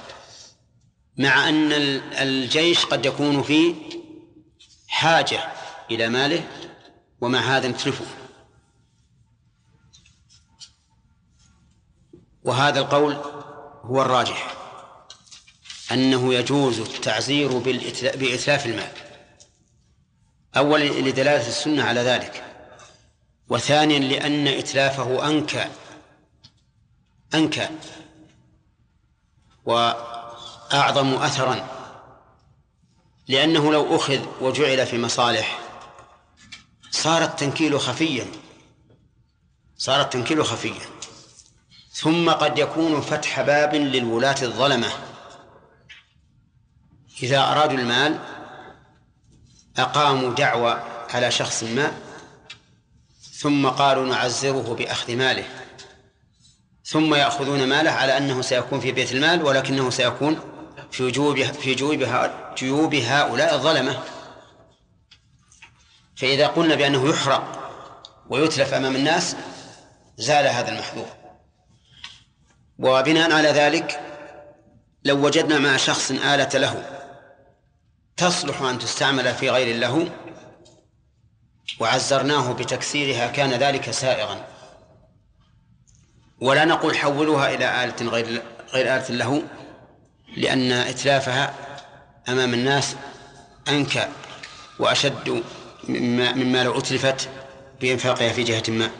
مع 1.19 1.49
أن 1.49 1.73
الجيش 2.13 2.85
قد 2.85 3.07
يكون 3.07 3.43
في 3.43 3.75
حاجة 4.89 5.53
إلى 5.91 6.09
ماله 6.09 6.49
ومع 7.21 7.39
هذا 7.39 7.69
نتلفه. 7.69 8.07
وهذا 12.45 12.81
القول 12.81 13.13
هو 13.85 14.03
الراجح 14.03 14.55
أنه 15.93 16.35
يجوز 16.35 16.81
التعزير 16.81 17.59
بإتلاف 18.15 18.67
المال. 18.67 19.02
أولا 20.57 20.85
لدلالة 20.85 21.49
السنة 21.49 21.85
على 21.85 22.01
ذلك 22.01 22.45
وثانيا 23.49 23.99
لأن 23.99 24.49
إتلافه 24.49 25.29
أنكى 25.29 25.69
أنكى 27.35 27.69
وأعظم 29.65 31.15
أثرا 31.15 31.69
لأنه 33.29 33.73
لو 33.73 33.97
أخذ 33.97 34.27
وجعل 34.41 34.87
في 34.87 34.99
مصالح 34.99 35.59
صار 36.91 37.23
التنكيل 37.23 37.81
خفيا 37.81 38.27
صار 39.83 40.01
التنكيل 40.01 40.45
خفيا. 40.45 40.87
ثم 41.93 42.31
قد 42.31 42.59
يكون 42.59 43.01
فتح 43.01 43.41
باب 43.41 43.75
للولاة 43.75 44.43
الظلمة. 44.43 44.89
إذا 47.23 47.39
أرادوا 47.39 47.79
المال 47.79 48.19
أقاموا 49.79 50.35
دعوة 50.35 50.83
على 51.15 51.31
شخص 51.31 51.63
ما 51.63 51.93
ثم 53.33 53.69
قالوا 53.69 54.07
نعزره 54.07 54.75
بأخذ 54.75 55.17
ماله. 55.17 55.45
ثم 56.85 57.15
يأخذون 57.15 57.69
ماله 57.69 57.91
على 57.91 58.17
أنه 58.17 58.43
سيكون 58.43 58.81
في 58.81 58.93
بيت 58.93 59.13
المال 59.13 59.43
ولكنه 59.43 59.91
سيكون 59.91 60.41
في 60.91 61.11
جيوب 61.11 61.43
في 61.43 61.75
جيوب 61.75 62.09
جيوب 62.59 62.95
هؤلاء 62.95 63.55
الظلمة. 63.55 64.03
فإذا 66.17 66.47
قلنا 66.47 66.75
بأنه 66.75 67.11
يحرق 67.11 67.73
ويتلف 68.29 68.75
أمام 68.75 68.97
الناس 68.97 69.37
زال 70.17 70.47
هذا 70.47 70.69
المحذور. 70.69 71.09
وبناء 72.79 73.33
على 73.33 73.49
ذلك 73.49 74.01
لو 75.05 75.27
وجدنا 75.27 75.59
مع 75.59 75.77
شخص 75.77 76.11
آلة 76.11 76.59
له 76.59 77.02
تصلح 78.17 78.63
أن 78.63 78.79
تستعمل 78.79 79.35
في 79.35 79.51
غير 79.51 79.77
له 79.77 80.09
وعزرناه 81.81 82.53
بتكسيرها 82.53 83.27
كان 83.27 83.51
ذلك 83.51 83.91
سائغا. 83.91 84.47
ولا 86.41 86.65
نقول 86.65 86.97
حولوها 86.97 87.55
إلى 87.55 87.85
آلة 87.85 88.11
غير 88.11 88.43
غير 88.73 88.97
آلة 88.97 89.09
له 89.09 89.43
لأن 90.37 90.73
إتلافها 90.73 91.55
أمام 92.29 92.55
الناس 92.55 92.97
أنكى 93.69 94.09
وأشد 94.79 95.43
مما, 95.89 96.33
مما 96.33 96.65
لو 96.65 96.79
أتلفت 96.79 97.29
بإنفاقها 97.81 98.33
في 98.33 98.43
جهة 98.43 98.63
ما. 98.69 98.91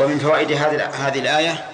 ومن 0.00 0.18
فوائد 0.18 0.52
هذه 0.52 1.06
هذه 1.06 1.18
الآية 1.18 1.70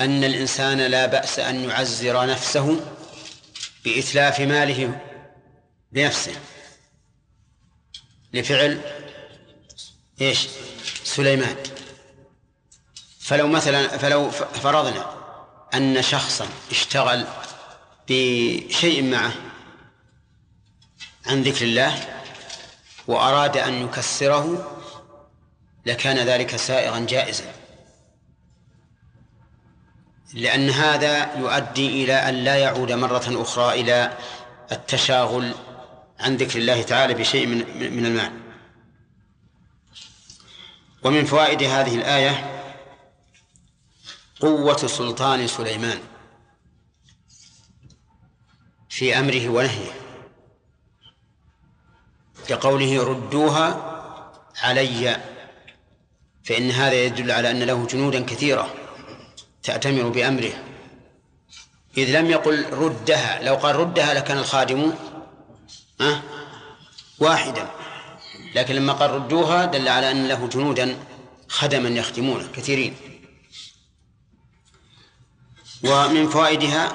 أن 0.00 0.24
الإنسان 0.24 0.78
لا 0.78 1.06
بأس 1.06 1.38
أن 1.38 1.68
يعزر 1.70 2.26
نفسه 2.26 2.80
بإتلاف 3.84 4.40
ماله 4.40 5.00
بنفسه. 5.92 6.34
لفعل 8.32 8.80
إيش؟ 10.20 10.48
سليمان. 11.04 11.56
فلو 13.20 13.48
مثلا 13.48 13.88
فلو 13.98 14.30
فرضنا 14.30 15.14
أن 15.74 16.02
شخصا 16.02 16.48
اشتغل 16.70 17.26
بشيء 18.08 19.02
معه 19.02 19.32
عن 21.26 21.42
ذكر 21.42 21.64
الله 21.64 22.20
وأراد 23.06 23.56
أن 23.56 23.84
يكسره 23.84 24.70
لكان 25.86 26.18
ذلك 26.18 26.56
سائغا 26.56 26.98
جائزا. 26.98 27.53
لأن 30.34 30.70
هذا 30.70 31.38
يؤدي 31.38 32.04
إلى 32.04 32.14
أن 32.14 32.34
لا 32.34 32.56
يعود 32.56 32.92
مرة 32.92 33.42
أخرى 33.42 33.80
إلى 33.80 34.18
التشاغل 34.72 35.54
عن 36.20 36.36
ذكر 36.36 36.58
الله 36.58 36.82
تعالى 36.82 37.14
بشيء 37.14 37.46
من 37.46 37.56
من 37.96 38.30
ومن 41.04 41.24
فوائد 41.24 41.62
هذه 41.62 41.94
الآية 41.94 42.60
قوة 44.40 44.76
سلطان 44.76 45.46
سليمان 45.46 45.98
في 48.88 49.18
أمره 49.18 49.48
ونهيه 49.48 49.92
كقوله 52.48 53.02
ردوها 53.04 53.94
علي 54.62 55.20
فإن 56.44 56.70
هذا 56.70 56.94
يدل 56.94 57.30
على 57.30 57.50
أن 57.50 57.62
له 57.62 57.86
جنودا 57.86 58.24
كثيرة. 58.24 58.83
تأتمر 59.64 60.08
بأمره. 60.08 60.52
إذ 61.96 62.20
لم 62.20 62.30
يقل 62.30 62.64
ردها 62.72 63.42
لو 63.42 63.54
قال 63.54 63.76
ردها 63.76 64.14
لكان 64.14 64.38
الخادم 64.38 64.92
أه 66.00 66.22
واحدا. 67.18 67.70
لكن 68.54 68.74
لما 68.74 68.92
قال 68.92 69.10
ردوها 69.10 69.64
دل 69.64 69.88
على 69.88 70.10
أن 70.10 70.28
له 70.28 70.48
جنودا 70.48 70.96
خدما 71.48 71.88
يخدمونه 71.88 72.48
كثيرين. 72.56 72.96
ومن 75.84 76.28
فوائدها 76.28 76.92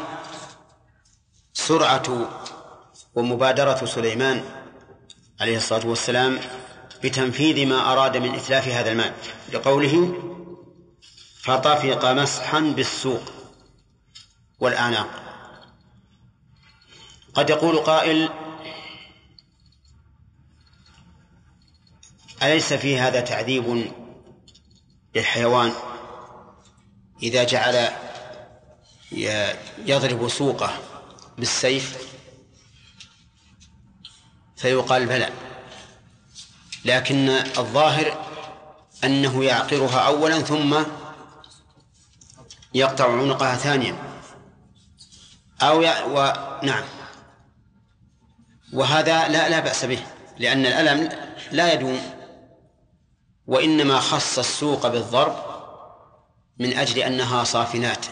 سرعة 1.54 2.30
ومبادرة 3.16 3.86
سليمان 3.86 4.44
عليه 5.42 5.58
الصلاة 5.58 5.88
والسلام 5.88 6.40
بتنفيذ 7.04 7.68
ما 7.68 7.92
أراد 7.92 8.18
من 8.18 8.36
إتلاف 8.36 8.68
هذا 8.68 8.92
المال. 8.92 9.14
لقوله 9.54 10.14
فطفق 11.50 12.06
مسحا 12.06 12.60
بالسوق 12.60 13.22
والأعناق 14.60 15.10
قد 17.34 17.50
يقول 17.50 17.78
قائل 17.78 18.30
أليس 22.44 22.74
في 22.74 22.98
هذا 22.98 23.22
تعذيب 23.22 23.94
للحيوان 25.16 25.74
إذا 27.24 27.44
جعل 27.44 27.90
يضرب 29.86 30.28
سوقه 30.28 30.78
بالسيف؟ 31.38 31.98
فيقال 34.58 35.06
بلى. 35.06 35.30
لكن 36.86 37.30
الظاهر 37.30 38.26
أنه 39.04 39.44
يعقرها 39.44 40.00
أولا 40.00 40.40
ثم 40.40 40.84
يقطع 42.74 43.12
عنقها 43.12 43.56
ثانيا 43.56 43.96
أو 45.62 45.82
ي... 45.82 45.88
و... 45.88 46.34
نعم. 46.64 46.84
وهذا 48.74 49.28
لا 49.28 49.50
لا 49.50 49.60
بأس 49.60 49.86
به 49.86 50.00
لأن 50.38 50.66
الألم 50.66 51.10
لا 51.52 51.74
يدوم. 51.74 52.02
وإنما 53.48 54.00
خص 54.00 54.40
السوق 54.40 54.88
بالضرب 54.88 55.36
من 56.60 56.78
أجل 56.78 57.00
أنها 57.00 57.44
صافنات. 57.44 58.06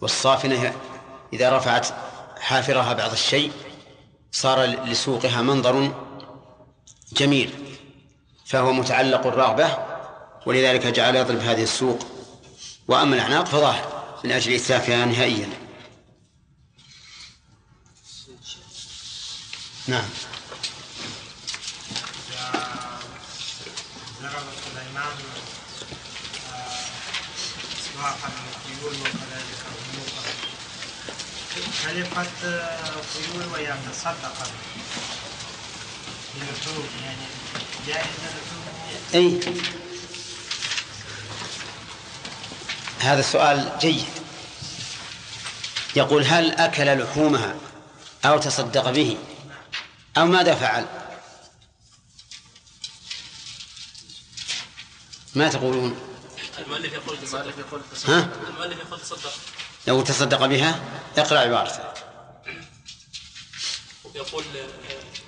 والصافنة 0.00 0.72
إذا 1.32 1.56
رفعت 1.56 1.88
حافرها 2.40 2.92
بعض 2.92 3.12
الشيء 3.12 3.52
صار 4.32 4.64
لسوقها 4.64 5.42
منظر 5.42 5.94
جميل 7.12 7.50
فهو 8.46 8.72
متعلق 8.72 9.26
الرغبة 9.26 9.78
ولذلك 10.46 10.86
جعل 10.86 11.16
يضرب 11.16 11.38
هذه 11.38 11.62
السوق 11.62 11.98
وأما 12.88 13.14
الأعناق 13.16 13.46
فظاهر 13.46 14.20
من 14.24 14.32
أجل 14.32 14.52
إتلافها 14.52 15.04
نهائيا. 15.04 15.48
نعم. 19.88 20.08
كلفة 31.84 32.24
خيول 33.14 33.46
ويتصدق 33.52 34.48
باللحوم 36.34 36.86
يعني 37.02 37.26
اللحوم 37.86 38.64
أي. 39.14 39.83
هذا 42.98 43.20
السؤال 43.20 43.72
جيد. 43.80 44.04
يقول 45.96 46.24
هل 46.24 46.52
أكل 46.52 47.02
لحومها 47.02 47.54
أو 48.24 48.38
تصدق 48.38 48.90
به 48.90 49.16
أو 50.16 50.26
ماذا 50.26 50.54
فعل؟ 50.54 50.86
ما 55.34 55.48
تقولون؟ 55.48 55.98
المؤلف 56.58 56.92
يقول 56.92 57.18
تصدق. 57.92 58.10
ها؟ 58.10 58.28
المؤلف 58.48 58.78
يقول 58.78 59.00
تصدق. 59.00 59.32
لو 59.86 60.02
تصدق 60.02 60.46
بها؟ 60.46 60.80
اقرأ 61.18 61.38
عبارته 61.38 61.94
يقول 64.14 64.44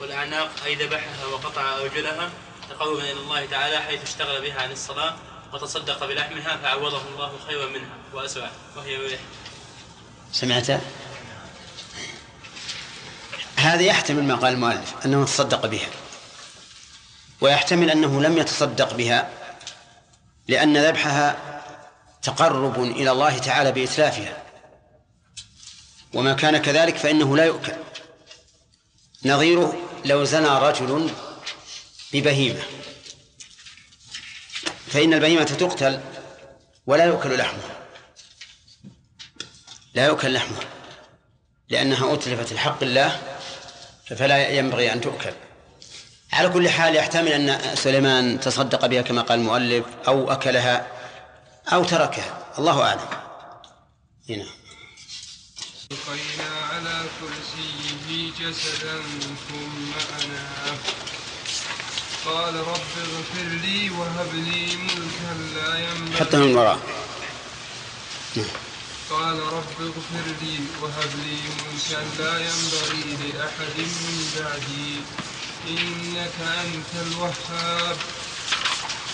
والأعناق 0.00 0.50
أي 0.64 0.74
ذبحها 0.74 1.26
وقطع 1.26 1.76
أرجلها 1.78 2.30
تقربا 2.70 3.02
إلى 3.02 3.12
الله 3.12 3.46
تعالى 3.46 3.78
حيث 3.78 4.02
اشتغل 4.02 4.42
بها 4.42 4.62
عن 4.62 4.72
الصلاة 4.72 5.16
وتصدق 5.52 6.06
بلحمها 6.06 6.56
فعوضه 6.56 7.02
الله 7.14 7.32
خيرا 7.46 7.66
منها 7.66 7.96
وأسرع 8.14 8.50
وهي 8.76 8.96
ريح 8.96 9.20
سمعت؟ 10.32 10.70
هذا 13.56 13.82
يحتمل 13.82 14.22
ما 14.24 14.34
قال 14.34 14.52
المؤلف 14.52 14.94
أنه 15.04 15.24
تصدق 15.24 15.66
بها. 15.66 15.88
ويحتمل 17.40 17.90
أنه 17.90 18.22
لم 18.22 18.38
يتصدق 18.38 18.94
بها 18.94 19.30
لأن 20.48 20.76
ذبحها 20.76 21.36
تقرب 22.22 22.82
إلى 22.82 23.10
الله 23.10 23.38
تعالى 23.38 23.72
بإتلافها. 23.72 24.42
وما 26.14 26.32
كان 26.32 26.58
كذلك 26.58 26.96
فإنه 26.96 27.36
لا 27.36 27.44
يؤكل. 27.44 27.72
نظيره 29.24 29.76
لو 30.04 30.24
زنى 30.24 30.48
رجل 30.48 31.10
ببهيمة. 32.12 32.62
فإن 34.96 35.14
البهيمة 35.14 35.44
تقتل 35.44 36.00
ولا 36.86 37.04
يؤكل 37.04 37.38
لحمها. 37.38 37.76
لا 39.94 40.06
يؤكل 40.06 40.32
لحمها. 40.32 40.64
لأنها 41.68 42.14
أتلفت 42.14 42.52
الحق 42.52 42.82
الله 42.82 43.22
فلا 44.06 44.48
ينبغي 44.48 44.92
أن 44.92 45.00
تؤكل. 45.00 45.32
على 46.32 46.48
كل 46.48 46.68
حال 46.68 46.96
يحتمل 46.96 47.28
أن 47.28 47.76
سليمان 47.76 48.40
تصدق 48.40 48.86
بها 48.86 49.02
كما 49.02 49.22
قال 49.22 49.38
المؤلف 49.38 49.84
أو 50.08 50.32
أكلها 50.32 50.86
أو 51.72 51.84
تركها. 51.84 52.54
الله 52.58 52.82
أعلم. 52.82 53.08
هنا. 54.30 54.46
على 56.72 57.04
كرسيه 57.20 58.30
جسدا 58.40 59.02
ثم 59.48 59.92
أناه. 60.24 61.05
قال 62.26 62.54
رب 62.54 62.94
اغفر 62.98 63.48
لي 63.62 63.90
وهب 63.90 64.34
لي 64.34 64.76
ملكا 64.76 65.34
لا 65.54 65.78
ينبغي. 65.78 66.20
حتى 66.20 66.36
من 66.36 66.56
وراء. 66.56 66.78
قال 69.10 69.38
رب 69.38 69.76
اغفر 69.80 70.26
لي 70.42 70.58
وهب 70.82 71.12
لي 71.26 71.38
ملكا 71.58 72.22
لا 72.22 72.34
ينبغي 72.38 73.32
لأحد 73.32 73.78
من 73.78 74.30
بعدي. 74.36 75.04
إنك 75.68 76.38
أنت 76.40 76.92
الوهاب. 77.06 77.96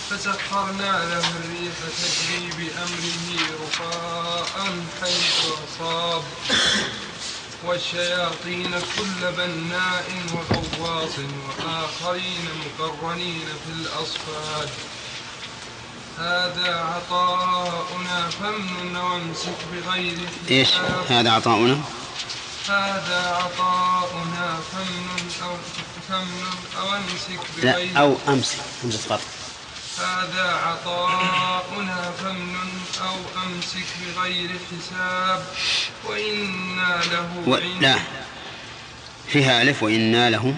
فسخرنا 0.09 0.93
له 1.09 1.25
الريح 1.37 1.75
تجري 2.01 2.51
بأمره 2.57 3.25
رخاء 3.65 4.73
حيث 5.01 5.39
أصاب. 5.63 6.23
والشياطين 7.65 8.71
كل 8.71 9.31
بناء 9.37 10.05
وغواص 10.33 11.15
وآخرين 11.47 12.45
مقرنين 12.79 13.45
في 13.65 13.71
الأصفاد. 13.73 14.69
هذا 16.17 16.75
عطاؤنا 16.75 18.29
فامنن 18.29 18.97
وامسك 18.97 19.57
بغير 19.71 20.17
إيش؟ 20.49 20.69
هذا 21.09 21.31
عطاؤنا؟ 21.31 21.81
هذا 22.69 23.21
عطاؤنا 23.43 24.59
فمن 24.71 25.31
أو 25.43 25.55
فمن 26.09 26.43
أو 26.79 26.87
امسك 26.93 27.39
بغير 27.57 27.93
لا 27.93 27.99
أو 28.01 28.15
أمسك 28.27 28.57
همزه 28.83 28.99
قطع 29.09 29.23
هذا 29.99 30.51
عطاؤنا 30.51 32.11
فمن 32.11 32.81
أو 33.01 33.15
أمسك 33.45 33.85
بغير 34.15 34.49
حساب 34.49 35.45
وإنا 36.05 37.01
له 37.11 37.43
و... 37.47 37.55
عند 37.55 37.81
لا. 37.81 37.95
فيها 39.27 39.61
ألف 39.61 39.83
وإنا 39.83 40.29
له. 40.29 40.55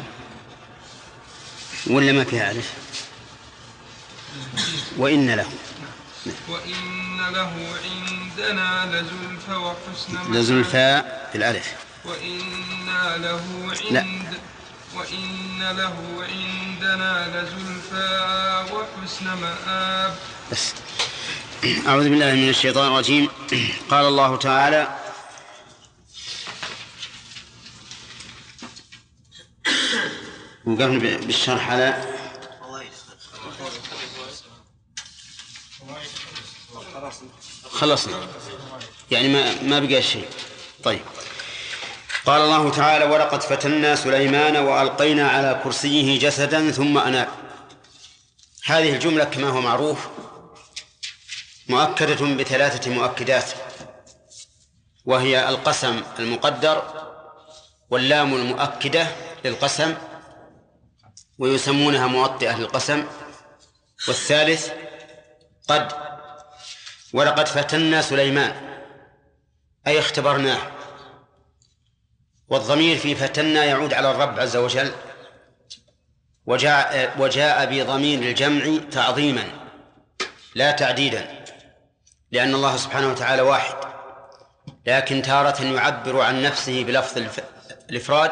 ولا 1.88 2.12
ما 2.12 2.24
فيها 2.24 2.52
ألف؟ 2.52 2.74
وإن 4.98 5.30
له. 5.30 5.50
وإن 6.50 7.18
له 7.34 7.52
عندنا 7.84 8.86
لزلفى 8.86 9.56
وحسن. 9.56 10.34
لزلفى 10.34 11.04
بالالف 11.34 11.74
وإنا 12.06 13.18
له 13.18 13.74
لا. 13.92 14.06
وإن 14.96 15.60
له 15.78 15.96
عندنا 16.30 17.28
لزلفى 17.28 18.10
وحسن 18.74 19.26
مآب. 19.26 20.16
بس 20.52 20.74
أعوذ 21.88 22.10
بالله 22.10 22.34
من 22.34 22.50
الشيطان 22.50 22.92
الرجيم. 22.92 23.30
قال 23.90 24.06
الله 24.06 24.36
تعالى 24.38 25.00
وقفنا 30.66 31.18
بالشرح 31.18 31.70
على 31.70 32.16
خلصنا. 37.72 38.28
يعني 39.12 39.28
ما 39.28 39.62
ما 39.62 39.80
بقى 39.80 40.02
شيء. 40.02 40.28
طيب. 40.84 41.02
قال 42.26 42.42
الله 42.42 42.72
تعالى 42.72 43.06
ولقد 43.06 43.44
فتنا 43.44 43.96
سليمان 43.96 44.58
وألقينا 44.58 45.28
على 45.30 45.62
كرسيه 45.64 46.20
جسدا 46.20 46.72
ثم 46.72 46.98
أناب. 46.98 47.28
هذه 48.66 48.94
الجملة 48.94 49.24
كما 49.24 49.50
هو 49.50 49.62
معروف 49.62 50.08
مؤكدة 51.70 52.36
بثلاثة 52.36 52.92
مؤكدات 52.92 53.52
وهي 55.06 55.50
القسم 55.50 56.02
المقدر 56.20 56.84
واللام 57.90 58.36
المؤكدة 58.36 59.08
للقسم 59.46 59.96
ويسمونها 61.38 62.08
موطئة 62.08 62.58
للقسم 62.58 63.08
والثالث 64.08 64.70
قد 65.68 65.92
ولقد 67.14 67.48
فتنا 67.48 68.02
سليمان 68.02 68.82
أي 69.88 70.00
اختبرناه. 70.00 70.75
والضمير 72.50 72.98
في 72.98 73.16
فتنا 73.16 73.64
يعود 73.64 73.94
على 73.94 74.12
الرب 74.12 74.40
عز 74.40 74.58
وجل. 74.58 74.92
وجاء 76.46 77.16
وجاء 77.20 77.66
بضمير 77.66 78.20
الجمع 78.20 78.90
تعظيما 78.92 79.44
لا 80.56 80.72
تعديدا 80.72 81.46
لأن 82.32 82.56
الله 82.56 82.78
سبحانه 82.78 83.08
وتعالى 83.12 83.42
واحد. 83.42 83.76
لكن 84.86 85.22
تارة 85.22 85.64
يعبر 85.64 86.22
عن 86.22 86.42
نفسه 86.44 86.84
بلفظ 86.84 87.18
الإفراد 87.90 88.32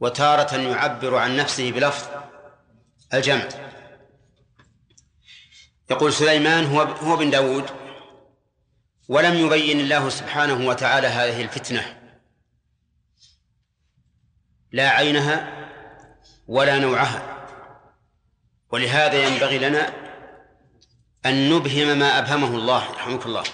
وتارة 0.00 0.56
يعبر 0.56 1.16
عن 1.16 1.36
نفسه 1.36 1.72
بلفظ 1.72 2.08
الجمع. 3.14 3.48
يقول 5.90 6.12
سليمان 6.12 6.66
هو 6.66 6.80
هو 6.80 7.16
بن 7.16 7.30
داود 7.30 7.64
ولم 9.08 9.34
يبين 9.34 9.80
الله 9.80 10.08
سبحانه 10.08 10.68
وتعالى 10.68 11.06
هذه 11.06 11.42
الفتنة. 11.42 11.97
لا 14.72 14.88
عينها 14.88 15.68
ولا 16.48 16.78
نوعها. 16.78 17.46
ولهذا 18.70 19.26
ينبغي 19.26 19.58
لنا 19.58 19.92
أن 21.26 21.50
نبهم 21.52 21.98
ما 21.98 22.18
أبهمه 22.18 22.56
الله 22.56 22.90
رحمك 22.92 23.26
الله. 23.26 23.44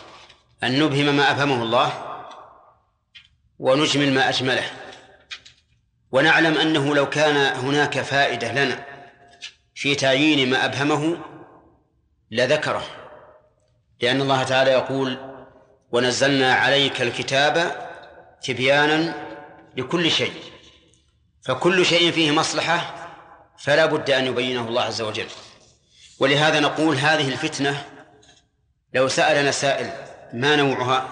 أن 0.63 0.79
نبهم 0.79 1.17
ما 1.17 1.31
أبهمه 1.31 1.63
الله 1.63 1.93
ونجمل 3.59 4.13
ما 4.13 4.29
أجمله. 4.29 4.65
ونعلم 6.13 6.59
أنه 6.59 6.95
لو 6.95 7.09
كان 7.09 7.37
هناك 7.37 8.01
فائدة 8.01 8.53
لنا 8.53 8.85
في 9.75 9.95
تعيين 9.95 10.51
ما 10.51 10.65
أبهمه 10.65 11.17
لذكره. 12.31 12.85
لأن 14.01 14.21
الله 14.21 14.43
تعالى 14.43 14.71
يقول 14.71 15.19
ونزلنا 15.93 16.55
عليك 16.55 17.03
الكتاب 17.03 17.87
تبيانا 18.43 19.15
لكل 19.77 20.11
شيء 20.11 20.54
فكل 21.47 21.87
شيء 21.87 22.13
فيه 22.13 22.31
مصلحة 22.31 22.95
فلا 23.59 23.87
بد 23.87 24.11
أن 24.11 24.27
يبينه 24.27 24.69
الله 24.69 24.83
عز 24.83 25.03
وجل. 25.03 25.27
ولهذا 26.21 26.61
نقول 26.61 26.97
هذه 26.97 27.29
الفتنة 27.29 27.85
لو 28.95 29.09
سألنا 29.09 29.51
سائل 29.51 29.91
ما 30.33 30.57
نوعها 30.57 31.09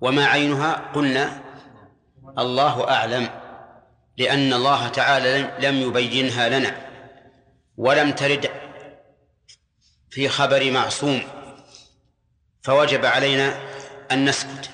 وما 0.00 0.26
عينها 0.26 0.72
قلنا 0.94 1.42
الله 2.38 2.90
أعلم 2.90 3.30
لأن 4.18 4.52
الله 4.52 4.88
تعالى 4.88 5.50
لم- 5.60 5.82
يبينها 5.82 6.48
لنا 6.48 6.76
ولم 7.76 8.12
ترد 8.12 8.50
في 10.10 10.28
خبر 10.28 10.70
معصوم 10.70 11.22
فوجب 12.62 13.04
علينا 13.06 13.60
أن 14.12 14.24
نسكت. 14.24 14.70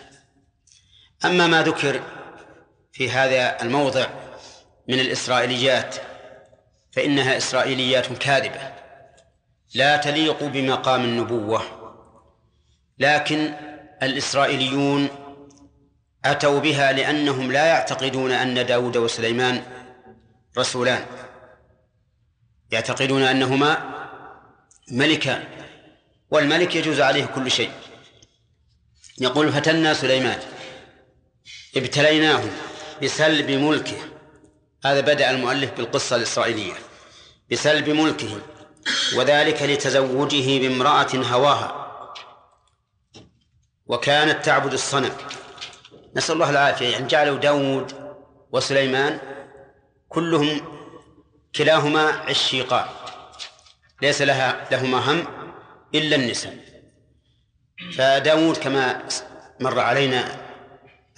أما 1.24 1.46
ما 1.46 1.62
ذكر 1.62 2.02
في 2.92 3.10
هذا 3.10 3.62
الموضع 3.62 4.06
من 4.88 5.00
الإسرائيليات 5.00 5.96
فإنها 6.92 7.36
إسرائيليات 7.36 8.12
كاذبة. 8.12 8.72
لا 9.74 9.96
تليق 9.96 10.44
بمقام 10.44 11.04
النبوة 11.04 11.62
لكن 12.98 13.54
الإسرائيليون 14.02 15.08
أتوا 16.24 16.60
بها 16.60 16.92
لأنهم 16.92 17.52
لا 17.52 17.66
يعتقدون 17.66 18.32
أن 18.32 18.66
داود 18.66 18.96
وسليمان 18.96 19.62
رسولان. 20.58 21.06
يعتقدون 22.70 23.22
أنهما 23.22 23.94
ملكان 24.90 25.44
والملك 26.30 26.76
يجوز 26.76 27.00
عليه 27.00 27.24
كل 27.24 27.50
شيء. 27.50 27.70
يقول 29.20 29.52
فتنا 29.52 29.94
سليمان 29.94 30.38
ابتليناه 31.76 32.44
بسلب 33.02 33.50
ملكه 33.50 34.17
هذا 34.84 35.00
بدأ 35.00 35.30
المؤلف 35.30 35.72
بالقصة 35.72 36.16
الإسرائيلية 36.16 36.74
بسلب 37.50 37.88
ملكه 37.88 38.40
وذلك 39.16 39.62
لتزوجه 39.62 40.58
بامرأة 40.58 41.14
هواها. 41.14 41.84
وكانت 43.86 44.44
تعبد 44.44 44.72
الصنم. 44.72 45.12
نسأل 46.16 46.34
الله 46.34 46.50
العافية. 46.50 46.88
يعني 46.88 47.06
جعلوا 47.06 47.38
داود 47.38 47.92
وسليمان 48.52 49.20
كلهم 50.08 50.60
كلاهما 51.56 52.00
عشيقان 52.00 52.86
ليس 54.02 54.22
لها 54.22 54.66
لهما 54.70 54.98
هم 54.98 55.26
إلا 55.94 56.16
النساء 56.16 56.56
فداود 57.96 58.56
كما 58.56 59.02
مر 59.60 59.80
علينا 59.80 60.36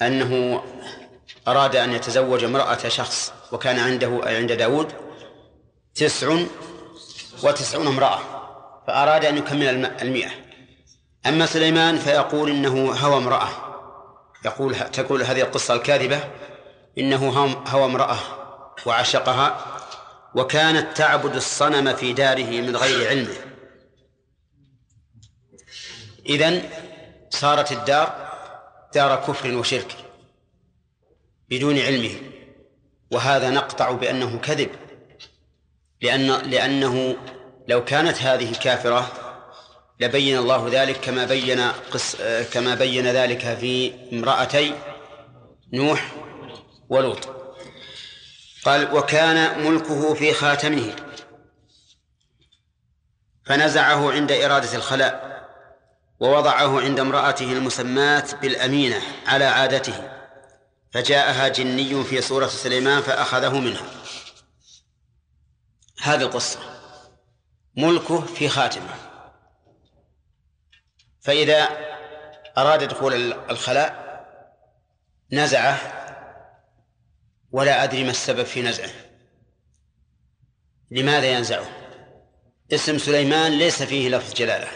أنه 0.03 0.63
أراد 1.49 1.77
أن 1.77 1.93
يتزوج 1.93 2.45
امرأة 2.45 2.89
شخص 2.89 3.33
وكان 3.53 3.79
عنده 3.79 4.21
عند 4.23 4.53
داود 4.53 4.93
تسع 5.95 6.39
وتسعون 7.43 7.87
امرأة 7.87 8.19
فأراد 8.87 9.25
أن 9.25 9.39
يكمل 9.39 9.63
الم- 9.69 9.97
المئة. 10.03 10.31
أما 11.27 11.47
سليمان 11.47 11.99
فيقول 11.99 12.51
إنه 12.51 12.93
هوى 12.93 13.17
امرأة. 13.17 13.49
يقول 14.45 14.75
تقول 14.75 15.23
هذه 15.23 15.41
القصة 15.41 15.75
الكاذبة 15.75 16.21
إنه 16.99 17.29
هوى 17.69 17.85
امرأة 17.85 18.19
وعشقها 18.87 19.77
وكانت 20.35 20.97
تعبد 20.97 21.37
الصنم 21.37 21.95
في 21.97 22.13
داره 22.13 22.61
من 22.61 22.77
غير 22.77 23.09
علمه 23.09 23.35
إذن 26.27 26.71
صارت 27.31 27.73
الدار 27.73 28.31
دار 28.95 29.17
كفر 29.17 29.55
وشرك 29.57 29.97
بدون 31.49 31.79
علمه. 31.79 32.30
وهذا 33.11 33.51
نقطع 33.51 33.91
بأنه 33.91 34.39
كذب. 34.39 34.71
لأن 36.03 36.27
لأنه 36.27 37.17
لو 37.69 37.85
كانت 37.85 38.23
هذه 38.23 38.53
كافرة 38.53 39.13
لبين 40.01 40.39
الله 40.39 40.69
ذلك 40.73 41.01
كما 41.01 41.25
بين 41.25 41.61
قص 41.91 42.17
كما 42.53 42.75
بين 42.75 43.07
ذلك 43.07 43.57
في 43.61 43.93
امرأتي 44.13 44.75
نوح 45.73 46.13
ولوط. 46.89 47.29
قال 48.65 48.95
وكان 48.95 49.65
ملكه 49.65 50.15
في 50.15 50.33
خاتمه. 50.33 50.97
فنزعه 53.47 54.13
عند 54.13 54.33
إرادة 54.33 54.77
الخلاء 54.77 55.31
ووضعه 56.21 56.81
عند 56.81 57.01
امرأته 57.01 57.53
المسماة 57.53 58.25
بالأمينة 58.43 59.03
على 59.27 59.45
عادته. 59.45 60.20
فجاءها 60.91 61.49
جني 61.49 62.05
في 62.05 62.21
صورة 62.21 62.47
سليمان 62.47 63.03
فأخذه 63.03 63.61
منها. 63.61 63.87
هذه 66.03 66.23
القصة. 66.23 66.61
ملكه 67.77 68.21
في 68.21 68.49
خاتمة. 68.49 68.95
فإذا 71.21 71.69
أراد 72.59 72.85
دخول 72.85 73.33
الخلاء 73.33 74.11
نزعه 75.33 75.79
ولا 77.53 77.85
أدري 77.85 78.05
ما 78.05 78.11
السبب 78.11 78.45
في 78.45 78.63
نزعه. 78.63 78.91
لماذا 80.91 81.27
ينزعه؟ 81.27 81.69
اسم 82.73 82.99
سليمان 82.99 83.53
ليس 83.53 83.83
فيه 83.83 84.09
لفظ 84.09 84.35
جلالة. 84.35 84.69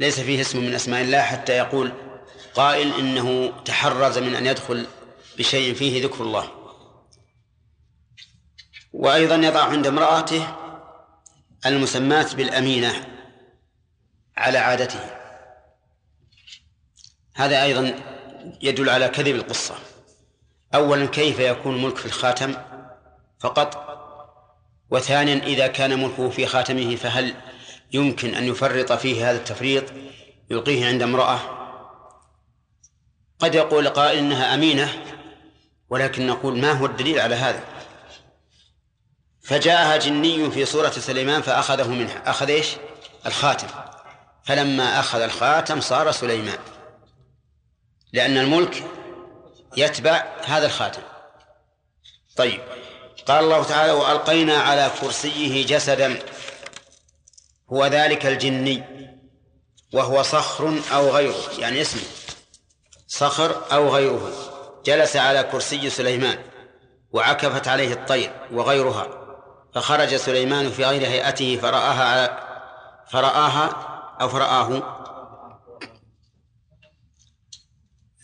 ليس 0.00 0.20
فيه 0.20 0.40
اسم 0.40 0.58
من 0.58 0.74
أسماء 0.74 1.02
الله 1.02 1.22
حتى 1.22 1.52
يقول 1.52 2.11
قائل 2.54 2.94
إنه 2.94 3.52
تحرز 3.64 4.18
من 4.18 4.34
أن 4.34 4.46
يدخل 4.46 4.86
بشيء 5.38 5.74
فيه 5.74 6.04
ذكر 6.04 6.24
الله. 6.24 6.48
وأيضا 8.92 9.34
يضع 9.34 9.62
عند 9.62 9.86
امرأته 9.86 10.56
المسماة 11.66 12.26
بالأمينة 12.34 13.06
على 14.36 14.58
عادته. 14.58 15.00
هذا 17.34 17.62
أيضا 17.62 17.94
يدل 18.62 18.90
على 18.90 19.08
كذب 19.08 19.34
القصة. 19.34 19.74
أولا 20.74 21.06
كيف 21.06 21.38
يكون 21.38 21.82
ملك 21.82 21.96
في 21.96 22.06
الخاتم 22.06 22.54
فقط؟ 23.40 23.92
وثانيا 24.90 25.34
إذا 25.34 25.66
كان 25.66 26.02
ملكه 26.02 26.30
في 26.30 26.46
خاتمه 26.46 26.96
فهل 26.96 27.34
يمكن 27.92 28.34
أن 28.34 28.44
يفرط 28.44 28.92
فيه 28.92 29.30
هذا 29.30 29.36
التفريط 29.36 29.84
يلقيه 30.50 30.86
عند 30.86 31.02
امرأة؟ 31.02 31.61
قد 33.42 33.54
يقول 33.54 33.88
قائل 33.88 34.18
إنها 34.18 34.54
أمينة 34.54 35.04
ولكن 35.90 36.26
نقول 36.26 36.58
ما 36.58 36.72
هو 36.72 36.86
الدليل 36.86 37.20
على 37.20 37.34
هذا؟ 37.34 37.64
فجاءها 39.44 39.96
جني 39.96 40.50
في 40.50 40.64
صورة 40.64 40.90
سليمان 40.90 41.42
فأخذه 41.42 41.88
منها. 41.88 42.30
أخذ 42.30 42.50
إيش؟ 42.50 42.66
الخاتم. 43.26 43.66
فلما 44.44 45.00
أخذ 45.00 45.20
الخاتم 45.20 45.80
صار 45.80 46.12
سليمان 46.12 46.58
لأن 48.12 48.38
الملك 48.38 48.84
يتبع 49.76 50.24
هذا 50.44 50.66
الخاتم. 50.66 51.02
طيب. 52.36 52.60
قال 53.26 53.44
الله 53.44 53.64
تعالى 53.64 53.92
وألقينا 53.92 54.58
على 54.58 54.90
كرسيه 55.00 55.66
جسدا. 55.66 56.18
هو 57.72 57.86
ذلك 57.86 58.26
الجني 58.26 58.82
وهو 59.92 60.22
صخر 60.22 60.80
أو 60.92 61.10
غيره 61.10 61.50
يعني 61.58 61.80
اسمه. 61.80 62.21
صخر 63.12 63.72
أو 63.72 63.88
غيره 63.88 64.32
جلس 64.84 65.16
على 65.16 65.42
كرسي 65.42 65.90
سليمان 65.90 66.38
وعكفت 67.10 67.68
عليه 67.68 67.92
الطير 67.92 68.32
وغيرها 68.52 69.08
فخرج 69.74 70.16
سليمان 70.16 70.70
في 70.70 70.84
غير 70.84 71.02
هيئته 71.02 71.56
فرآها 71.56 72.04
على 72.04 72.48
فرآها 73.10 73.68
أو 74.20 74.28
فرآه. 74.28 74.98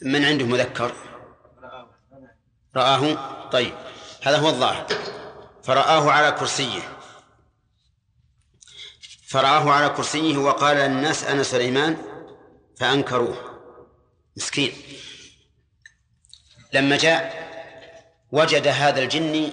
من 0.02 0.24
عنده 0.24 0.44
مذكر؟ 0.44 0.92
رآه. 2.76 3.16
طيب 3.50 3.74
هذا 4.22 4.38
هو 4.38 4.48
الظاهر. 4.48 4.86
فرآه 5.62 6.10
على 6.10 6.32
كرسيه. 6.32 6.80
فرآه 9.26 9.70
على 9.70 9.88
كرسيه 9.88 10.38
وقال 10.38 10.76
للناس 10.76 11.24
أنا 11.24 11.42
سليمان 11.42 11.96
فأنكروه. 12.76 13.47
مسكين. 14.38 14.72
لما 16.72 16.96
جاء 16.96 17.48
وجد 18.32 18.66
هذا 18.66 19.02
الجني 19.02 19.52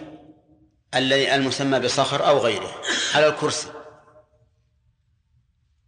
الذي 0.96 1.36
المسمى 1.36 1.80
بصخر 1.80 2.28
أو 2.28 2.38
غيره 2.38 2.82
على 3.14 3.28
الكرسي. 3.28 3.68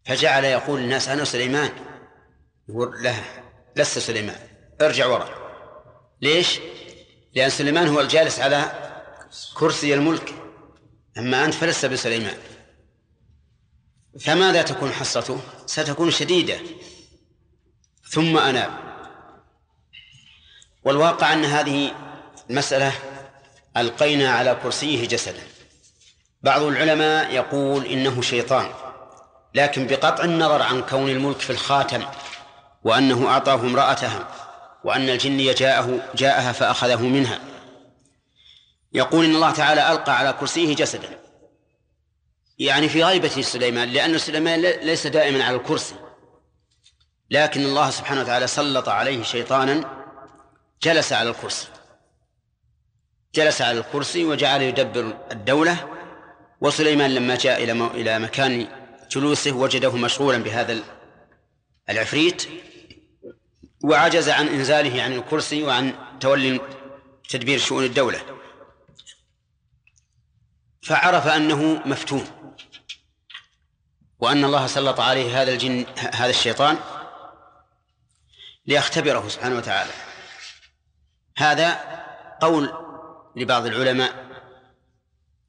فجعل 0.06 0.44
يقول 0.44 0.82
للناس 0.82 1.08
أنا 1.08 1.24
سليمان. 1.24 1.72
يقول 2.70 3.04
له 3.04 3.24
لست 3.76 4.00
سليمان 4.00 4.40
ارجع 4.82 5.06
وراء 5.06 5.48
ليش؟ 6.22 6.60
لأن 7.36 7.50
سليمان 7.50 7.88
هو 7.88 8.02
الجالس 8.02 8.40
على 8.40 8.72
كرسي 9.54 9.94
الملك. 9.94 10.34
أما 11.18 11.46
أنت 11.46 11.54
فلست 11.54 11.86
بسليمان. 11.86 12.38
فماذا 14.20 14.62
تكون 14.62 14.92
حصته؟ 14.92 15.42
ستكون 15.66 16.12
شديدة. 16.12 16.60
ثم 18.10 18.38
أناب. 18.38 18.87
والواقع 20.88 21.34
أن 21.34 21.46
هذه 21.46 21.92
المسألة 22.50 22.94
ألقينا 23.78 24.32
على 24.32 24.58
كرسيه 24.64 25.08
جسدا. 25.08 25.44
بعض 26.44 26.62
العلماء 26.62 27.34
يقول 27.34 27.86
إنه 27.86 28.22
شيطان 28.22 28.70
لكن 29.54 29.88
بقطع 29.88 30.24
النظر 30.24 30.62
عن 30.62 30.82
كون 30.82 31.10
الملك 31.10 31.40
في 31.40 31.50
الخاتم 31.50 32.06
وأنه 32.84 33.28
أعطاه 33.28 33.56
امرأتها 33.56 34.28
وأن 34.84 35.10
الجني 35.10 35.54
جاءه 35.54 36.00
جاءها 36.16 36.52
فأخذه 36.52 37.02
منها. 37.02 37.40
يقول 38.94 39.26
إن 39.26 39.36
الله 39.36 39.52
تعالى 39.52 39.92
ألقى 39.92 40.18
على 40.18 40.34
كرسيه 40.34 40.76
جسدا. 40.76 41.20
يعني 42.60 42.90
في 42.90 43.04
غيبة 43.04 43.42
سليمان 43.42 43.90
لأن 43.90 44.18
سليمان 44.18 44.62
ليس 44.62 45.08
دائما 45.08 45.44
على 45.44 45.56
الكرسي. 45.56 45.96
لكن 47.32 47.66
الله 47.66 47.90
سبحانه 47.90 48.22
وتعالى 48.22 48.48
سلط 48.48 48.90
عليه 48.90 49.24
شيطانا 49.24 50.07
جلس 50.84 51.14
على 51.14 51.30
الكرسي. 51.30 51.68
جلس 53.36 53.62
على 53.62 53.80
الكرسي 53.80 54.26
وجعل 54.26 54.62
يدبر 54.62 55.18
الدولة 55.32 55.98
وسليمان 56.62 57.16
لما 57.16 57.36
جاء 57.36 57.64
إلى 57.64 57.72
إلى 57.72 58.20
مكان 58.20 58.68
جلوسه 59.12 59.52
وجده 59.52 59.96
مشغولا 59.96 60.38
بهذا 60.38 60.84
العفريت 61.90 62.48
وعجز 63.84 64.30
عن 64.30 64.48
إنزاله 64.48 65.04
عن 65.04 65.14
الكرسي 65.14 65.64
وعن 65.64 65.94
تولي 66.20 66.60
تدبير 67.30 67.60
شؤون 67.60 67.84
الدولة. 67.84 68.22
فعرف 70.82 71.28
أنه 71.28 71.82
مفتون 71.86 72.28
وأن 74.20 74.46
الله 74.46 74.68
سلط 74.68 75.00
عليه 75.00 75.42
هذا 75.42 75.52
الجن 75.54 75.86
هذا 76.14 76.30
الشيطان 76.30 76.78
ليختبره 78.66 79.28
سبحانه 79.28 79.58
وتعالى. 79.58 80.07
هذا 81.38 81.80
قول 82.42 82.74
لبعض 83.36 83.66
العلماء. 83.66 84.28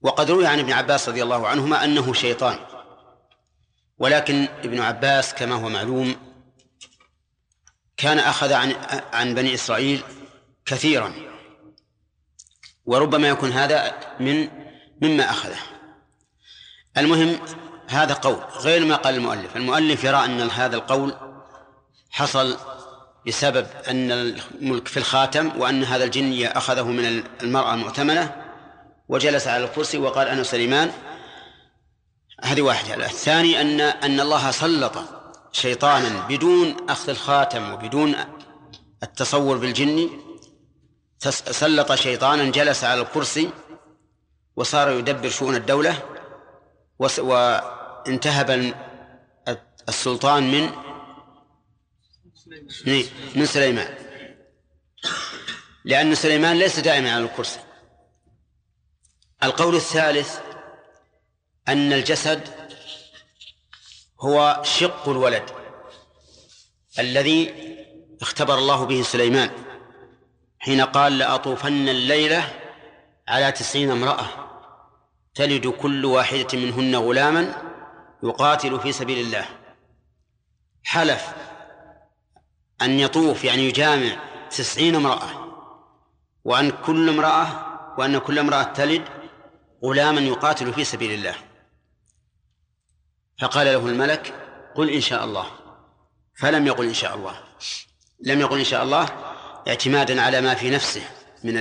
وقد 0.02 0.30
روي 0.30 0.46
عن 0.46 0.58
ابن 0.58 0.72
عباس 0.72 1.08
رضي 1.08 1.22
الله 1.22 1.48
عنهما 1.48 1.84
أنه 1.84 2.12
شيطان. 2.12 2.58
ولكن 3.98 4.48
ابن 4.64 4.80
عباس 4.80 5.34
كما 5.34 5.54
هو 5.54 5.68
معلوم 5.68 6.16
كان 7.96 8.18
أخذ 8.18 8.52
عن 8.52 8.72
عن 9.12 9.34
بني 9.34 9.54
إسرائيل 9.54 10.02
كثيرا. 10.66 11.14
وربما 12.86 13.28
يكون 13.28 13.52
هذا 13.52 13.94
من 14.20 14.48
مما 15.02 15.30
أخذه. 15.30 15.58
المهم 16.96 17.40
هذا 17.88 18.14
قول 18.14 18.44
غير 18.60 18.84
ما 18.84 18.96
قال 18.96 19.14
المؤلف. 19.14 19.56
المؤلف 19.56 20.04
يرى 20.04 20.24
أن 20.24 20.40
هذا 20.40 20.76
القول 20.76 21.14
حصل 22.10 22.58
بسبب 23.28 23.66
أن 23.88 24.10
الملك 24.10 24.88
في 24.88 24.96
الخاتم 24.96 25.60
وأن 25.60 25.84
هذا 25.84 26.04
الجن 26.04 26.46
أخذه 26.46 26.82
من 26.82 27.22
المرأة 27.42 27.74
المؤتمنة 27.74 28.36
وجلس 29.08 29.48
على 29.48 29.64
الكرسي 29.64 29.98
وقال 29.98 30.28
أنا 30.28 30.42
سليمان 30.42 30.90
هذه 32.44 32.62
واحدة. 32.62 33.06
الثاني 33.06 33.60
أن 33.60 33.80
أن 33.80 34.20
الله 34.20 34.50
سلط 34.50 34.92
شيطانا 35.52 36.26
بدون 36.28 36.76
أخذ 36.88 37.10
الخاتم 37.10 37.72
وبدون 37.72 38.14
التصور 39.02 39.56
بالجن 39.56 40.10
سلط 41.50 41.92
شيطانا 41.92 42.50
جلس 42.50 42.84
على 42.84 43.00
الكرسي 43.00 43.50
وصار 44.56 44.90
يدبر 44.90 45.28
شؤون 45.28 45.54
الدولة 45.54 46.02
وانتهب 46.98 48.74
السلطان 49.88 50.50
من 50.50 50.87
من 53.34 53.46
سليمان. 53.46 53.94
لأن 55.84 56.14
سليمان 56.14 56.58
ليس 56.58 56.80
دائما 56.80 57.12
على 57.12 57.24
الكرسي. 57.24 57.60
القول 59.42 59.74
الثالث 59.76 60.38
أن 61.68 61.92
الجسد 61.92 62.48
هو 64.20 64.62
شق 64.64 65.08
الولد 65.08 65.50
الذي 66.98 67.54
اختبر 68.22 68.58
الله 68.58 68.84
به 68.84 69.02
سليمان 69.02 69.50
حين 70.58 70.80
قال 70.80 71.18
لأطوفن 71.18 71.88
الليلة 71.88 72.54
على 73.28 73.52
تسعين 73.52 73.90
امرأة 73.90 74.28
تلد 75.34 75.66
كل 75.66 76.04
واحدة 76.04 76.58
منهن 76.58 76.96
غلاما 76.96 77.72
يقاتل 78.22 78.80
في 78.80 78.92
سبيل 78.92 79.18
الله. 79.18 79.48
حلف 80.84 81.34
أن 82.82 83.00
يطوف 83.00 83.44
يعني 83.44 83.68
يجامع 83.68 84.16
تسعين 84.50 84.94
امرأة 84.94 85.28
وأن 86.44 86.70
كل 86.70 87.08
امرأة 87.08 87.64
وأن 87.98 88.18
كل 88.18 88.38
امرأة 88.38 88.62
تلد 88.62 89.04
غلاما 89.84 90.20
يقاتل 90.20 90.72
في 90.72 90.84
سبيل 90.84 91.12
الله. 91.12 91.34
فقال 93.40 93.66
له 93.66 93.86
الملك 93.86 94.34
قل 94.74 94.90
إن 94.90 95.00
شاء 95.00 95.24
الله. 95.24 95.46
فلم 96.36 96.66
يقل 96.66 96.86
إن 96.86 96.94
شاء 96.94 97.14
الله. 97.14 97.40
لم 98.20 98.40
يقل 98.40 98.58
إن 98.58 98.64
شاء 98.64 98.82
الله 98.82 99.04
اعتمادا 99.68 100.22
على 100.22 100.40
ما 100.40 100.54
في 100.54 100.70
نفسه 100.70 101.02
من 101.44 101.58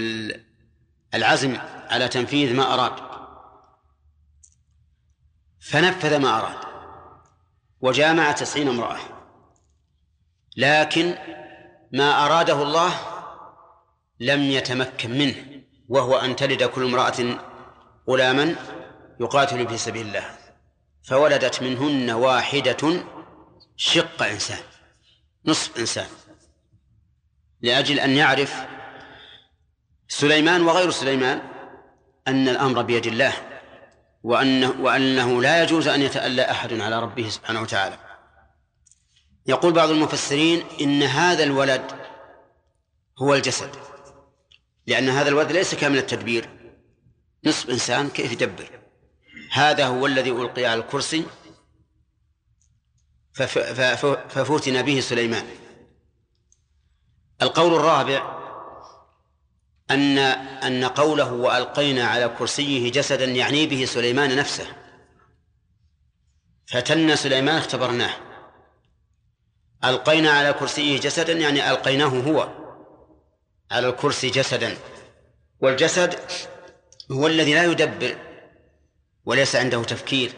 العزم 1.14 1.57
على 1.89 2.07
تنفيذ 2.07 2.56
ما 2.56 2.73
أراد. 2.73 2.94
فنفذ 5.60 6.18
ما 6.18 6.39
أراد 6.39 6.68
وجامع 7.81 8.31
تسعين 8.31 8.68
امرأة. 8.68 9.16
لكن 10.57 11.15
ما 11.91 12.25
أراده 12.25 12.61
الله 12.61 12.91
لم 14.19 14.41
يتمكن 14.41 15.17
منه 15.17 15.35
وهو 15.89 16.17
أن 16.17 16.35
تلد 16.35 16.63
كل 16.63 16.84
امرأة 16.84 17.39
غلاما 18.09 18.55
يقاتل 19.19 19.67
في 19.67 19.77
سبيل 19.77 20.07
الله. 20.07 20.25
فولدت 21.03 21.63
منهن 21.63 22.11
واحدة 22.11 23.03
شق 23.75 24.23
إنسان 24.23 24.59
نصف 25.45 25.79
إنسان 25.79 26.07
لأجل 27.61 27.99
أن 27.99 28.17
يعرف 28.17 28.65
سليمان 30.07 30.61
وغير 30.61 30.91
سليمان 30.91 31.41
أن 32.27 32.49
الأمر 32.49 32.81
بيد 32.81 33.07
الله 33.07 33.34
وأنه, 34.23 34.75
وأنه 34.81 35.41
لا 35.41 35.63
يجوز 35.63 35.88
أن 35.88 36.01
يتألى 36.01 36.51
أحد 36.51 36.79
على 36.79 36.99
ربه 36.99 37.29
سبحانه 37.29 37.61
وتعالى. 37.61 38.06
يقول 39.47 39.73
بعض 39.73 39.89
المفسرين 39.89 40.63
إن 40.81 41.03
هذا 41.03 41.43
الولد 41.43 41.91
هو 43.21 43.33
الجسد 43.33 43.69
لأن 44.87 45.09
هذا 45.09 45.29
الولد 45.29 45.51
ليس 45.51 45.75
كامل 45.75 45.97
التدبير. 45.97 46.49
نصف 47.45 47.69
إنسان 47.69 48.09
كيف 48.09 48.31
يدبر؟ 48.31 48.79
هذا 49.51 49.85
هو 49.85 50.05
الذي 50.05 50.31
ألقي 50.31 50.65
على 50.65 50.81
الكرسي 50.81 51.25
ففتن 54.29 54.81
به 54.81 54.99
سليمان. 54.99 55.47
القول 57.41 57.73
الرابع 57.73 58.37
أن 59.91 60.17
أن 60.17 60.85
قوله 60.85 61.33
وألقينا 61.33 62.07
على 62.07 62.29
كرسيه 62.29 62.91
جسدا 62.91 63.25
يعني 63.25 63.67
به 63.67 63.85
سليمان 63.85 64.35
نفسه. 64.35 64.67
فتن 66.67 67.15
سليمان 67.15 67.57
اختبرناه. 67.57 68.26
ألقينا 69.83 70.31
على 70.31 70.53
كرسيه 70.53 70.99
جسدا 70.99 71.33
يعني 71.33 71.71
ألقيناه 71.71 72.07
هو. 72.07 72.49
على 73.71 73.89
الكرسي 73.89 74.29
جسدا. 74.29 74.77
والجسد 75.59 76.19
هو 77.11 77.27
الذي 77.27 77.53
لا 77.53 77.63
يدبر 77.63 78.17
وليس 79.25 79.55
عنده 79.55 79.83
تفكير. 79.83 80.31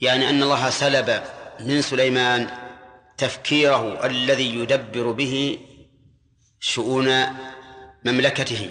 يعني 0.00 0.30
أن 0.30 0.42
الله 0.42 0.70
سلب 0.70 1.22
من 1.60 1.82
سليمان 1.82 2.50
تفكيره 3.18 4.06
الذي 4.06 4.54
يدبر 4.54 5.12
به 5.12 5.58
شؤون 6.60 7.26
مملكته. 8.04 8.70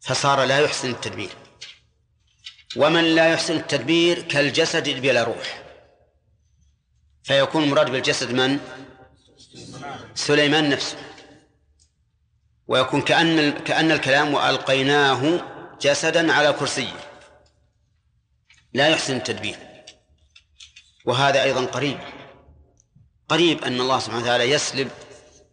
فصار 0.00 0.44
لا 0.44 0.58
يحسن 0.58 0.90
التدبير. 0.90 1.30
ومن 2.76 3.04
لا 3.04 3.32
يحسن 3.32 3.56
التدبير 3.56 4.22
كالجسد 4.22 4.88
بلا 4.88 5.24
روح 5.24 5.62
فيكون 7.30 7.64
المراد 7.64 7.90
بالجسد 7.90 8.32
من؟ 8.32 8.58
سليمان 10.14 10.70
نفسه. 10.70 10.96
ويكون 12.68 13.02
كأن 13.02 13.50
كأن 13.50 13.90
الكلام 13.92 14.34
وألقيناه 14.34 15.40
جسدا 15.80 16.32
على 16.32 16.52
كرسيه 16.52 16.92
لا 18.74 18.88
يحسن 18.88 19.16
التدبير. 19.16 19.56
وهذا 21.04 21.42
أيضا 21.42 21.64
قريب. 21.64 21.98
قريب 23.28 23.64
أن 23.64 23.80
الله 23.80 23.98
سبحانه 23.98 24.22
وتعالى 24.22 24.50
يسلب 24.50 24.90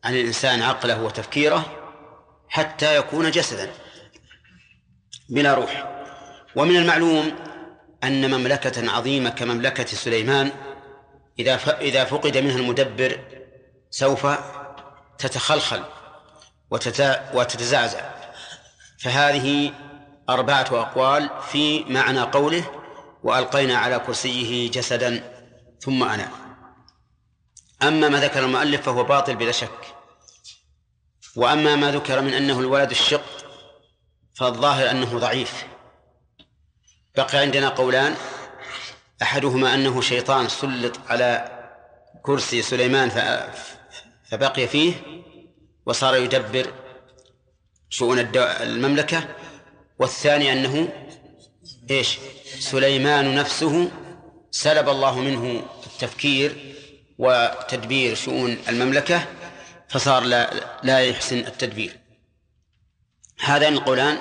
عن 0.04 0.14
الإنسان 0.14 0.62
عقله 0.62 1.02
وتفكيره 1.04 1.66
حتى 2.50 2.98
يكون 2.98 3.32
جسدا 3.32 3.70
بلا 5.30 5.54
روح. 5.54 6.04
ومن 6.56 6.76
المعلوم 6.76 7.36
أن 8.04 8.32
مملكة 8.32 8.92
عظيمة 8.92 9.30
كمملكة 9.30 9.86
سليمان 9.86 10.67
إذا 11.40 11.80
إذا 11.82 12.04
فقد 12.04 12.38
منها 12.38 12.58
المدبر 12.58 13.20
سوف 13.90 14.28
تتخلخل 15.18 15.84
وتتزعزع. 17.34 18.12
فهذه 19.00 19.74
أربعة 20.30 20.68
أقوال 20.72 21.30
في 21.52 21.84
معنى 21.84 22.22
قوله 22.22 22.72
وألقينا 23.24 23.78
على 23.78 24.00
كرسيه 24.00 24.72
جسدا. 24.72 25.34
ثم 25.80 26.04
أنا. 26.04 26.32
أما 27.84 28.10
ما 28.10 28.20
ذكر 28.20 28.40
المؤلف 28.40 28.82
فهو 28.82 29.04
باطل 29.04 29.36
بلا 29.36 29.52
شك. 29.52 29.96
وأما 31.36 31.76
ما 31.76 31.92
ذكر 31.92 32.22
من 32.22 32.34
أنه 32.34 32.60
الولد 32.60 32.92
الشق 32.92 33.26
فالظاهر 34.36 34.92
أنه 34.92 35.20
ضعيف. 35.20 35.66
بقي 37.16 37.38
عندنا 37.38 37.70
قولان. 37.70 38.16
أحدهما 39.22 39.74
أنه 39.74 40.02
شيطان 40.02 40.48
سلط 40.48 41.00
على 41.10 41.52
كرسي 42.22 42.62
سليمان 42.62 43.10
فبقي 44.24 44.68
فيه 44.68 44.94
وصار 45.86 46.16
يدبر 46.16 46.74
شؤون 47.90 48.20
المملكة 48.40 49.36
والثاني 50.00 50.54
أنه 50.54 50.90
إيش؟ 51.90 52.20
سليمان 52.60 53.36
نفسه 53.36 53.92
سلب 54.52 54.90
الله 54.90 55.20
منه 55.20 55.64
التفكير 55.86 56.76
وتدبير 57.18 58.16
شؤون 58.16 58.58
المملكة 58.70 59.26
فصار 59.90 60.24
لا 60.24 60.54
لا 60.84 61.00
يحسن 61.00 61.38
التدبير. 61.38 62.00
هذان 63.40 63.74
القولان 63.74 64.18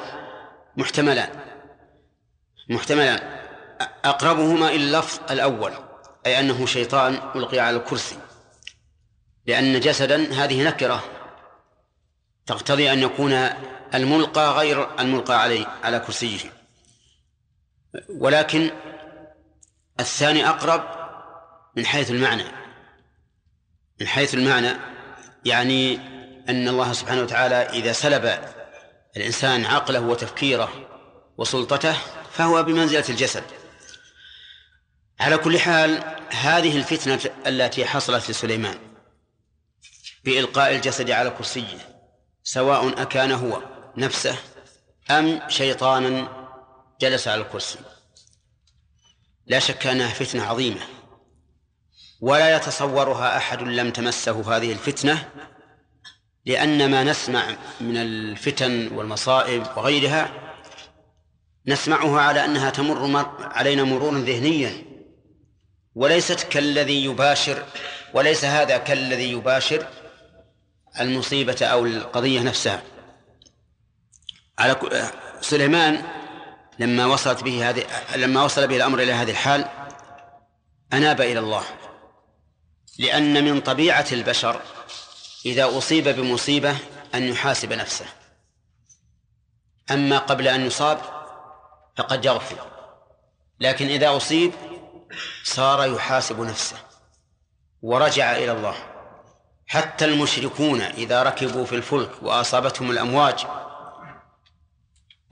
محتملان. 0.77 1.31
محتملان. 2.68 3.35
أقربهما 4.05 4.69
إلى 4.69 4.85
اللفظ 4.85 5.20
الأول 5.31 5.73
أي 6.27 6.40
أنه 6.40 6.66
شيطان 6.66 7.20
ألقي 7.36 7.59
على 7.59 7.77
الكرسي. 7.77 8.19
لأن 9.47 9.81
جسدا 9.81 10.44
هذه 10.44 10.69
نكرة 10.69 11.05
تقتضي 12.47 12.93
أن 12.93 13.03
يكون 13.03 13.32
الملقى 13.94 14.53
غير 14.53 15.01
الملقى 15.01 15.43
عليه 15.43 15.66
على 15.85 15.98
كرسيه. 15.98 16.39
ولكن 18.09 18.70
الثاني 20.01 20.48
أقرب 20.48 20.85
من 21.77 21.86
حيث 21.86 22.11
المعنى. 22.11 22.44
من 24.01 24.07
حيث 24.07 24.35
المعنى 24.35 24.73
يعني 25.44 25.97
أن 26.48 26.69
الله 26.69 26.93
سبحانه 26.93 27.23
وتعالى 27.23 27.55
إذا 27.55 27.93
سلب 27.93 28.39
الإنسان 29.16 29.65
عقله 29.65 30.01
وتفكيره 30.01 30.73
وسلطته 31.39 31.97
فهو 32.32 32.62
بمنزلة 32.62 33.05
الجسد. 33.09 33.44
على 35.20 35.38
كل 35.38 35.59
حال 35.59 36.16
هذه 36.30 36.76
الفتنة 36.76 37.20
التي 37.47 37.86
حصلت 37.86 38.30
لسليمان 38.30 38.78
بإلقاء 40.24 40.74
الجسد 40.74 41.10
على 41.10 41.30
كرسيه 41.30 41.78
سواء 42.43 43.02
أكان 43.02 43.32
هو 43.32 43.62
نفسه 43.97 44.38
أم 45.10 45.40
شيطانا 45.48 46.28
جلس 47.01 47.28
على 47.28 47.40
الكرسي. 47.40 47.78
لا 49.47 49.59
شك 49.59 49.86
أنها 49.86 50.09
فتنة 50.09 50.43
عظيمة 50.43 50.80
ولا 52.20 52.56
يتصورها 52.56 53.36
أحد 53.36 53.62
لم 53.62 53.90
تمسه 53.90 54.56
هذه 54.56 54.72
الفتنة 54.72 55.28
لأن 56.47 56.90
ما 56.90 57.05
نسمع 57.05 57.56
من 57.80 57.97
الفتن 57.97 58.97
والمصائب 58.97 59.66
وغيرها 59.76 60.30
نسمعها 61.66 62.20
على 62.20 62.44
أنها 62.44 62.70
تمر 62.70 63.06
مر 63.06 63.52
علينا 63.52 63.84
مرورا 63.84 64.18
ذهنيا. 64.18 64.95
وليست 65.97 66.40
كالذي 66.40 67.05
يباشر 67.05 67.64
وليس 68.14 68.44
هذا 68.44 68.78
كالذي 68.78 69.32
يباشر 69.32 69.86
المصيبة 71.01 71.66
أو 71.66 71.86
القضية 71.86 72.40
نفسها. 72.40 72.82
على 74.59 74.77
سليمان 75.40 76.02
لما 76.78 77.06
وصلت 77.06 77.43
به 77.43 77.70
هذه 77.70 77.86
لما 78.16 78.44
وصل 78.44 78.66
به 78.66 78.77
الأمر 78.77 79.02
إلى 79.02 79.12
هذه 79.12 79.31
الحال 79.31 79.64
أناب 80.93 81.20
إلى 81.20 81.39
الله. 81.39 81.64
لأن 82.98 83.44
من 83.44 83.60
طبيعة 83.60 84.06
البشر 84.12 84.60
إذا 85.47 85.78
أصيب 85.78 86.09
بمصيبة 86.09 86.77
أن 87.14 87.23
يحاسب 87.23 87.73
نفسه. 87.73 88.06
أما 89.90 90.18
قبل 90.18 90.48
أن 90.48 90.66
يصاب 90.66 90.98
فقد 91.97 92.24
يغفر. 92.24 92.66
لكن 93.60 93.86
إذا 93.86 94.16
أصيب 94.16 94.52
صار 95.44 95.94
يحاسب 95.94 96.40
نفسه 96.40 96.76
ورجع 97.82 98.36
إلى 98.36 98.52
الله. 98.52 98.74
حتى 99.66 100.04
المشركون 100.04 100.80
إذا 100.80 101.22
ركبوا 101.22 101.64
في 101.64 101.74
الفلك 101.74 102.10
وأصابتهم 102.22 102.90
الأمواج 102.90 103.46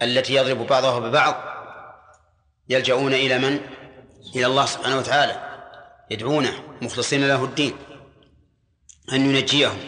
التي 0.03 0.35
يضرب 0.35 0.67
بعضها 0.67 0.99
ببعض 0.99 1.35
يلجؤون 2.69 3.15
إلى 3.15 3.39
من؟ 3.39 3.61
إلى 4.37 4.47
الله 4.47 4.67
سبحانه 4.67 4.99
وتعالى 4.99 5.65
يدعونه 6.11 6.63
مخلصين 6.83 7.29
له 7.29 7.45
الدين 7.45 7.77
أن 9.13 9.37
ينجيهم. 9.37 9.79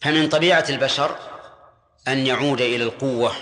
فمن 0.00 0.28
طبيعة 0.28 0.64
البشر 0.68 1.16
أن 2.08 2.26
يعود 2.26 2.60
إلى 2.60 2.84
القوة 2.84 3.32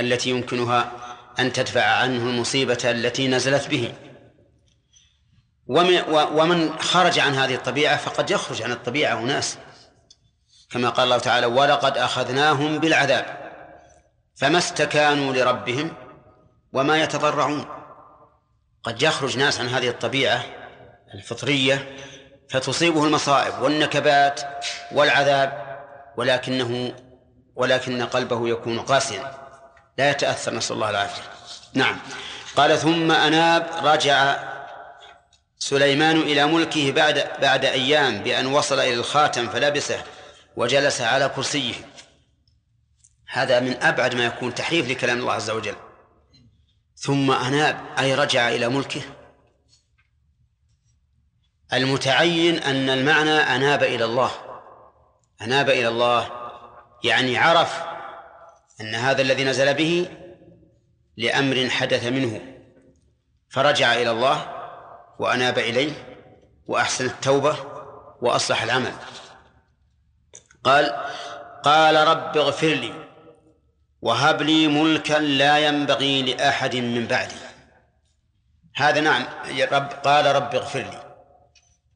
التي 0.00 0.30
يمكنها 0.30 0.92
أن 1.38 1.52
تدفع 1.52 1.84
عنه 1.84 2.22
المصيبة 2.22 2.78
التي 2.84 3.28
نزلت 3.28 3.68
به. 3.68 3.94
ومن 5.70 6.78
خرج 6.78 7.18
عن 7.18 7.34
هذه 7.34 7.54
الطبيعة 7.54 7.96
فقد 7.96 8.30
يخرج 8.30 8.62
عن 8.62 8.72
الطبيعة 8.72 9.18
أناس. 9.18 9.58
كما 10.70 10.90
قال 10.90 11.04
الله 11.04 11.18
تعالى 11.18 11.46
ولقد 11.46 11.98
أخذناهم 11.98 12.78
بالعذاب 12.78 13.40
فما 14.36 14.58
استكانوا 14.58 15.32
لربهم 15.32 15.92
وما 16.72 17.02
يتضرعون. 17.02 17.64
قد 18.82 19.02
يخرج 19.02 19.38
ناس 19.38 19.60
عن 19.60 19.68
هذه 19.68 19.88
الطبيعة 19.88 20.44
الفطرية 21.14 21.96
فتصيبه 22.50 23.04
المصائب 23.04 23.62
والنكبات 23.62 24.40
والعذاب 24.92 25.80
ولكنه 26.16 26.94
ولكن 27.56 28.02
قلبه 28.02 28.48
يكون 28.48 28.80
قاسيا. 28.80 29.32
لا 29.98 30.10
يتأثر 30.10 30.54
نسأل 30.54 30.76
الله 30.76 30.90
العافية. 30.90 31.22
نعم. 31.74 31.98
قال 32.56 32.78
ثم 32.78 33.12
أناب 33.12 33.66
رجع 33.82 34.49
سليمان 35.62 36.20
إلى 36.20 36.46
ملكه 36.46 36.92
بعد 36.92 37.40
بعد 37.40 37.64
أيام 37.64 38.22
بأن 38.22 38.46
وصل 38.46 38.80
إلى 38.80 38.94
الخاتم 38.94 39.48
فلبسه 39.48 40.04
وجلس 40.56 41.00
على 41.00 41.28
كرسيه. 41.28 41.74
هذا 43.28 43.60
من 43.60 43.82
أبعد 43.82 44.14
ما 44.14 44.24
يكون 44.24 44.54
تحريف 44.54 44.88
لكلام 44.88 45.18
الله 45.18 45.32
عز 45.32 45.50
وجل. 45.50 45.74
ثم 46.96 47.30
أناب 47.30 47.76
أي 47.98 48.14
رجع 48.14 48.48
إلى 48.48 48.68
ملكه. 48.68 49.02
المتعين 51.72 52.58
أن 52.58 52.90
المعنى 52.90 53.30
أناب 53.30 53.82
إلى 53.82 54.04
الله. 54.04 54.30
أناب 55.42 55.70
إلى 55.70 55.88
الله 55.88 56.30
يعني 57.04 57.38
عرف 57.38 57.82
أن 58.80 58.94
هذا 58.94 59.22
الذي 59.22 59.44
نزل 59.44 59.74
به 59.74 60.08
لأمر 61.16 61.68
حدث 61.70 62.04
منه. 62.04 62.40
فرجع 63.48 63.94
إلى 63.94 64.10
الله 64.10 64.59
وأناب 65.20 65.58
إليه 65.58 65.92
وأحسن 66.66 67.06
التوبة 67.06 67.56
وأصلح 68.20 68.62
العمل. 68.62 68.92
قال 70.64 71.06
قال 71.62 72.08
رب 72.08 72.36
اغفر 72.36 72.66
لي 72.66 73.08
وهب 74.02 74.42
لي 74.42 74.66
ملكا 74.66 75.14
لا 75.14 75.58
ينبغي 75.58 76.22
لأحد 76.22 76.76
من 76.76 77.06
بعدي. 77.06 77.34
هذا 78.76 79.00
نعم 79.00 79.26
رب 79.72 79.88
قال 80.04 80.36
رب 80.36 80.54
اغفر 80.54 80.82
لي. 80.82 81.16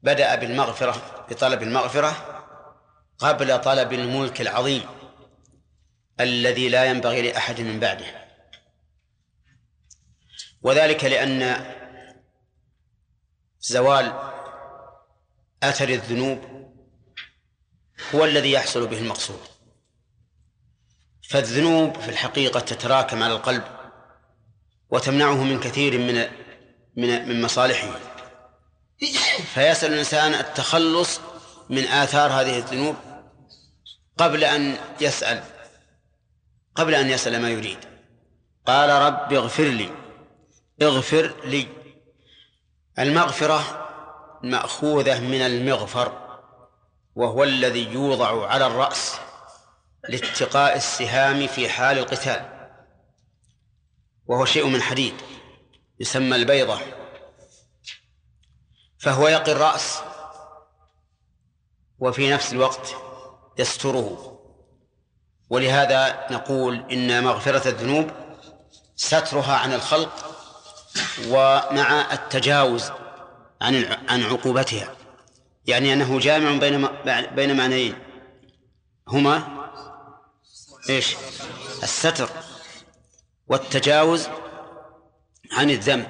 بدأ 0.03 0.35
بالمغفرة 0.35 1.25
بطلب 1.29 1.63
المغفرة 1.63 2.41
قبل 3.19 3.61
طلب 3.61 3.93
الملك 3.93 4.41
العظيم 4.41 4.83
الذي 6.19 6.69
لا 6.69 6.85
ينبغي 6.85 7.21
لأحد 7.21 7.61
من 7.61 7.79
بعده. 7.79 8.05
وذلك 10.61 11.03
لأن 11.03 11.65
زوال 13.67 14.13
أثر 15.63 15.89
الذنوب 15.89 16.39
هو 18.15 18.25
الذي 18.25 18.51
يحصل 18.51 18.87
به 18.87 18.97
المقصود. 18.97 19.39
فالذنوب 21.29 22.01
في 22.01 22.09
الحقيقة 22.09 22.59
تتراكم 22.59 23.23
على 23.23 23.33
القلب 23.33 23.63
وتمنعه 24.89 25.43
من 25.43 25.59
كثير 25.59 25.97
من 25.97 26.27
من 26.95 27.29
من 27.29 27.41
مصالحه. 27.41 27.99
فيسأل 29.53 29.93
الإنسان 29.93 30.33
التخلص 30.33 31.19
من 31.69 31.83
آثار 31.83 32.31
هذه 32.31 32.57
الذنوب 32.57 32.95
قبل 34.17 34.43
أن 34.43 34.77
يسأل 35.01 35.43
قبل 36.75 36.95
أن 36.95 37.09
يسأل 37.09 37.41
ما 37.41 37.49
يريد. 37.49 37.79
قال 38.65 38.89
رب 38.89 39.33
اغفر 39.33 39.63
لي 39.63 39.89
اغفر 40.81 41.33
لي. 41.43 41.84
المغفرة 42.99 43.87
مأخوذة 44.43 45.19
من 45.19 45.41
المغفر 45.41 46.39
وهو 47.15 47.43
الذي 47.43 47.93
يوضع 47.93 48.47
على 48.47 48.67
الرأس 48.67 49.15
لاتقاء 50.09 50.75
السهام 50.75 51.47
في 51.47 51.69
حال 51.69 51.97
القتال. 51.97 52.69
وهو 54.27 54.45
شيء 54.45 54.67
من 54.67 54.81
حديد 54.81 55.13
يسمى 55.99 56.35
البيضة. 56.35 56.79
فهو 58.99 59.27
يقي 59.27 59.51
الرأس 59.51 60.01
وفي 61.99 62.31
نفس 62.31 62.53
الوقت 62.53 62.95
يستره. 63.59 64.39
ولهذا 65.49 66.27
نقول 66.31 66.91
إن 66.91 67.23
مغفرة 67.23 67.67
الذنوب 67.67 68.11
سترها 68.95 69.53
عن 69.57 69.73
الخلق 69.73 70.34
ومع 71.27 72.13
التجاوز 72.13 72.91
عن 73.61 73.97
عن 74.09 74.23
عقوبتها. 74.23 74.95
يعني 75.67 75.93
أنه 75.93 76.19
جامع 76.19 76.57
بين 76.57 76.87
بين 77.35 77.57
معنيين. 77.57 77.95
هما 79.07 79.47
إيش؟ 80.89 81.15
الستر 81.83 82.29
والتجاوز 83.47 84.27
عن 85.51 85.69
الذنب. 85.69 86.07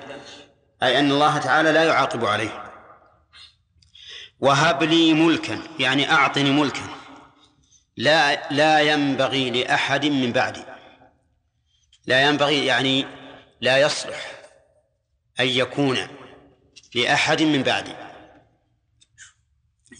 أي 0.84 1.00
أن 1.00 1.12
الله 1.12 1.38
تعالى 1.38 1.72
لا 1.72 1.84
يعاقب 1.84 2.26
عليه. 2.26 2.72
وهب 4.40 4.84
لي 4.84 5.14
ملكا 5.14 5.60
يعني 5.80 6.12
أعطني 6.12 6.52
ملكا. 6.52 6.88
لا 7.98 8.50
لا 8.52 8.80
ينبغي 8.80 9.50
لأحد 9.50 10.06
من 10.06 10.32
بعدي. 10.32 10.64
لا 12.06 12.22
ينبغي 12.22 12.66
يعني 12.66 13.06
لا 13.62 13.78
يصلح. 13.78 14.45
أن 15.40 15.48
يكون 15.48 15.98
لأحد 16.96 17.42
من 17.42 17.64
بعدي. 17.64 17.94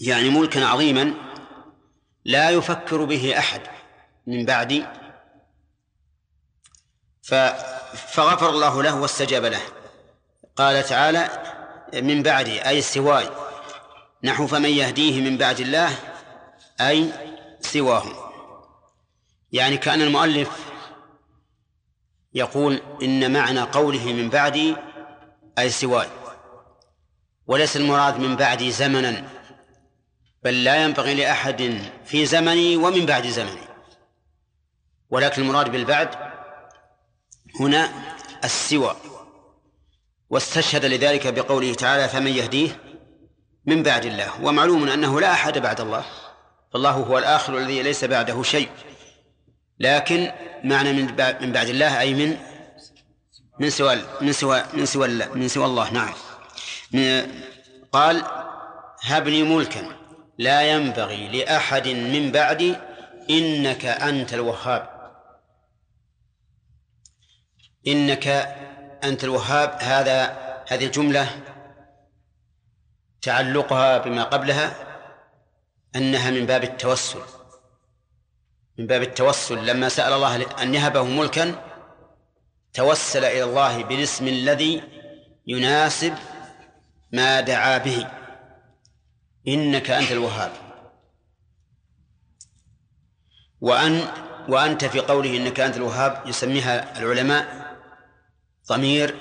يعني 0.02 0.30
ملكا 0.30 0.66
عظيما 0.66 1.14
لا 2.26 2.50
يفكر 2.50 3.06
به 3.06 3.38
أحد 3.38 3.62
من 4.28 4.46
بعدي. 4.46 4.86
فغفر 7.94 8.50
الله 8.50 8.84
له 8.84 9.02
واستجاب 9.02 9.46
له. 9.46 9.62
قال 10.56 10.84
تعالى 10.84 11.30
من 11.94 12.24
بعدي 12.24 12.68
أي 12.68 12.82
سواي 12.82 13.30
نحو 14.24 14.48
فمن 14.48 14.70
يهديه 14.70 15.30
من 15.30 15.38
بعد 15.38 15.60
الله 15.60 15.98
أي 16.82 17.12
سواه 17.62 18.32
يعني 19.52 19.78
كأن 19.78 20.02
المؤلف 20.02 20.50
يقول 22.34 22.82
إن 23.04 23.34
معنى 23.34 23.62
قوله 23.62 24.14
من 24.14 24.30
بعدي 24.30 24.76
أي 25.60 25.70
سواي 25.70 26.08
وليس 27.48 27.78
المراد 27.78 28.20
من 28.20 28.36
بعدي 28.36 28.72
زمنا 28.72 29.24
بل 30.46 30.64
لا 30.64 30.84
ينبغي 30.84 31.14
لأحد 31.14 31.82
في 32.06 32.26
زمني 32.26 32.78
ومن 32.78 33.06
بعد 33.06 33.28
زمني. 33.28 33.66
ولكن 35.10 35.42
المراد 35.42 35.72
بالبعد 35.72 36.10
هنا 37.60 37.90
السوى. 38.44 38.96
واستشهد 40.30 40.86
لذلك 40.86 41.28
بقوله 41.28 41.74
تعالى 41.74 42.10
فمن 42.10 42.32
يهديه 42.32 42.82
من 43.66 43.84
بعد 43.84 44.06
الله. 44.06 44.44
ومعلوم 44.44 44.90
أنه 44.90 45.22
لا 45.22 45.32
أحد 45.32 45.58
بعد 45.58 45.82
الله. 45.82 46.06
فالله 46.74 46.92
هو 46.92 47.18
الآخر 47.18 47.58
الذي 47.58 47.84
ليس 47.84 48.04
بعده 48.06 48.44
شيء. 48.44 48.70
لكن 49.80 50.32
معنى 50.64 50.94
من 50.94 51.06
من 51.42 51.52
بعد 51.52 51.70
الله 51.70 52.00
أي 52.00 52.14
من 52.14 52.38
من 53.60 53.70
سوى 53.70 53.96
من 54.22 54.32
سوى 54.32 54.64
من 54.74 54.86
سوى 54.86 55.08
من 55.08 55.48
سوى 55.48 55.66
الله 55.66 55.90
نعم. 55.92 56.14
قال 57.92 58.24
هب 59.02 59.28
لي 59.28 59.44
ملكا 59.44 59.96
لا 60.38 60.62
ينبغي 60.62 61.28
لأحد 61.28 61.88
من 61.88 62.32
بعدي 62.32 62.76
إنك 63.30 63.86
أنت 63.86 64.34
الوهاب. 64.34 64.90
إنك 67.88 68.28
أنت 69.04 69.24
الوهاب. 69.24 69.78
هذا 69.82 70.38
هذه 70.68 70.86
الجملة 70.86 71.30
تعلقها 73.22 73.98
بما 73.98 74.24
قبلها 74.24 74.76
أنها 75.96 76.32
من 76.32 76.46
باب 76.46 76.64
التوسل. 76.64 77.22
من 78.80 78.88
باب 78.88 79.02
التوسل. 79.02 79.66
لما 79.66 79.90
سأل 79.90 80.14
الله 80.14 80.62
أن 80.62 80.76
يهبه 80.76 81.04
ملكا 81.04 81.65
توسل 82.76 83.26
إلى 83.26 83.44
الله 83.44 83.84
بالاسم 83.84 84.28
الذي 84.28 84.84
يناسب 85.48 86.16
ما 87.12 87.42
دعا 87.42 87.78
به. 87.78 88.08
إنك 89.48 89.90
أنت 89.90 90.12
الوهاب. 90.12 90.52
وأن 93.62 94.00
وأنت 94.50 94.86
في 94.86 95.00
قوله 95.00 95.38
إنك 95.38 95.60
أنت 95.60 95.78
الوهاب 95.78 96.24
يسميها 96.28 97.00
العلماء 97.00 97.76
ضمير 98.68 99.16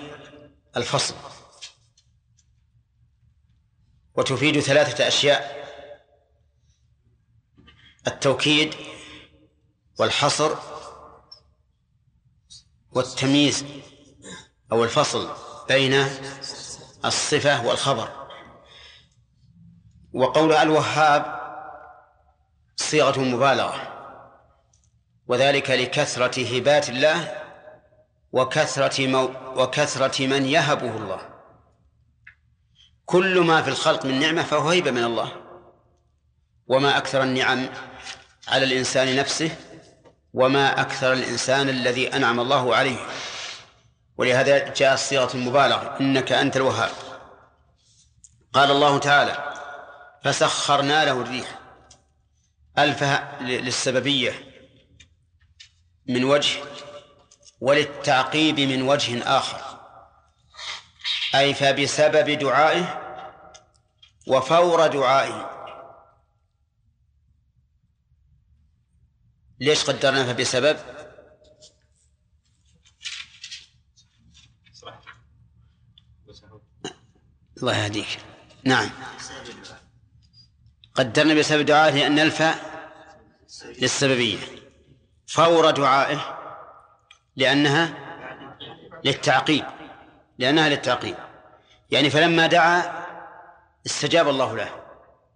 الفصل. 0.76 1.14
وتفيد 4.14 4.60
ثلاثة 4.60 5.08
أشياء 5.08 5.64
التوكيد 8.06 8.74
والحصر 9.98 10.73
والتمييز 12.94 13.64
أو 14.72 14.84
الفصل 14.84 15.30
بين 15.68 16.06
الصفة 17.04 17.66
والخبر. 17.66 18.08
وقول 20.12 20.52
الوهاب 20.52 21.40
صيغة 22.76 23.20
مبالغة 23.20 23.90
وذلك 25.26 25.70
لكثرة 25.70 26.56
هبات 26.56 26.88
الله 26.88 27.44
وكثرة 28.32 29.06
مو 29.06 29.30
وكثرة 29.62 30.26
من 30.26 30.46
يهبه 30.46 30.96
الله. 30.96 31.20
كل 33.06 33.40
ما 33.40 33.62
في 33.62 33.68
الخلق 33.70 34.06
من 34.06 34.20
نعمة 34.20 34.42
فهو 34.42 34.68
هيبة 34.68 34.90
من 34.90 35.04
الله. 35.04 35.32
وما 36.66 36.98
أكثر 36.98 37.22
النعم 37.22 37.68
على 38.48 38.64
الإنسان 38.64 39.16
نفسه 39.16 39.56
وما 40.34 40.80
أكثر 40.80 41.12
الإنسان 41.12 41.68
الذي 41.68 42.16
أنعم 42.16 42.40
الله 42.40 42.76
عليه. 42.76 43.06
ولهذا 44.16 44.74
جاء 44.74 44.96
صيغة 44.96 45.34
المبالغة 45.34 45.96
إنك 46.00 46.32
أنت 46.32 46.56
الوهاب. 46.56 46.90
قال 48.52 48.70
الله 48.70 48.98
تعالى 48.98 49.54
فسخرنا 50.24 51.04
له 51.04 51.12
الريح 51.12 51.58
ألفها 52.78 53.38
للسببية 53.40 54.32
من 56.06 56.24
وجه 56.24 56.60
وللتعقيب 57.60 58.60
من 58.60 58.82
وجه 58.82 59.38
آخر. 59.38 59.60
أي 61.34 61.54
فبسبب 61.54 62.30
دعائه 62.30 63.00
وفور 64.26 64.86
دعائه. 64.86 65.53
ليش 69.64 69.84
قدرنا 69.84 70.24
فبسبب 70.24 70.76
الله 77.56 77.76
يهديك. 77.84 78.18
نعم. 78.64 78.90
قدرنا 80.94 81.34
بسبب 81.34 81.66
دعائه 81.66 82.06
أن 82.06 82.18
الفاء 82.18 82.56
للسببية. 83.64 84.38
فور 85.26 85.70
دعائه 85.70 86.38
لأنها 87.36 87.94
للتعقيب. 89.04 89.64
لأنها 90.38 90.68
للتعقيب. 90.68 91.16
يعني 91.90 92.10
فلما 92.10 92.46
دعا 92.46 93.04
استجاب 93.86 94.28
الله 94.28 94.56
له. 94.56 94.84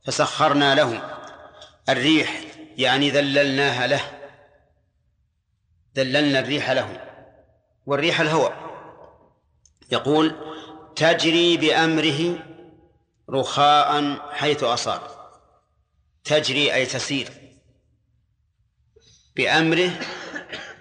فسخرنا 0.07 0.75
له. 0.75 1.19
الريح 1.89 2.41
يعني 2.77 3.11
ذللناها 3.11 3.87
له. 3.87 4.18
ذللنا 5.99 6.39
الريح 6.39 6.71
له. 6.71 7.01
والريح 7.87 8.21
الهواء 8.21 8.69
يقول 9.93 10.37
تجري 10.97 11.57
بأمره 11.57 12.39
رخاء 13.31 14.19
حيث 14.33 14.63
أصاب. 14.65 15.01
تجري 16.25 16.75
أي 16.75 16.87
تسير. 16.87 17.29
بأمره 19.37 19.91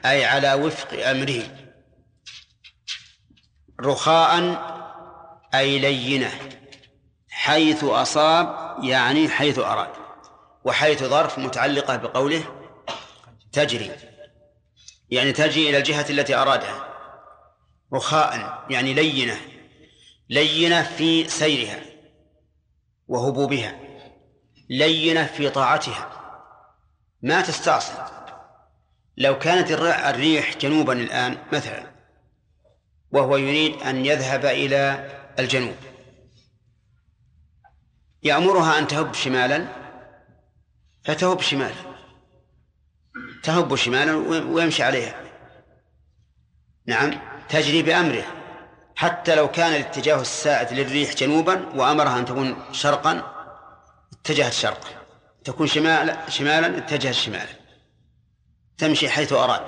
أي 0.06 0.26
على 0.26 0.54
وفق 0.54 1.08
أمره. 1.08 1.44
رخاء 3.82 4.34
أي 5.54 5.80
لينة. 5.80 6.32
حيث 7.30 7.84
أصاب 7.84 8.78
يعني 8.84 9.30
حيث 9.30 9.60
أراد. 9.60 9.94
وحيث 10.64 11.04
ظرف 11.04 11.40
متعلقة 11.40 11.96
بقوله 11.96 12.44
تجري. 13.52 13.92
يعني 15.10 15.32
تجري 15.32 15.70
إلى 15.70 15.78
الجهة 15.78 16.06
التي 16.10 16.36
أرادها. 16.36 16.88
رخاء 17.94 18.64
يعني 18.70 18.94
لينة. 18.94 19.38
لينة 20.30 20.84
في 20.84 21.30
سيرها 21.30 21.80
وهبوبها 23.08 23.80
لينة 24.70 25.26
في 25.26 25.50
طاعتها. 25.50 26.12
ما 27.22 27.42
تستعصي 27.42 27.94
لو 29.18 29.40
كانت 29.40 29.72
الريح 29.72 30.58
جنوبا 30.58 30.94
الآن 30.94 31.38
مثلا 31.54 31.92
وهو 33.12 33.38
يريد 33.38 33.82
أن 33.82 34.06
يذهب 34.06 34.46
إلى 34.46 35.10
الجنوب. 35.40 35.76
يأمرها 38.24 38.80
أن 38.80 38.88
تهب 38.88 39.14
شمالا 39.14 39.68
فتهب 41.04 41.42
شمالا. 41.42 41.87
تهب 43.48 43.76
شمالا 43.76 44.16
ويمشي 44.54 44.84
عليها. 44.84 45.16
نعم 46.86 47.12
تجري 47.50 47.82
بأمره. 47.82 48.24
حتى 48.96 49.36
لو 49.36 49.52
كان 49.52 49.74
الاتجاه 49.74 50.22
السائد 50.22 50.74
للريح 50.74 51.14
جنوبا 51.14 51.66
وأمرها 51.76 52.20
أن 52.20 52.26
تكون 52.26 52.56
شرقا 52.72 53.22
اتجهت 54.14 54.54
شرقا 54.54 54.90
تكون 55.44 55.68
شمالا 55.68 56.30
شمالا 56.30 56.78
اتجهت 56.78 57.14
شمالا. 57.14 57.54
تمشي 58.78 59.10
حيث 59.10 59.34
أراد. 59.34 59.62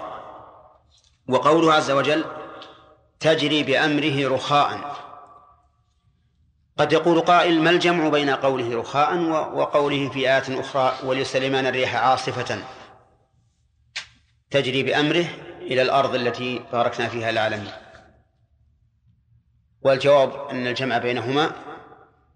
وقوله 1.27 1.73
عز 1.73 1.91
وجل 1.91 2.25
تجري 3.19 3.63
بأمره 3.63 4.35
رخاء. 4.35 4.95
قد 6.77 6.93
يقول 6.93 7.21
قائل 7.21 7.61
ما 7.61 7.69
الجمع 7.69 8.09
بين 8.09 8.29
قوله 8.29 8.79
رخاء 8.79 9.17
وقوله 9.53 10.09
في 10.09 10.19
آيات 10.19 10.49
أخرى 10.49 10.95
ولسليمان 11.03 11.67
الريح 11.67 11.95
عاصفة؟ 11.95 12.63
تجري 14.51 14.83
بأمره 14.83 15.25
إلى 15.61 15.81
الأرض 15.81 16.15
التي 16.15 16.59
باركنا 16.71 17.07
فيها 17.07 17.29
العالمين. 17.29 17.71
والجواب 19.81 20.49
أن 20.49 20.67
الجمع 20.67 20.97
بينهما 20.97 21.51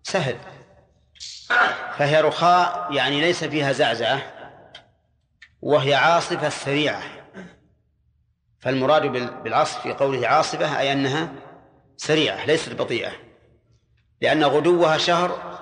سهل. 0.04 0.38
فهي 1.98 2.22
رخاء 2.22 2.94
يعني 2.94 3.22
ليس 3.22 3.44
فيها 3.44 3.72
زعزعة 3.72 4.22
وهي 5.62 5.94
عاصفة 5.96 6.50
سريعة. 6.50 7.02
فالمراد 8.60 9.02
بالعصف 9.44 9.82
في 9.82 9.94
قوله 9.94 10.28
عاصفة 10.28 10.80
أي 10.80 10.92
أنها 10.92 11.32
سريعة 11.98 12.46
ليست 12.46 12.74
بطيئة. 12.74 13.12
لأن 14.22 14.44
غدوها 14.44 14.98
شهر 14.98 15.60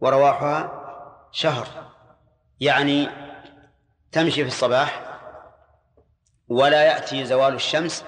ورواحها 0.00 0.80
شهر. 1.32 1.68
يعني 2.60 3.08
تمشي 4.12 4.42
في 4.42 4.48
الصباح 4.48 5.09
ولا 6.50 6.82
يأتي 6.82 7.24
زوال 7.24 7.54
الشمس 7.54 8.04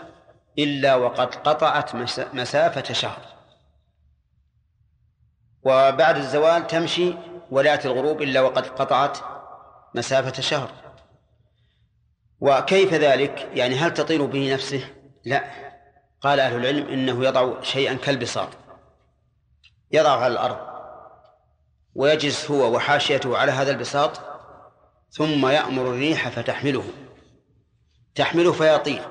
إلا 0.58 0.94
وقد 0.94 1.34
قطعت 1.34 1.94
مسافة 2.34 2.92
شهر. 2.92 3.20
وبعد 5.62 6.16
الزوال 6.16 6.66
تمشي 6.66 7.14
ولا 7.50 7.70
يأتي 7.70 7.88
الغروب 7.88 8.22
إلا 8.22 8.40
وقد 8.40 8.66
قطعت 8.66 9.18
مسافة 9.94 10.42
شهر. 10.42 10.70
وكيف 12.40 12.94
ذلك؟ 12.94 13.48
يعني 13.54 13.74
هل 13.74 13.94
تطير 13.94 14.26
به 14.26 14.54
نفسه؟ 14.54 14.84
لا. 15.24 15.44
قال 16.20 16.40
أهل 16.40 16.56
العلم 16.56 16.88
إنه 16.88 17.24
يضع 17.24 17.62
شيئا 17.62 17.94
كالبساط 17.94 18.48
يضع 19.92 20.22
على 20.22 20.32
الأرض. 20.32 20.58
ويجلس 21.94 22.50
هو 22.50 22.76
وحاشيته 22.76 23.38
على 23.38 23.52
هذا 23.52 23.70
البساط. 23.70 24.20
ثم 25.10 25.46
يأمر 25.46 25.82
الريح 25.82 26.28
فتحمله. 26.28 26.84
تحمله 28.14 28.52
فيطير 28.52 29.08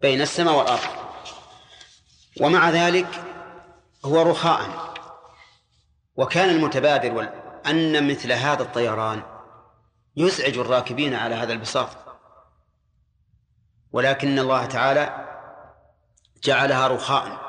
بين 0.00 0.20
السماء 0.20 0.54
والأرض. 0.54 0.90
ومع 2.40 2.70
ذلك 2.70 3.24
هو 4.04 4.22
رخاء. 4.22 4.94
وكان 6.16 6.50
المتبادر 6.50 7.28
أن 7.66 8.10
مثل 8.10 8.32
هذا 8.32 8.62
الطيران 8.62 9.22
يزعج 10.16 10.58
الراكبين 10.58 11.14
على 11.14 11.34
هذا 11.34 11.52
البساط. 11.52 11.88
ولكن 13.92 14.38
الله 14.38 14.66
تعالى 14.66 15.26
جعلها 16.44 16.88
رخاء 16.88 17.46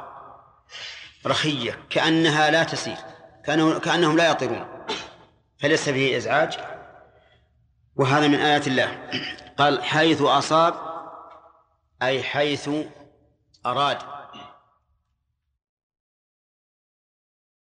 رخية 1.26 1.80
كأنها 1.90 2.52
لا 2.52 2.64
تسير 2.64 2.98
كأنه 3.46 3.80
كأنهم 3.80 4.18
لا 4.18 4.32
يطيرون. 4.32 4.68
فليس 5.60 5.90
فيه 5.90 6.18
إزعاج 6.18 6.58
وهذا 7.98 8.28
من 8.28 8.36
آيات 8.36 8.68
الله. 8.68 9.10
قال 9.58 9.84
حيث 9.84 10.22
أصاب 10.22 10.74
أي 12.02 12.24
حيث 12.24 12.70
أراد. 13.66 14.17